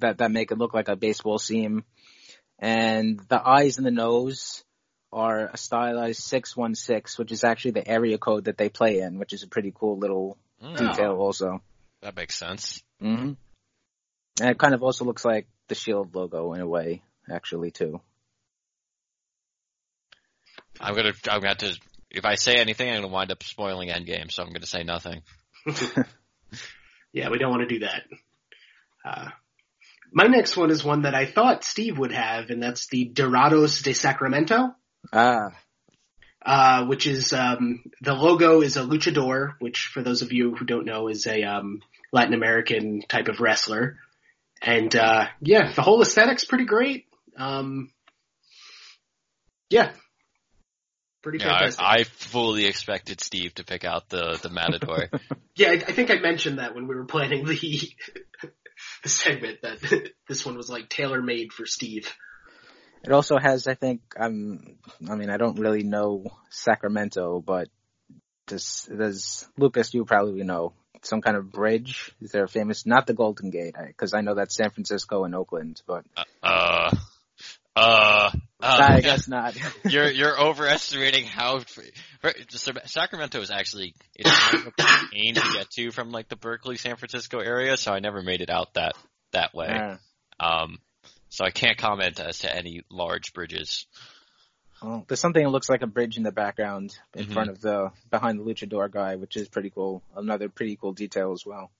that 0.00 0.18
that 0.18 0.30
make 0.30 0.50
it 0.52 0.58
look 0.58 0.72
like 0.72 0.88
a 0.88 0.96
baseball 0.96 1.38
seam, 1.38 1.84
and 2.58 3.20
the 3.28 3.46
eyes 3.46 3.76
and 3.76 3.86
the 3.86 3.90
nose 3.90 4.64
are 5.12 5.50
a 5.52 5.56
stylized 5.58 6.22
six 6.22 6.56
one 6.56 6.74
six, 6.74 7.18
which 7.18 7.30
is 7.30 7.44
actually 7.44 7.72
the 7.72 7.86
area 7.86 8.16
code 8.16 8.46
that 8.46 8.56
they 8.56 8.70
play 8.70 9.00
in, 9.00 9.18
which 9.18 9.34
is 9.34 9.42
a 9.42 9.48
pretty 9.48 9.72
cool 9.74 9.98
little 9.98 10.38
Mm, 10.62 10.76
detail 10.78 11.12
also. 11.12 11.62
That 12.02 12.16
makes 12.16 12.36
sense. 12.36 12.82
hmm 13.00 13.32
And 14.40 14.50
it 14.50 14.58
kind 14.58 14.74
of 14.74 14.82
also 14.82 15.04
looks 15.04 15.24
like 15.24 15.48
the 15.68 15.74
Shield 15.74 16.14
logo 16.14 16.52
in 16.52 16.60
a 16.60 16.66
way, 16.66 17.02
actually 17.30 17.70
too. 17.70 18.00
I'm 20.80 20.94
gonna 20.94 21.12
I'm 21.30 21.40
gonna 21.40 21.48
have 21.48 21.58
to 21.58 21.78
if 22.10 22.24
I 22.24 22.34
say 22.36 22.56
anything 22.56 22.88
I'm 22.88 23.02
gonna 23.02 23.12
wind 23.12 23.32
up 23.32 23.42
spoiling 23.42 23.88
Endgame, 23.88 24.30
so 24.30 24.42
I'm 24.42 24.52
gonna 24.52 24.66
say 24.66 24.84
nothing. 24.84 25.22
Yeah, 27.16 27.30
we 27.30 27.38
don't 27.38 27.50
want 27.50 27.66
to 27.66 27.78
do 27.78 27.86
that. 27.86 28.02
Uh, 29.02 29.30
my 30.12 30.24
next 30.24 30.54
one 30.54 30.70
is 30.70 30.84
one 30.84 31.02
that 31.02 31.14
I 31.14 31.24
thought 31.24 31.64
Steve 31.64 31.98
would 31.98 32.12
have, 32.12 32.50
and 32.50 32.62
that's 32.62 32.88
the 32.88 33.10
Dorados 33.10 33.82
de 33.82 33.94
Sacramento, 33.94 34.74
Ah, 35.14 35.48
uh, 36.46 36.86
which 36.86 37.06
is 37.08 37.32
um, 37.32 37.82
the 38.00 38.14
logo 38.14 38.62
is 38.62 38.76
a 38.76 38.82
luchador, 38.82 39.54
which 39.58 39.90
for 39.92 40.02
those 40.02 40.22
of 40.22 40.32
you 40.32 40.54
who 40.54 40.64
don't 40.64 40.86
know 40.86 41.08
is 41.08 41.26
a 41.26 41.42
um, 41.42 41.82
Latin 42.12 42.34
American 42.34 43.02
type 43.02 43.26
of 43.26 43.40
wrestler, 43.40 43.98
and 44.62 44.94
uh, 44.94 45.26
yeah, 45.40 45.72
the 45.72 45.82
whole 45.82 46.00
aesthetic's 46.00 46.44
pretty 46.44 46.64
great. 46.64 47.06
Um, 47.36 47.90
yeah, 49.68 49.90
pretty 51.22 51.38
Yeah, 51.38 51.48
I, 51.52 51.58
fantastic. 51.58 51.84
I 51.84 52.04
fully 52.04 52.66
expected 52.66 53.20
Steve 53.20 53.52
to 53.54 53.64
pick 53.64 53.84
out 53.84 54.08
the 54.08 54.38
the 54.40 54.50
Matador. 54.50 55.10
Yeah, 55.58 55.70
I, 55.70 55.72
I 55.72 55.92
think 55.92 56.10
I 56.10 56.16
mentioned 56.16 56.58
that 56.58 56.74
when 56.74 56.86
we 56.86 56.94
were 56.94 57.06
planning 57.06 57.46
the 57.46 57.56
the 59.02 59.08
segment 59.08 59.62
that 59.62 59.78
this 60.28 60.44
one 60.44 60.54
was 60.54 60.68
like 60.68 60.90
tailor 60.90 61.22
made 61.22 61.50
for 61.50 61.64
Steve. 61.64 62.14
It 63.06 63.12
also 63.12 63.36
has, 63.38 63.66
I 63.66 63.74
think, 63.74 64.00
um, 64.18 64.76
I 65.08 65.14
mean, 65.14 65.30
I 65.30 65.36
don't 65.36 65.58
really 65.58 65.84
know 65.84 66.24
Sacramento, 66.50 67.40
but 67.40 67.68
does 68.46 68.88
does 68.96 69.48
Lukas? 69.56 69.94
You 69.94 70.04
probably 70.04 70.42
know 70.42 70.72
some 71.02 71.20
kind 71.20 71.36
of 71.36 71.52
bridge. 71.52 72.12
Is 72.20 72.32
there 72.32 72.44
a 72.44 72.48
famous? 72.48 72.86
Not 72.86 73.06
the 73.06 73.14
Golden 73.14 73.50
Gate, 73.50 73.74
because 73.86 74.14
I 74.14 74.20
know 74.22 74.34
that's 74.34 74.56
San 74.56 74.70
Francisco 74.70 75.24
and 75.24 75.34
Oakland, 75.34 75.82
but 75.86 76.04
uh, 76.42 76.90
uh, 77.76 78.30
uh, 78.30 78.30
I 78.60 79.00
guess 79.00 79.28
not. 79.28 79.56
you're 79.88 80.10
you're 80.10 80.40
overestimating 80.40 81.26
how. 81.26 81.60
Sacramento 82.86 83.40
is 83.40 83.50
actually 83.50 83.94
it's 84.14 84.30
kind 84.30 84.66
of 84.66 84.72
a 84.78 84.82
pain 85.12 85.34
to 85.34 85.52
get 85.52 85.70
to 85.72 85.90
from 85.90 86.10
like 86.10 86.28
the 86.28 86.36
Berkeley, 86.36 86.76
San 86.76 86.96
Francisco 86.96 87.38
area, 87.38 87.76
so 87.76 87.92
I 87.92 88.00
never 88.00 88.22
made 88.22 88.40
it 88.40 88.50
out 88.50 88.74
that 88.74 88.94
that 89.32 89.54
way. 89.54 89.68
Uh, 89.68 89.96
Um, 90.38 90.78
so 91.36 91.44
I 91.44 91.50
can't 91.50 91.76
comment 91.76 92.18
as 92.18 92.38
to 92.40 92.54
any 92.54 92.82
large 92.90 93.34
bridges. 93.34 93.86
well, 94.82 95.04
there's 95.06 95.20
something 95.20 95.42
that 95.44 95.50
looks 95.50 95.68
like 95.68 95.82
a 95.82 95.86
bridge 95.86 96.16
in 96.16 96.22
the 96.22 96.32
background 96.32 96.96
in 97.14 97.26
Mhm. 97.26 97.32
front 97.34 97.50
of 97.50 97.60
the 97.60 97.90
behind 98.10 98.38
the 98.38 98.44
luchador 98.44 98.90
guy, 98.90 99.16
which 99.16 99.36
is 99.36 99.46
pretty 99.48 99.68
cool. 99.68 100.02
Another 100.14 100.48
pretty 100.48 100.76
cool 100.76 100.92
detail 100.94 101.32
as 101.32 101.44
well. 101.44 101.70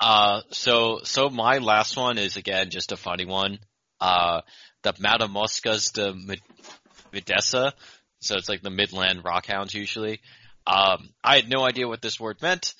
Uh, 0.00 0.40
so, 0.52 1.00
so 1.04 1.28
my 1.28 1.58
last 1.58 1.96
one 1.96 2.16
is 2.18 2.36
again 2.36 2.70
just 2.70 2.92
a 2.92 2.96
funny 2.96 3.24
one. 3.26 3.58
Uh, 4.00 4.40
the 4.82 4.92
Matamoscas 4.94 5.92
de 5.92 6.14
Midessa. 7.12 7.72
So 8.20 8.36
it's 8.36 8.48
like 8.48 8.62
the 8.62 8.70
Midland 8.70 9.22
Rockhounds 9.24 9.74
usually. 9.74 10.20
Um, 10.66 11.10
I 11.22 11.36
had 11.36 11.48
no 11.48 11.62
idea 11.66 11.88
what 11.88 12.00
this 12.02 12.18
word 12.20 12.40
meant. 12.42 12.74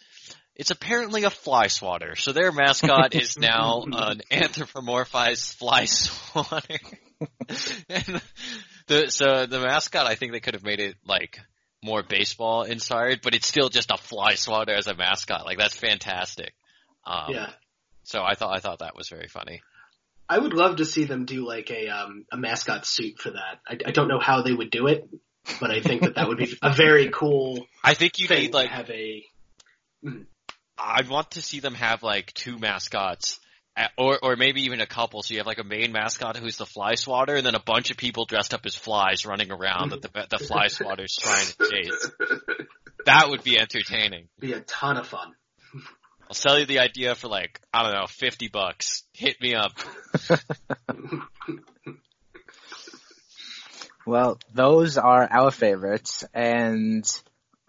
It's 0.59 0.73
apparently 0.73 1.23
a 1.23 1.31
fly 1.31 1.69
swatter. 1.69 2.17
So 2.17 2.33
their 2.33 2.51
mascot 2.51 3.15
is 3.15 3.39
now 3.39 3.85
an 3.87 4.23
anthropomorphized 4.31 5.55
fly 5.55 5.85
swatter. 5.85 6.79
and 7.89 8.23
the, 8.89 9.11
so 9.11 9.47
the 9.47 9.61
mascot, 9.61 10.07
I 10.07 10.17
think 10.17 10.33
they 10.33 10.41
could 10.41 10.55
have 10.55 10.65
made 10.65 10.81
it 10.81 10.97
like 11.07 11.39
more 11.83 12.03
baseball 12.03 12.63
inspired, 12.65 13.21
but 13.23 13.35
it's 13.35 13.47
still 13.47 13.69
just 13.69 13.93
a 13.93 13.97
fly 13.97 14.35
swatter 14.35 14.75
as 14.75 14.89
a 14.89 14.95
mascot. 14.95 15.45
Like 15.47 15.59
that's 15.59 15.77
fantastic. 15.77 16.53
Um, 17.07 17.31
yeah, 17.31 17.51
So 18.03 18.23
I 18.23 18.35
thought 18.35 18.57
I 18.57 18.61
thought 18.61 18.81
that 18.81 18.97
was 18.97 19.09
very 19.09 19.29
funny. 19.29 19.63
I 20.29 20.39
would 20.39 20.53
love 20.53 20.77
to 20.77 20.85
see 20.85 21.05
them 21.05 21.25
do 21.25 21.47
like 21.47 21.71
a 21.71 21.89
um, 21.89 22.27
a 22.31 22.37
mascot 22.37 22.85
suit 22.85 23.19
for 23.19 23.31
that. 23.31 23.61
I, 23.67 23.79
I 23.87 23.91
don't 23.93 24.09
know 24.09 24.21
how 24.21 24.43
they 24.43 24.53
would 24.53 24.71
do 24.71 24.89
it, 24.89 25.09
but 25.61 25.71
I 25.71 25.81
think 25.81 26.03
that 26.03 26.17
that 26.17 26.29
would 26.29 26.39
be 26.39 26.53
a 26.63 26.73
very 26.73 27.11
cool 27.11 27.67
I 27.83 27.95
think 27.95 28.19
you 28.19 28.29
need 28.29 28.53
like 28.53 28.69
to 28.69 28.75
have 28.75 28.91
a. 28.91 29.25
I 30.79 31.03
want 31.09 31.33
to 31.33 31.43
see 31.43 31.61
them 31.61 31.75
have 31.75 32.03
like 32.03 32.33
two 32.35 32.59
mascots 32.59 33.41
Uh, 33.77 33.89
Or, 33.97 34.19
or 34.23 34.37
maybe 34.37 34.63
even 34.63 34.81
a 34.81 34.87
couple. 34.87 35.23
So 35.23 35.35
you 35.35 35.41
have 35.41 35.47
like 35.47 35.59
a 35.59 35.65
main 35.65 35.93
mascot 35.93 36.37
who's 36.37 36.57
the 36.57 36.67
fly 36.67 36.95
swatter, 36.95 37.37
and 37.37 37.45
then 37.47 37.55
a 37.55 37.61
bunch 37.63 37.91
of 37.91 37.97
people 37.97 38.25
dressed 38.25 38.55
up 38.55 38.65
as 38.67 38.75
flies 38.75 39.25
running 39.27 39.51
around 39.53 39.91
that 39.91 40.03
the 40.03 40.27
the 40.31 40.39
fly 40.45 40.69
swatter's 40.69 41.15
trying 41.17 41.47
to 41.47 41.71
chase. 41.71 42.11
That 43.07 43.29
would 43.31 43.43
be 43.45 43.59
entertaining. 43.59 44.29
Be 44.39 44.53
a 44.53 44.61
ton 44.61 44.97
of 44.97 45.07
fun. 45.07 45.35
I'll 46.29 46.35
sell 46.35 46.59
you 46.59 46.67
the 46.67 46.81
idea 46.81 47.15
for 47.15 47.29
like 47.29 47.61
I 47.73 47.83
don't 47.85 47.93
know, 47.95 48.07
fifty 48.09 48.49
bucks. 48.49 49.05
Hit 49.13 49.41
me 49.41 49.55
up. 49.55 49.73
Well, 54.07 54.39
those 54.55 54.97
are 54.97 55.29
our 55.31 55.51
favorites, 55.51 56.25
and 56.33 57.05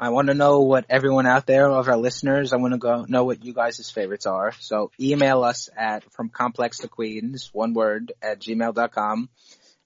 I 0.01 0.09
want 0.11 0.29
to 0.29 0.33
know 0.33 0.61
what 0.61 0.85
everyone 0.89 1.25
out 1.25 1.45
there 1.45 1.67
of 1.67 1.89
our 1.89 1.97
listeners. 1.97 2.53
I 2.53 2.55
want 2.55 2.73
to 2.73 2.77
go 2.77 3.05
know 3.09 3.25
what 3.25 3.43
you 3.43 3.53
guys' 3.53 3.91
favorites 3.91 4.25
are. 4.25 4.53
So 4.61 4.91
email 4.97 5.43
us 5.43 5.69
at 5.75 6.09
from 6.13 6.29
complex 6.29 6.77
to 6.79 6.87
queens, 6.87 7.49
one 7.51 7.73
word 7.73 8.13
at 8.21 8.39
gmail.com, 8.39 9.29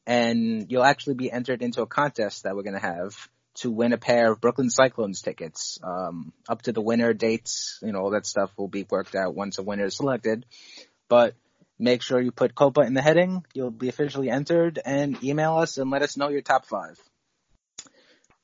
and 0.05 0.71
you'll 0.71 0.83
actually 0.83 1.15
be 1.15 1.31
entered 1.31 1.63
into 1.63 1.81
a 1.81 1.87
contest 1.87 2.43
that 2.43 2.55
we're 2.55 2.61
going 2.61 2.79
to 2.79 2.79
have 2.79 3.27
to 3.55 3.71
win 3.71 3.91
a 3.91 3.97
pair 3.97 4.31
of 4.31 4.39
Brooklyn 4.39 4.69
Cyclones 4.69 5.23
tickets. 5.23 5.79
Um, 5.81 6.31
up 6.47 6.61
to 6.63 6.73
the 6.73 6.81
winner 6.81 7.13
dates, 7.13 7.79
you 7.81 7.91
know, 7.91 8.01
all 8.01 8.11
that 8.11 8.27
stuff 8.27 8.51
will 8.55 8.67
be 8.67 8.85
worked 8.87 9.15
out 9.15 9.33
once 9.33 9.57
a 9.57 9.63
winner 9.63 9.85
is 9.85 9.97
selected. 9.97 10.45
But 11.09 11.33
make 11.79 12.03
sure 12.03 12.21
you 12.21 12.31
put 12.31 12.53
Copa 12.53 12.81
in 12.81 12.93
the 12.93 13.01
heading. 13.01 13.45
You'll 13.55 13.71
be 13.71 13.89
officially 13.89 14.29
entered 14.29 14.79
and 14.85 15.23
email 15.23 15.55
us 15.55 15.79
and 15.79 15.89
let 15.89 16.03
us 16.03 16.17
know 16.17 16.29
your 16.29 16.41
top 16.41 16.67
five. 16.67 16.99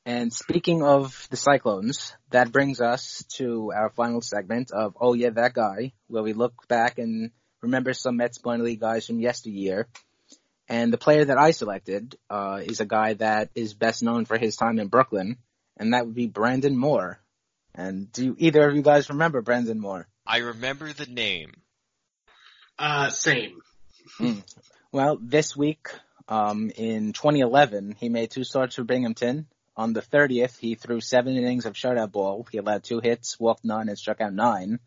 And 0.06 0.34
speaking 0.34 0.82
of 0.82 1.28
the 1.30 1.38
Cyclones, 1.38 2.14
that 2.32 2.52
brings 2.52 2.82
us 2.82 3.24
to 3.36 3.72
our 3.76 3.90
final 3.90 4.22
segment 4.22 4.72
of 4.72 4.98
Oh 5.00 5.14
Yeah, 5.14 5.32
That 5.32 5.54
Guy, 5.54 5.94
where 6.08 6.24
we 6.24 6.34
look 6.34 6.68
back 6.68 6.98
and 6.98 7.32
remember 7.62 7.94
some 7.94 8.18
Mets 8.18 8.44
minor 8.44 8.64
league 8.64 8.80
guys 8.80 9.06
from 9.06 9.20
yesteryear. 9.20 9.88
And 10.68 10.94
the 10.94 10.98
player 10.98 11.26
that 11.26 11.38
I 11.38 11.52
selected 11.52 12.16
uh, 12.30 12.62
is 12.64 12.80
a 12.80 12.86
guy 12.86 13.14
that 13.16 13.50
is 13.56 13.74
best 13.74 14.04
known 14.04 14.26
for 14.26 14.38
his 14.38 14.56
time 14.56 14.80
in 14.80 14.88
Brooklyn, 14.88 15.38
and 15.78 15.94
that 15.94 16.06
would 16.06 16.16
be 16.16 16.28
Brandon 16.28 16.78
Moore. 16.78 17.20
And 17.74 18.12
do 18.12 18.36
either 18.38 18.68
of 18.68 18.76
you 18.76 18.82
guys 18.82 19.10
remember 19.10 19.42
Brandon 19.42 19.80
Moore? 19.80 20.08
I 20.26 20.38
remember 20.38 20.94
the 20.94 21.08
name. 21.08 21.54
Uh, 22.78 23.10
same. 23.10 23.60
Well, 24.92 25.20
this 25.22 25.56
week, 25.56 25.90
um, 26.28 26.72
in 26.76 27.14
2011, 27.14 27.96
he 28.00 28.10
made 28.10 28.32
two 28.32 28.44
starts 28.44 28.76
for 28.76 28.84
Binghamton. 28.84 29.46
On 29.80 29.94
the 29.94 30.02
30th, 30.02 30.60
he 30.60 30.76
threw 30.76 31.00
seven 31.00 31.38
innings 31.38 31.66
of 31.66 31.72
shutout 31.72 32.12
ball. 32.12 32.46
He 32.52 32.58
allowed 32.58 32.84
two 32.84 33.00
hits, 33.00 33.40
walked 33.40 33.64
none, 33.64 33.88
and 33.88 33.98
struck 33.98 34.20
out 34.20 34.34
nine. 34.34 34.82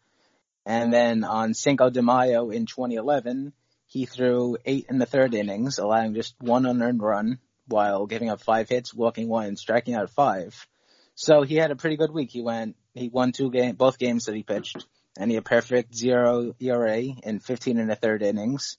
And 0.66 0.92
then 0.92 1.24
on 1.24 1.54
Cinco 1.54 1.88
de 1.88 2.02
Mayo 2.02 2.50
in 2.50 2.66
2011, 2.66 3.54
he 3.86 4.04
threw 4.04 4.58
eight 4.66 4.84
in 4.90 4.98
the 4.98 5.06
third 5.06 5.32
innings, 5.32 5.78
allowing 5.78 6.12
just 6.12 6.34
one 6.40 6.66
unearned 6.66 7.02
run 7.02 7.38
while 7.66 8.04
giving 8.04 8.28
up 8.28 8.42
five 8.42 8.68
hits, 8.68 8.92
walking 8.92 9.30
one, 9.30 9.46
and 9.46 9.58
striking 9.58 9.94
out 9.94 10.10
five. 10.10 10.66
So 11.14 11.40
he 11.40 11.54
had 11.54 11.70
a 11.70 11.76
pretty 11.76 11.96
good 11.96 12.12
week. 12.12 12.30
He 12.30 12.42
went, 12.42 12.76
he 12.92 13.08
won 13.08 13.32
two 13.32 13.50
game, 13.50 13.76
both 13.76 13.96
games 13.96 14.26
that 14.26 14.36
he 14.36 14.42
pitched, 14.42 14.86
and 15.16 15.30
he 15.30 15.36
had 15.36 15.46
perfect 15.46 15.96
zero 15.96 16.54
ERA 16.60 17.00
in 17.00 17.40
15 17.40 17.78
and 17.78 17.90
a 17.90 17.96
third 17.96 18.20
innings. 18.20 18.76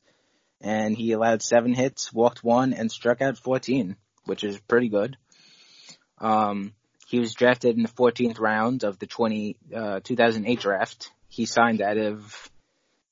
And 0.61 0.95
he 0.95 1.13
allowed 1.13 1.41
seven 1.41 1.73
hits, 1.73 2.13
walked 2.13 2.43
one, 2.43 2.71
and 2.71 2.91
struck 2.91 3.19
out 3.19 3.39
14, 3.39 3.95
which 4.25 4.43
is 4.43 4.59
pretty 4.59 4.89
good. 4.89 5.17
Um, 6.19 6.73
he 7.07 7.19
was 7.19 7.33
drafted 7.33 7.75
in 7.75 7.83
the 7.83 7.89
14th 7.89 8.39
round 8.39 8.83
of 8.83 8.97
the 8.99 9.05
20, 9.07 9.57
uh, 9.75 9.99
2008 10.03 10.59
draft. 10.59 11.11
He 11.27 11.45
signed 11.45 11.81
out 11.81 11.97
of, 11.97 12.49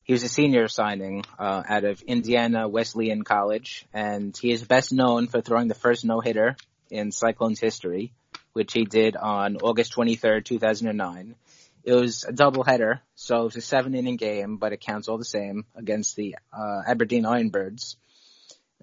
he 0.03 0.13
was 0.13 0.23
a 0.23 0.29
senior 0.29 0.67
signing, 0.67 1.23
uh, 1.37 1.63
out 1.67 1.83
of 1.83 2.01
Indiana 2.01 2.67
Wesleyan 2.67 3.23
College, 3.23 3.85
and 3.93 4.35
he 4.35 4.51
is 4.51 4.63
best 4.63 4.91
known 4.91 5.27
for 5.27 5.41
throwing 5.41 5.67
the 5.67 5.75
first 5.75 6.05
no-hitter 6.05 6.55
in 6.89 7.11
Cyclones 7.11 7.59
history, 7.59 8.11
which 8.53 8.73
he 8.73 8.85
did 8.85 9.15
on 9.15 9.57
August 9.57 9.93
23rd, 9.93 10.45
2009. 10.45 11.35
It 11.83 11.93
was 11.93 12.23
a 12.23 12.33
doubleheader, 12.33 12.99
so 13.15 13.41
it 13.41 13.43
was 13.45 13.55
a 13.55 13.61
seven 13.61 13.95
inning 13.95 14.17
game, 14.17 14.57
but 14.57 14.73
it 14.73 14.81
counts 14.81 15.07
all 15.07 15.17
the 15.17 15.25
same 15.25 15.65
against 15.75 16.15
the, 16.15 16.37
uh, 16.51 16.81
Aberdeen 16.87 17.23
Ironbirds. 17.23 17.95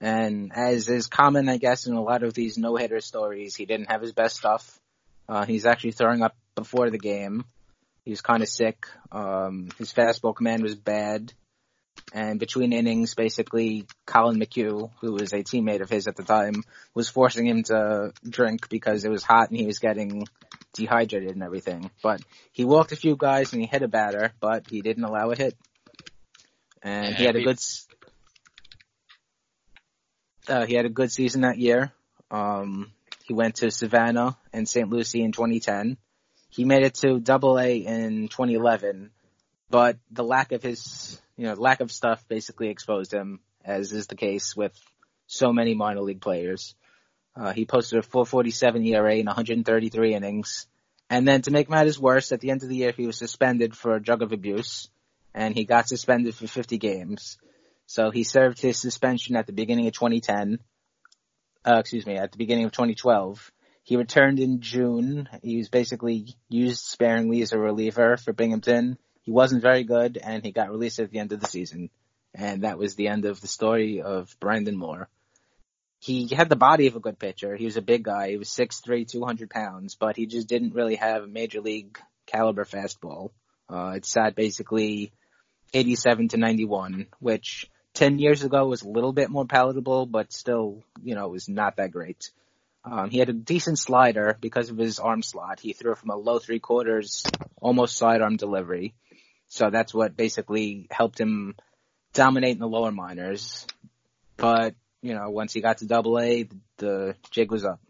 And 0.01 0.53
as 0.55 0.88
is 0.88 1.07
common, 1.07 1.49
I 1.49 1.57
guess, 1.57 1.86
in 1.86 1.94
a 1.94 2.03
lot 2.03 2.22
of 2.22 2.34
these 2.34 2.57
no-hitter 2.57 3.01
stories, 3.01 3.57
he 3.57 3.66
didn't 3.66 3.90
have 3.90 4.01
his 4.01 4.12
best 4.12 4.36
stuff. 4.36 4.78
Uh, 5.28 5.44
he's 5.44 5.66
actually 5.66 5.92
throwing 5.92 6.22
up 6.22 6.36
before 6.55 6.90
the 6.90 6.99
game. 6.99 7.44
He 8.05 8.11
was 8.11 8.20
kind 8.20 8.42
of 8.42 8.49
sick. 8.49 8.86
Um, 9.12 9.68
his 9.76 9.92
fastball 9.92 10.34
command 10.34 10.62
was 10.62 10.76
bad. 10.76 11.32
And 12.12 12.40
between 12.40 12.72
innings, 12.72 13.14
basically, 13.14 13.86
Collin 14.07 14.40
McHugh, 14.40 14.90
who 15.01 15.12
was 15.12 15.32
a 15.32 15.42
teammate 15.42 15.82
of 15.82 15.90
his 15.90 16.07
at 16.07 16.16
the 16.16 16.22
time, 16.22 16.62
was 16.94 17.09
forcing 17.09 17.46
him 17.46 17.64
to 17.64 18.12
drink 18.26 18.68
because 18.68 19.05
it 19.05 19.11
was 19.11 19.24
hot 19.24 19.51
and 19.51 19.59
he 19.59 19.66
was 19.66 19.78
getting 19.78 20.26
dehydrated 20.74 21.32
and 21.32 21.42
everything. 21.42 21.90
But 22.03 22.22
he 22.53 22.64
walked 22.64 22.92
a 22.92 22.96
few 22.96 23.16
guys 23.16 23.53
and 23.53 23.61
he 23.61 23.68
hit 23.68 23.82
a 23.82 23.88
batter, 23.88 24.32
but 24.40 24.70
he 24.70 24.80
didn't 24.80 25.05
allow 25.05 25.30
a 25.30 25.36
hit. 25.36 25.57
And 26.82 27.14
he 27.14 27.24
had 27.24 27.36
a 27.36 27.42
good, 27.42 27.59
uh, 30.49 30.66
he 30.66 30.74
had 30.74 30.86
a 30.86 30.90
good 30.90 31.12
season 31.12 31.42
that 31.42 31.59
year. 31.59 31.92
Um, 32.30 32.92
he 33.24 33.34
went 33.34 33.57
to 33.57 33.70
Savannah 33.70 34.36
and 34.53 34.68
St. 34.68 34.88
Lucie 34.88 35.22
in 35.22 35.32
2010. 35.32 35.96
He 36.51 36.64
made 36.64 36.82
it 36.82 36.94
to 36.96 37.20
Double 37.20 37.59
A 37.59 37.76
in 37.76 38.28
2011, 38.28 39.11
but 39.70 39.99
the 40.11 40.24
lack 40.24 40.53
of 40.53 40.62
his, 40.62 41.20
you 41.36 41.44
know, 41.44 41.55
lack 41.55 41.80
of 41.80 41.92
stuff 41.92 42.26
basically 42.26 42.68
exposed 42.68 43.12
him, 43.12 43.40
as 43.64 43.92
is 43.92 44.07
the 44.07 44.16
case 44.16 44.57
with 44.57 44.72
so 45.26 45.53
many 45.53 45.74
minor 45.74 46.01
league 46.01 46.22
players. 46.22 46.74
Uh, 47.36 47.53
he 47.53 47.66
posted 47.66 47.99
a 47.99 48.03
447 48.03 48.84
ERA 48.86 49.16
in 49.16 49.26
133 49.26 50.14
innings. 50.14 50.66
And 51.11 51.28
then 51.28 51.42
to 51.42 51.51
make 51.51 51.70
matters 51.70 51.99
worse, 51.99 52.32
at 52.32 52.40
the 52.40 52.51
end 52.51 52.62
of 52.62 52.68
the 52.68 52.76
year, 52.76 52.92
he 52.92 53.07
was 53.07 53.16
suspended 53.16 53.76
for 53.76 53.99
drug 53.99 54.22
of 54.22 54.32
abuse, 54.32 54.88
and 55.34 55.55
he 55.55 55.64
got 55.64 55.88
suspended 55.88 56.34
for 56.34 56.46
50 56.46 56.78
games. 56.78 57.38
So 57.89 58.11
he 58.11 58.22
served 58.22 58.61
his 58.61 58.78
suspension 58.78 59.34
at 59.34 59.47
the 59.47 59.55
beginning 59.55 59.86
of 59.86 59.95
2010. 59.95 60.59
Uh, 61.66 61.78
excuse 61.78 62.05
me, 62.05 62.16
at 62.16 62.30
the 62.30 62.36
beginning 62.36 62.66
of 62.66 62.72
2012. 62.72 63.51
He 63.82 63.97
returned 63.97 64.39
in 64.39 64.61
June. 64.61 65.26
He 65.43 65.57
was 65.57 65.70
basically 65.70 66.36
used 66.51 66.84
sparingly 66.84 67.41
as 67.41 67.53
a 67.53 67.59
reliever 67.59 68.18
for 68.18 68.34
Binghamton. 68.34 68.99
He 69.22 69.30
wasn't 69.30 69.62
very 69.62 69.84
good, 69.84 70.18
and 70.22 70.45
he 70.45 70.53
got 70.53 70.70
released 70.70 70.99
at 70.99 71.11
the 71.11 71.18
end 71.18 71.32
of 71.32 71.41
the 71.41 71.47
season. 71.47 71.89
And 72.34 72.62
that 72.62 72.76
was 72.76 72.95
the 72.95 73.09
end 73.09 73.24
of 73.24 73.41
the 73.41 73.49
story 73.49 74.03
of 74.03 74.36
Brandon 74.39 74.76
Moore. 74.76 75.09
He 75.99 76.28
had 76.28 76.51
the 76.51 76.57
body 76.57 76.89
of 76.89 76.97
a 76.97 77.01
good 77.01 77.18
pitcher. 77.18 77.57
He 77.57 77.64
was 77.64 77.78
a 77.78 77.82
big 77.82 78.03
guy. 78.03 78.28
He 78.28 78.36
was 78.36 78.51
6'3", 78.51 79.09
200 79.09 79.49
pounds, 79.49 79.95
but 79.95 80.14
he 80.14 80.26
just 80.26 80.47
didn't 80.47 80.74
really 80.74 80.97
have 80.97 81.22
a 81.22 81.26
major 81.26 81.62
league 81.62 81.99
caliber 82.26 82.66
fastball. 82.66 83.30
Uh, 83.66 83.95
it 83.97 84.05
sat 84.05 84.34
basically 84.34 85.11
87 85.72 86.28
to 86.28 86.36
91, 86.36 87.07
which 87.18 87.70
10 87.99 88.20
years 88.20 88.44
ago 88.44 88.64
was 88.64 88.82
a 88.82 88.88
little 88.88 89.12
bit 89.12 89.28
more 89.28 89.44
palatable, 89.44 90.07
but 90.07 90.32
still, 90.32 90.84
you 91.03 91.16
know, 91.16 91.26
it 91.26 91.32
was 91.32 91.49
not 91.49 91.76
that 91.76 91.90
great. 91.90 92.30
Um, 92.84 93.11
he 93.11 93.18
had 93.18 93.28
a 93.28 93.32
decent 93.32 93.76
slider 93.76 94.38
because 94.40 94.70
of 94.70 94.78
his 94.78 95.01
arm 95.01 95.20
slot. 95.20 95.59
He 95.59 95.72
threw 95.72 95.96
from 95.96 96.11
a 96.11 96.16
low 96.16 96.38
three 96.38 96.61
quarters, 96.61 97.24
almost 97.61 97.96
sidearm 97.96 98.36
delivery. 98.36 98.94
So 99.49 99.70
that's 99.70 99.92
what 99.92 100.16
basically 100.16 100.86
helped 100.92 101.18
him 101.18 101.57
dominate 102.12 102.53
in 102.53 102.61
the 102.61 102.68
lower 102.68 102.92
minors. 102.92 103.66
But, 104.36 104.76
you 105.03 105.14
know, 105.14 105.30
once 105.30 105.53
he 105.53 105.61
got 105.61 105.78
to 105.78 105.86
double 105.86 106.20
A, 106.20 106.49
the 106.76 107.16
jig 107.32 107.51
was 107.51 107.64
up. 107.64 107.80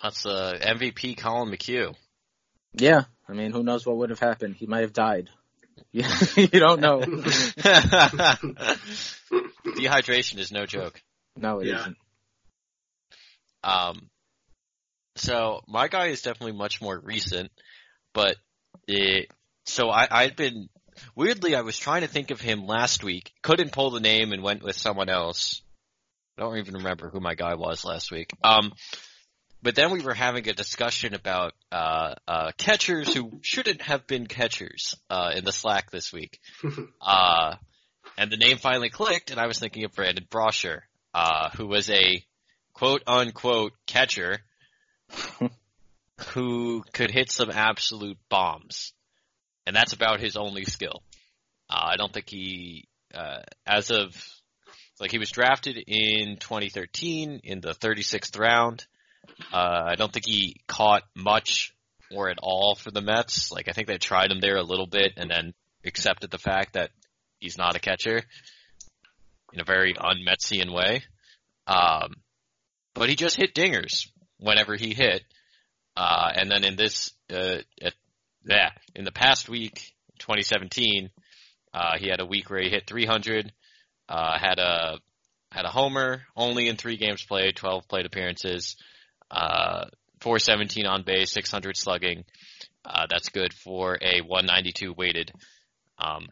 That's 0.00 0.24
uh, 0.24 0.56
MVP 0.62 1.16
Collin 1.16 1.50
McHugh. 1.50 1.96
Yeah. 2.74 3.02
I 3.30 3.34
mean, 3.34 3.52
who 3.52 3.62
knows 3.62 3.86
what 3.86 3.96
would 3.98 4.10
have 4.10 4.18
happened? 4.18 4.56
He 4.56 4.66
might 4.66 4.80
have 4.80 4.92
died. 4.92 5.30
you 5.92 6.02
don't 6.48 6.80
know. 6.80 7.00
Dehydration 9.64 10.38
is 10.38 10.50
no 10.52 10.66
joke. 10.66 11.00
No, 11.36 11.60
it 11.60 11.68
Yeah. 11.68 11.86
not 13.62 13.90
Um, 13.92 14.10
so 15.16 15.60
my 15.68 15.88
guy 15.88 16.06
is 16.06 16.22
definitely 16.22 16.56
much 16.56 16.80
more 16.80 16.98
recent, 16.98 17.50
but 18.12 18.36
it, 18.88 19.30
so 19.64 19.90
I, 19.90 20.08
I'd 20.10 20.36
been, 20.36 20.68
weirdly 21.14 21.54
I 21.54 21.60
was 21.60 21.78
trying 21.78 22.02
to 22.02 22.08
think 22.08 22.30
of 22.30 22.40
him 22.40 22.66
last 22.66 23.04
week, 23.04 23.32
couldn't 23.42 23.72
pull 23.72 23.90
the 23.90 24.00
name 24.00 24.32
and 24.32 24.42
went 24.42 24.62
with 24.62 24.76
someone 24.76 25.08
else. 25.08 25.62
I 26.36 26.42
don't 26.42 26.58
even 26.58 26.74
remember 26.74 27.10
who 27.10 27.20
my 27.20 27.34
guy 27.34 27.54
was 27.54 27.84
last 27.84 28.10
week. 28.10 28.32
Um, 28.42 28.72
but 29.62 29.74
then 29.74 29.90
we 29.90 30.00
were 30.00 30.14
having 30.14 30.48
a 30.48 30.52
discussion 30.52 31.14
about, 31.14 31.52
uh, 31.70 32.14
uh, 32.26 32.52
catchers 32.56 33.12
who 33.12 33.40
shouldn't 33.42 33.82
have 33.82 34.06
been 34.06 34.26
catchers, 34.26 34.96
uh, 35.08 35.32
in 35.34 35.44
the 35.44 35.52
Slack 35.52 35.90
this 35.90 36.12
week. 36.12 36.40
uh, 37.00 37.56
and 38.16 38.30
the 38.30 38.36
name 38.36 38.58
finally 38.58 38.90
clicked 38.90 39.30
and 39.30 39.40
I 39.40 39.46
was 39.46 39.58
thinking 39.58 39.84
of 39.84 39.92
Brandon 39.92 40.26
Brosher, 40.30 40.80
uh, 41.14 41.50
who 41.50 41.66
was 41.66 41.90
a 41.90 42.24
quote 42.72 43.02
unquote 43.06 43.72
catcher 43.86 44.38
who 46.28 46.82
could 46.92 47.10
hit 47.10 47.30
some 47.30 47.50
absolute 47.50 48.18
bombs. 48.28 48.92
and 49.66 49.76
that's 49.76 49.92
about 49.92 50.20
his 50.20 50.36
only 50.36 50.64
skill. 50.64 51.02
Uh, 51.68 51.90
I 51.92 51.96
don't 51.96 52.12
think 52.12 52.28
he, 52.28 52.88
uh, 53.14 53.42
as 53.66 53.90
of 53.90 54.14
like 55.00 55.10
he 55.10 55.18
was 55.18 55.30
drafted 55.30 55.76
in 55.86 56.36
2013 56.36 57.40
in 57.44 57.60
the 57.60 57.74
36th 57.74 58.38
round. 58.38 58.86
Uh, 59.52 59.82
I 59.86 59.94
don't 59.96 60.12
think 60.12 60.26
he 60.26 60.56
caught 60.66 61.02
much 61.14 61.72
or 62.10 62.28
at 62.30 62.38
all 62.42 62.74
for 62.74 62.90
the 62.90 63.00
Mets. 63.00 63.52
Like 63.52 63.68
I 63.68 63.72
think 63.72 63.86
they 63.86 63.98
tried 63.98 64.30
him 64.30 64.40
there 64.40 64.56
a 64.56 64.62
little 64.62 64.86
bit 64.86 65.12
and 65.16 65.30
then 65.30 65.54
accepted 65.84 66.30
the 66.30 66.38
fact 66.38 66.74
that 66.74 66.90
he's 67.38 67.56
not 67.56 67.76
a 67.76 67.80
catcher 67.80 68.22
in 69.52 69.60
a 69.60 69.64
very 69.64 69.94
un-Metsian 69.96 70.72
way. 70.72 71.02
Um, 71.66 72.14
but 72.94 73.08
he 73.08 73.16
just 73.16 73.36
hit 73.36 73.54
dingers 73.54 74.08
whenever 74.38 74.76
he 74.76 74.94
hit. 74.94 75.22
Uh, 75.96 76.30
and 76.34 76.50
then 76.50 76.64
in 76.64 76.76
this, 76.76 77.12
uh, 77.32 77.58
at, 77.82 77.94
yeah, 78.44 78.70
in 78.94 79.04
the 79.04 79.12
past 79.12 79.48
week, 79.48 79.92
2017, 80.18 81.10
uh, 81.72 81.98
he 81.98 82.08
had 82.08 82.20
a 82.20 82.26
week 82.26 82.50
where 82.50 82.62
he 82.62 82.70
hit 82.70 82.86
300, 82.86 83.52
uh, 84.08 84.38
had 84.38 84.58
a, 84.58 84.98
had 85.52 85.64
a 85.64 85.68
homer 85.68 86.22
only 86.36 86.68
in 86.68 86.76
three 86.76 86.96
games 86.96 87.24
played, 87.24 87.56
12 87.56 87.88
plate 87.88 88.06
appearances, 88.06 88.76
uh, 89.30 89.86
417 90.20 90.86
on 90.86 91.02
base, 91.02 91.32
600 91.32 91.76
slugging. 91.76 92.24
Uh, 92.84 93.06
that's 93.08 93.28
good 93.28 93.52
for 93.52 93.98
a 94.00 94.20
192 94.20 94.92
weighted. 94.92 95.32
Um, 95.98 96.28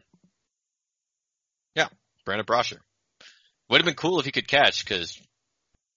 yeah, 1.75 1.89
Brandon 2.25 2.47
Brosher. 2.47 2.79
Would 3.69 3.81
have 3.81 3.87
been 3.87 3.95
cool 3.95 4.19
if 4.19 4.25
he 4.25 4.33
could 4.33 4.49
catch 4.49 4.85
because 4.85 5.21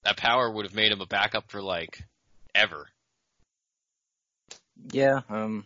that 0.03 0.17
power 0.17 0.51
would 0.51 0.65
have 0.65 0.75
made 0.75 0.91
him 0.91 1.01
a 1.01 1.05
backup 1.05 1.49
for 1.49 1.61
like 1.61 2.03
ever. 2.53 2.87
Yeah, 4.91 5.21
um, 5.29 5.65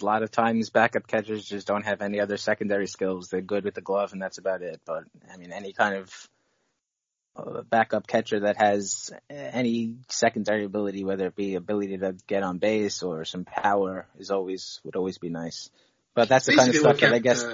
a 0.00 0.04
lot 0.04 0.22
of 0.22 0.30
times 0.30 0.70
backup 0.70 1.06
catchers 1.06 1.44
just 1.44 1.66
don't 1.66 1.84
have 1.84 2.00
any 2.00 2.20
other 2.20 2.36
secondary 2.36 2.86
skills. 2.86 3.28
They're 3.28 3.42
good 3.42 3.64
with 3.64 3.74
the 3.74 3.80
glove, 3.80 4.12
and 4.12 4.22
that's 4.22 4.38
about 4.38 4.62
it. 4.62 4.80
But 4.86 5.04
I 5.32 5.36
mean, 5.36 5.52
any 5.52 5.72
kind 5.72 5.96
of 5.96 6.10
backup 7.70 8.06
catcher 8.06 8.40
that 8.40 8.56
has 8.56 9.10
any 9.30 9.96
secondary 10.08 10.64
ability, 10.64 11.04
whether 11.04 11.26
it 11.26 11.36
be 11.36 11.54
ability 11.54 11.98
to 11.98 12.14
get 12.26 12.42
on 12.42 12.58
base 12.58 13.02
or 13.02 13.24
some 13.24 13.44
power, 13.44 14.06
is 14.18 14.30
always 14.30 14.80
would 14.84 14.96
always 14.96 15.18
be 15.18 15.30
nice. 15.30 15.70
But 16.14 16.28
that's 16.28 16.46
the 16.46 16.52
Basically 16.52 16.80
kind 16.80 16.86
of 16.86 16.98
stuff 16.98 17.10
that 17.10 17.14
I 17.14 17.18
guess. 17.20 17.44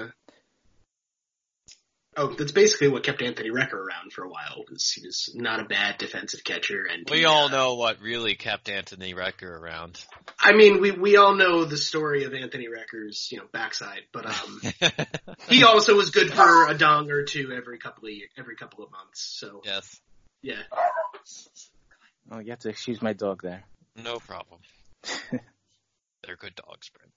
Oh, 2.17 2.33
that's 2.33 2.51
basically 2.51 2.89
what 2.89 3.03
kept 3.03 3.21
Anthony 3.21 3.49
Recker 3.49 3.73
around 3.73 4.13
for 4.13 4.23
a 4.23 4.29
while. 4.29 4.63
Was 4.69 4.91
he 4.91 5.05
was 5.05 5.31
not 5.35 5.59
a 5.59 5.65
bad 5.65 5.97
defensive 5.97 6.43
catcher, 6.43 6.85
and 6.85 7.07
We 7.09 7.19
he, 7.19 7.25
all 7.25 7.45
uh, 7.45 7.49
know 7.49 7.75
what 7.75 8.01
really 8.01 8.35
kept 8.35 8.69
Anthony 8.69 9.13
Recker 9.13 9.43
around. 9.59 10.03
I 10.39 10.53
mean, 10.53 10.81
we 10.81 10.91
we 10.91 11.17
all 11.17 11.35
know 11.35 11.65
the 11.65 11.77
story 11.77 12.23
of 12.23 12.33
Anthony 12.33 12.67
Recker's 12.67 13.29
you 13.31 13.39
know 13.39 13.45
backside, 13.51 14.01
but 14.11 14.25
um, 14.25 14.61
he 15.47 15.63
also 15.63 15.95
was 15.95 16.11
good 16.11 16.33
for 16.33 16.67
a 16.67 16.77
dong 16.77 17.09
or 17.11 17.23
two 17.23 17.51
every 17.55 17.79
couple 17.79 18.07
of 18.07 18.13
every 18.37 18.55
couple 18.55 18.83
of 18.83 18.91
months. 18.91 19.21
So 19.21 19.61
yes, 19.63 19.99
yeah, 20.41 20.63
Oh, 22.31 22.39
you 22.39 22.51
have 22.51 22.59
to 22.59 22.69
excuse 22.69 23.01
my 23.01 23.13
dog 23.13 23.41
there. 23.41 23.63
no 23.95 24.19
problem. 24.19 24.59
They're 26.23 26.35
good 26.35 26.55
dogs, 26.55 26.89
Brent. 26.89 27.11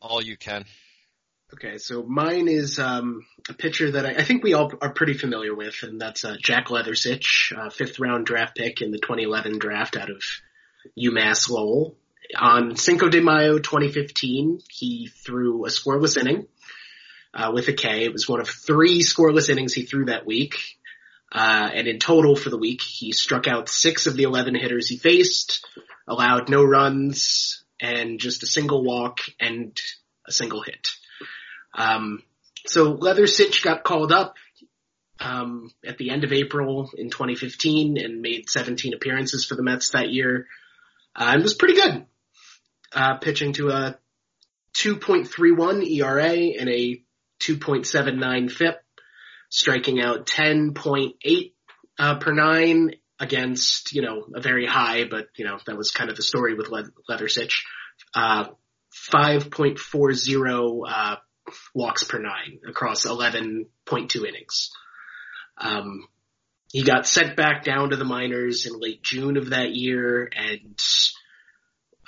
All 0.00 0.22
you 0.22 0.36
can. 0.36 0.64
Okay, 1.54 1.76
so 1.76 2.02
mine 2.02 2.48
is 2.48 2.78
um, 2.78 3.26
a 3.48 3.52
pitcher 3.52 3.90
that 3.90 4.06
I, 4.06 4.10
I 4.10 4.24
think 4.24 4.42
we 4.42 4.54
all 4.54 4.72
are 4.80 4.92
pretty 4.92 5.12
familiar 5.12 5.54
with, 5.54 5.82
and 5.82 6.00
that's 6.00 6.24
uh, 6.24 6.36
Jack 6.42 6.68
Leathersich, 6.68 7.56
uh, 7.56 7.68
fifth 7.68 7.98
round 7.98 8.24
draft 8.24 8.56
pick 8.56 8.80
in 8.80 8.90
the 8.90 8.98
2011 8.98 9.58
draft 9.58 9.96
out 9.96 10.10
of 10.10 10.22
UMass 10.98 11.50
Lowell. 11.50 11.94
On 12.38 12.76
Cinco 12.76 13.10
de 13.10 13.20
Mayo 13.20 13.58
2015, 13.58 14.60
he 14.70 15.08
threw 15.08 15.66
a 15.66 15.68
scoreless 15.68 16.16
inning 16.16 16.46
uh, 17.34 17.50
with 17.52 17.68
a 17.68 17.74
K. 17.74 18.04
It 18.04 18.12
was 18.12 18.26
one 18.26 18.40
of 18.40 18.48
three 18.48 19.02
scoreless 19.02 19.50
innings 19.50 19.74
he 19.74 19.82
threw 19.82 20.06
that 20.06 20.24
week. 20.24 20.56
Uh, 21.30 21.70
and 21.72 21.86
in 21.86 21.98
total 21.98 22.34
for 22.34 22.48
the 22.48 22.58
week, 22.58 22.80
he 22.80 23.12
struck 23.12 23.46
out 23.46 23.68
six 23.68 24.06
of 24.06 24.16
the 24.16 24.22
11 24.22 24.54
hitters 24.54 24.88
he 24.88 24.96
faced, 24.96 25.66
allowed 26.08 26.48
no 26.48 26.62
runs, 26.62 27.62
and 27.78 28.20
just 28.20 28.42
a 28.42 28.46
single 28.46 28.82
walk 28.82 29.20
and 29.38 29.78
a 30.26 30.32
single 30.32 30.62
hit. 30.62 30.88
Um, 31.74 32.22
so 32.66 32.96
Leathersich 32.96 33.62
got 33.62 33.84
called 33.84 34.12
up 34.12 34.36
um, 35.20 35.70
at 35.86 35.98
the 35.98 36.10
end 36.10 36.24
of 36.24 36.32
April 36.32 36.90
in 36.96 37.10
2015 37.10 37.98
and 37.98 38.20
made 38.20 38.48
17 38.48 38.94
appearances 38.94 39.44
for 39.44 39.54
the 39.54 39.62
Mets 39.62 39.90
that 39.90 40.10
year, 40.10 40.46
uh, 41.14 41.30
and 41.34 41.42
was 41.42 41.54
pretty 41.54 41.74
good, 41.74 42.06
uh, 42.94 43.16
pitching 43.18 43.52
to 43.54 43.70
a 43.70 43.98
2.31 44.76 45.88
ERA 45.88 46.58
and 46.58 46.68
a 46.68 47.02
2.79 47.40 48.50
FIP, 48.50 48.76
striking 49.48 50.00
out 50.00 50.26
10.8 50.26 51.52
uh, 51.98 52.18
per 52.18 52.32
nine 52.32 52.92
against 53.20 53.92
you 53.92 54.02
know 54.02 54.24
a 54.34 54.40
very 54.40 54.66
high, 54.66 55.04
but 55.04 55.28
you 55.36 55.44
know 55.44 55.58
that 55.66 55.76
was 55.76 55.90
kind 55.90 56.10
of 56.10 56.16
the 56.16 56.22
story 56.22 56.54
with 56.54 56.68
Le- 56.68 56.90
Leathersich. 57.08 57.62
Uh, 58.14 58.46
5.40 59.10 60.82
uh, 60.86 61.16
walks 61.74 62.04
per 62.04 62.18
nine 62.18 62.60
across 62.68 63.06
11.2 63.06 64.26
innings. 64.26 64.70
Um, 65.58 66.06
he 66.72 66.82
got 66.82 67.06
sent 67.06 67.36
back 67.36 67.64
down 67.64 67.90
to 67.90 67.96
the 67.96 68.04
minors 68.04 68.66
in 68.66 68.80
late 68.80 69.02
June 69.02 69.36
of 69.36 69.50
that 69.50 69.74
year, 69.74 70.30
and 70.34 70.80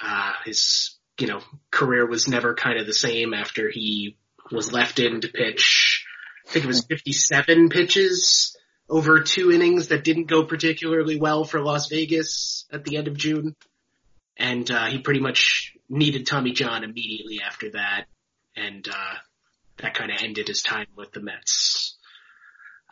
uh, 0.03 0.33
his 0.47 0.97
you 1.19 1.27
know 1.27 1.41
career 1.71 2.07
was 2.07 2.27
never 2.27 2.55
kind 2.55 2.79
of 2.79 2.87
the 2.87 2.95
same 2.95 3.35
after 3.35 3.71
he 3.71 4.17
was 4.51 4.73
left 4.73 4.99
in 4.99 5.21
to 5.21 5.29
pitch. 5.29 6.07
I 6.49 6.51
think 6.51 6.65
it 6.65 6.69
was 6.69 6.85
57 6.85 7.69
pitches 7.69 8.57
over 8.89 9.21
two 9.21 9.51
innings 9.51 9.89
that 9.89 10.05
didn't 10.05 10.27
go 10.29 10.45
particularly 10.45 11.19
well 11.19 11.45
for 11.45 11.61
Las 11.61 11.89
Vegas 11.89 12.67
at 12.73 12.85
the 12.85 12.97
end 12.97 13.09
of 13.09 13.17
June, 13.17 13.55
and 14.37 14.71
uh, 14.71 14.87
he 14.87 14.99
pretty 14.99 15.21
much 15.21 15.77
needed 15.91 16.27
Tommy 16.27 16.53
John 16.53 16.85
immediately 16.85 17.41
after 17.47 17.71
that, 17.73 18.07
and 18.57 18.89
uh, 18.89 19.15
that 19.79 19.95
kind 19.95 20.11
of 20.11 20.19
ended 20.23 20.49
his 20.49 20.63
time 20.63 20.87
with 20.97 21.13
the 21.13 21.21
Mets. 21.21 21.97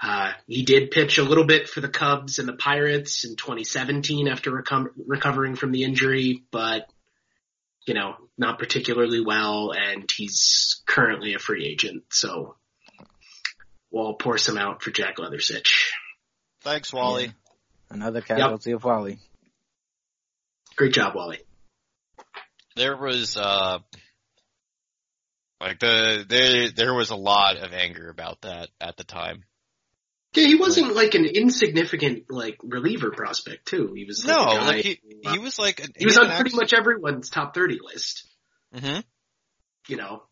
Uh, 0.03 0.33
he 0.49 0.65
did 0.65 0.91
pitch 0.91 1.19
a 1.19 1.23
little 1.23 1.45
bit 1.45 1.69
for 1.69 1.81
the 1.81 1.89
Cubs 1.89 2.39
and 2.41 2.49
the 2.49 2.55
Pirates 2.55 3.25
in 3.25 3.37
2017 3.37 4.27
after 4.27 4.51
reco- 4.51 4.91
recovering 5.07 5.55
from 5.55 5.71
the 5.71 5.85
injury, 5.85 6.43
but 6.51 6.89
you 7.87 7.95
know, 7.95 8.15
not 8.39 8.59
particularly 8.59 9.21
well, 9.21 9.73
and 9.73 10.09
he's 10.11 10.83
currently 10.87 11.35
a 11.35 11.39
free 11.39 11.67
agent, 11.67 12.05
so 12.11 12.57
we'll 13.91 14.15
pour 14.15 14.39
some 14.39 14.57
out 14.57 14.83
for 14.83 14.91
Jack 14.91 15.17
Leathersich. 15.17 15.91
Thanks, 16.63 16.93
Wally. 16.93 17.25
Yeah. 17.25 17.31
Another 17.91 18.21
casualty 18.21 18.73
of 18.73 18.85
Wally. 18.85 19.19
Great 20.77 20.95
job, 20.95 21.15
Wally. 21.15 21.41
There 22.77 22.97
was 22.97 23.37
uh 23.37 23.81
like 25.63 25.79
the 25.79 26.25
there 26.29 26.71
there 26.71 26.95
was 26.95 27.11
a 27.11 27.17
lot 27.17 27.57
of 27.57 27.73
anger 27.73 28.09
about 28.11 28.41
that 28.43 28.69
at 28.81 28.97
the 28.97 29.05
time. 29.05 29.45
Yeah, 30.35 30.47
he 30.47 30.55
wasn't 30.57 30.95
like 30.95 31.15
an 31.15 31.25
insignificant 31.25 32.25
like 32.31 32.59
reliever 32.65 33.11
prospect 33.11 33.67
too. 33.67 33.93
He 33.95 34.05
was 34.05 34.25
like, 34.25 34.37
No, 34.37 34.45
guy 34.45 34.67
like 34.67 34.85
he 34.85 35.01
uh, 35.25 35.33
he 35.33 35.39
was 35.39 35.59
like 35.59 35.87
he 35.97 36.05
was 36.05 36.19
on 36.19 36.31
pretty 36.31 36.57
much 36.57 36.73
everyone's 36.73 37.31
top 37.31 37.55
30 37.55 37.79
list. 37.83 38.27
hmm 38.75 39.01
You 39.89 39.97
know, 39.97 40.23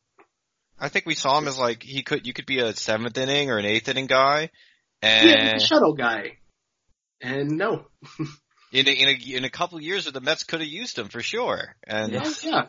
I 0.78 0.88
think 0.88 1.06
we 1.06 1.14
saw 1.14 1.38
him 1.38 1.46
as 1.46 1.58
like 1.58 1.82
he 1.82 2.02
could 2.02 2.26
you 2.26 2.32
could 2.32 2.46
be 2.46 2.58
a 2.58 2.74
seventh 2.74 3.16
inning 3.16 3.50
or 3.50 3.58
an 3.58 3.66
eighth 3.66 3.88
inning 3.88 4.06
guy, 4.06 4.50
yeah, 5.02 5.20
he's 5.20 5.52
and 5.52 5.62
a 5.62 5.66
shuttle 5.66 5.94
guy. 5.94 6.38
And 7.20 7.50
no, 7.58 7.84
in 8.72 8.88
a, 8.88 8.90
in 8.90 9.08
a 9.08 9.36
in 9.36 9.44
a 9.44 9.50
couple 9.50 9.78
of 9.78 9.84
years, 9.84 10.06
the 10.06 10.20
Mets 10.20 10.42
could 10.42 10.60
have 10.60 10.68
used 10.68 10.98
him 10.98 11.08
for 11.08 11.20
sure. 11.22 11.76
And 11.86 12.14
Yeah. 12.14 12.32
yeah. 12.42 12.62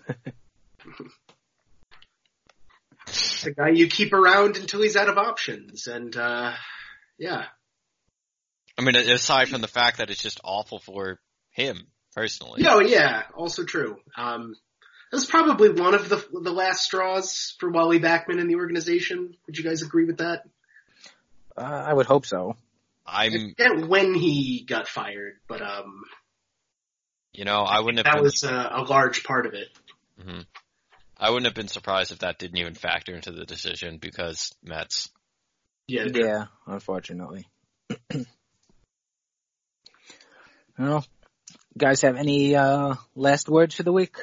It's 3.12 3.46
a 3.46 3.52
guy 3.52 3.70
you 3.70 3.88
keep 3.88 4.14
around 4.14 4.58
until 4.58 4.82
he's 4.82 4.96
out 4.96 5.10
of 5.10 5.18
options, 5.18 5.88
and 5.88 6.16
uh 6.16 6.54
yeah, 7.18 7.46
I 8.78 8.84
mean, 8.84 8.96
aside 8.96 9.50
from 9.50 9.62
the 9.62 9.68
fact 9.68 9.98
that 9.98 10.10
it's 10.10 10.22
just 10.22 10.40
awful 10.44 10.80
for 10.80 11.20
him 11.52 11.88
personally. 12.16 12.64
no, 12.64 12.80
yeah, 12.80 13.24
also 13.36 13.64
true. 13.64 13.98
Um, 14.18 14.56
that 15.12 15.18
was 15.18 15.26
probably 15.26 15.70
one 15.70 15.94
of 15.94 16.10
the 16.10 16.26
the 16.32 16.52
last 16.52 16.84
straws 16.84 17.56
for 17.60 17.70
Wally 17.70 18.00
Backman 18.00 18.40
in 18.40 18.48
the 18.48 18.56
organization. 18.56 19.36
Would 19.46 19.58
you 19.58 19.64
guys 19.64 19.82
agree 19.82 20.06
with 20.06 20.18
that? 20.18 20.44
Uh, 21.58 21.62
I 21.62 21.94
would 21.94 22.06
hope 22.06 22.26
so. 22.26 22.56
I 23.06 23.26
I'm, 23.26 23.54
forget 23.56 23.88
when 23.88 24.14
he 24.14 24.64
got 24.64 24.88
fired, 24.88 25.34
but 25.48 25.62
um, 25.62 26.04
you 27.34 27.46
know, 27.46 27.60
I 27.60 27.82
wouldn't 27.82 27.98
have 27.98 28.06
that 28.06 28.16
been, 28.16 28.24
was 28.24 28.44
a, 28.44 28.72
a 28.74 28.84
large 28.84 29.24
part 29.24 29.46
of 29.46 29.54
it. 29.54 29.68
mhm. 30.20 30.46
I 31.22 31.30
wouldn't 31.30 31.46
have 31.46 31.54
been 31.54 31.68
surprised 31.68 32.12
if 32.12 32.20
that 32.20 32.40
didn't 32.40 32.58
even 32.58 32.74
factor 32.74 33.14
into 33.14 33.32
the 33.32 33.46
decision 33.46 34.00
because 34.00 34.56
Mets. 34.64 35.12
Yeah, 35.88 36.08
Yeah, 36.12 36.46
unfortunately. 36.66 37.48
well, 40.80 41.06
guys 41.78 42.02
have 42.02 42.16
any 42.16 42.56
uh, 42.56 42.96
last 43.16 43.48
words 43.48 43.76
for 43.76 43.84
the 43.84 43.94
week? 43.94 44.16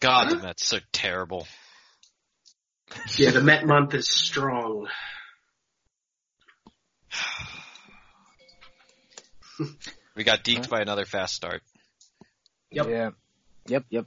God, 0.00 0.30
the 0.30 0.42
Mets 0.42 0.66
so 0.66 0.78
terrible. 0.92 1.46
Yeah, 3.16 3.30
the 3.30 3.40
Met 3.40 3.66
month 3.66 3.94
is 3.94 4.08
strong. 4.08 4.88
We 10.16 10.22
got 10.22 10.44
deked 10.44 10.68
by 10.68 10.80
another 10.80 11.06
fast 11.06 11.34
start. 11.34 11.62
Yep. 12.70 12.86
Yeah. 12.88 13.10
Yep, 13.66 13.84
yep. 13.90 14.06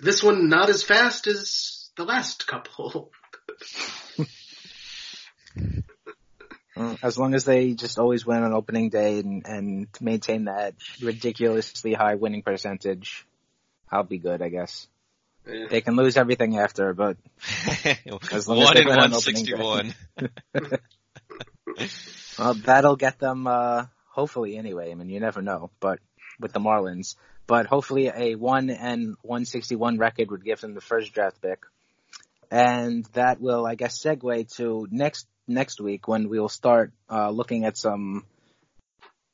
This 0.00 0.22
one 0.22 0.48
not 0.48 0.68
as 0.68 0.82
fast 0.82 1.26
as 1.26 1.90
the 1.96 2.04
last 2.04 2.46
couple. 2.46 3.12
Mm, 6.76 6.98
As 7.02 7.18
long 7.18 7.34
as 7.34 7.44
they 7.44 7.74
just 7.74 7.98
always 7.98 8.24
win 8.24 8.42
on 8.42 8.52
opening 8.52 8.88
day 8.88 9.18
and, 9.18 9.46
and 9.46 9.88
maintain 10.00 10.44
that 10.44 10.74
ridiculously 11.02 11.92
high 11.92 12.14
winning 12.14 12.42
percentage, 12.42 13.26
I'll 13.90 14.04
be 14.04 14.18
good, 14.18 14.40
I 14.40 14.48
guess. 14.48 14.88
Yeah. 15.46 15.66
They 15.68 15.80
can 15.82 15.96
lose 15.96 16.16
everything 16.16 16.56
after, 16.58 16.94
but 16.94 17.16
As 17.84 18.48
long 18.48 18.58
as 18.60 18.64
One 18.64 18.74
they 18.74 18.82
in 18.82 18.88
win 18.88 18.98
on 19.00 19.12
opening 19.12 19.20
sixty 19.20 19.54
one. 19.54 19.94
well, 22.38 22.54
that'll 22.54 22.96
get 22.96 23.18
them, 23.18 23.46
uh, 23.46 23.86
hopefully 24.08 24.56
anyway. 24.56 24.90
I 24.90 24.94
mean, 24.94 25.10
you 25.10 25.20
never 25.20 25.42
know, 25.42 25.70
but 25.80 25.98
with 26.40 26.52
the 26.52 26.60
Marlins, 26.60 27.16
but 27.46 27.66
hopefully 27.66 28.10
a 28.14 28.34
1 28.34 28.70
and 28.70 29.16
161 29.22 29.98
record 29.98 30.30
would 30.30 30.44
give 30.44 30.60
them 30.60 30.74
the 30.74 30.80
first 30.80 31.12
draft 31.12 31.40
pick. 31.40 31.64
And 32.50 33.04
that 33.14 33.40
will, 33.40 33.66
I 33.66 33.74
guess, 33.74 33.98
segue 34.02 34.54
to 34.56 34.86
next, 34.90 35.26
next 35.48 35.80
week 35.80 36.06
when 36.06 36.28
we 36.28 36.38
will 36.38 36.48
start, 36.48 36.92
uh, 37.10 37.30
looking 37.30 37.64
at 37.64 37.76
some 37.76 38.26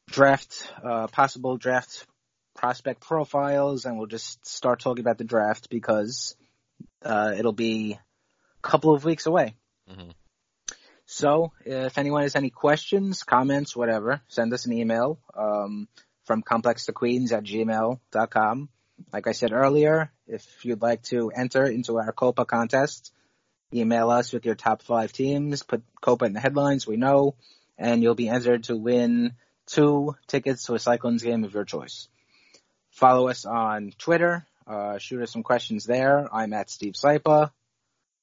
draft, 0.09 0.73
uh, 0.83 1.09
possible 1.09 1.57
draft 1.57 2.07
prospect 2.55 3.01
profiles 3.01 3.85
and 3.85 3.99
we'll 3.99 4.07
just 4.07 4.45
start 4.47 4.81
talking 4.81 5.03
about 5.03 5.19
the 5.19 5.25
draft 5.25 5.69
because, 5.69 6.37
uh, 7.03 7.35
it'll 7.37 7.53
be 7.53 7.93
a 7.93 8.63
couple 8.63 8.95
of 8.95 9.05
weeks 9.05 9.27
away. 9.27 9.55
Mhm. 9.91 10.13
So, 11.07 11.53
if 11.65 11.97
anyone 11.97 12.23
has 12.23 12.37
any 12.37 12.51
questions, 12.51 13.23
comments, 13.23 13.75
whatever, 13.75 14.21
send 14.29 14.53
us 14.53 14.67
an 14.67 14.75
email 14.75 15.19
um, 15.35 15.89
from 16.29 16.43
complextoqueens 16.43 17.33
at 17.33 17.43
gmail.com. 17.43 18.69
Like 19.13 19.27
I 19.27 19.33
said 19.33 19.53
earlier, 19.53 20.13
if 20.27 20.45
you'd 20.65 20.83
like 20.83 21.03
to 21.05 21.31
enter 21.35 21.65
into 21.65 21.97
our 21.97 22.13
Copa 22.13 22.45
contest, 22.45 23.13
email 23.73 24.11
us 24.11 24.33
with 24.33 24.45
your 24.45 24.55
top 24.55 24.83
five 24.83 25.11
teams, 25.11 25.63
put 25.63 25.83
Copa 26.03 26.27
in 26.27 26.35
the 26.35 26.41
headlines, 26.41 26.87
we 26.87 26.97
know, 26.97 27.35
and 27.79 28.03
you'll 28.03 28.15
be 28.15 28.29
entered 28.29 28.65
to 28.65 28.77
win 28.77 29.33
two 29.67 30.17
tickets 30.27 30.65
to 30.65 30.75
a 30.75 30.79
Cyclones 30.79 31.23
game 31.23 31.45
of 31.45 31.55
your 31.55 31.65
choice. 31.65 32.09
Follow 32.91 33.29
us 33.29 33.47
on 33.47 33.93
Twitter, 33.97 34.47
uh, 34.67 34.99
shoot 34.99 35.23
us 35.23 35.33
some 35.33 35.43
questions 35.43 35.87
there. 35.87 36.29
I'm 36.33 36.53
at 36.53 36.69
Steve 36.69 36.93
Sypa. 36.95 37.53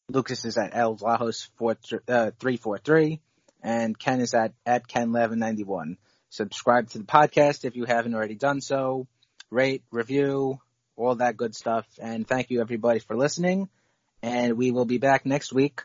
Lukas 0.10 0.46
is 0.46 0.58
at 0.58 0.76
L 0.76 0.96
Vlahos 0.96 1.50
uh, 2.08 2.32
three 2.40 2.58
four 2.58 2.78
three, 2.78 3.22
and 3.64 3.98
Ken 3.98 4.20
is 4.20 4.36
at 4.36 4.54
at 4.64 4.88
Ken 4.88 5.10
eleven 5.10 5.40
ninety 5.40 5.64
one. 5.64 5.98
Subscribe 6.36 6.90
to 6.90 6.98
the 6.98 7.06
podcast 7.06 7.64
if 7.64 7.78
you 7.78 7.86
haven't 7.86 8.14
already 8.14 8.36
done 8.36 8.60
so. 8.60 9.08
Rate, 9.50 9.84
review, 9.90 10.60
all 10.98 11.16
that 11.16 11.38
good 11.38 11.56
stuff. 11.56 11.86
And 11.98 12.28
thank 12.28 12.50
you 12.50 12.60
everybody 12.60 13.00
for 13.00 13.16
listening. 13.16 13.70
And 14.22 14.58
we 14.58 14.72
will 14.72 14.84
be 14.84 14.98
back 14.98 15.26
next 15.26 15.54
week 15.54 15.84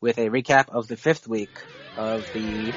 with 0.00 0.18
a 0.18 0.30
recap 0.30 0.70
of 0.70 0.88
the 0.88 0.96
fifth 0.96 1.28
week 1.28 1.62
of 1.96 2.28
the 2.32 2.72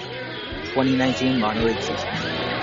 2019 0.75 1.39
minor 1.39 1.63
league 1.63 1.81
season. 1.81 2.60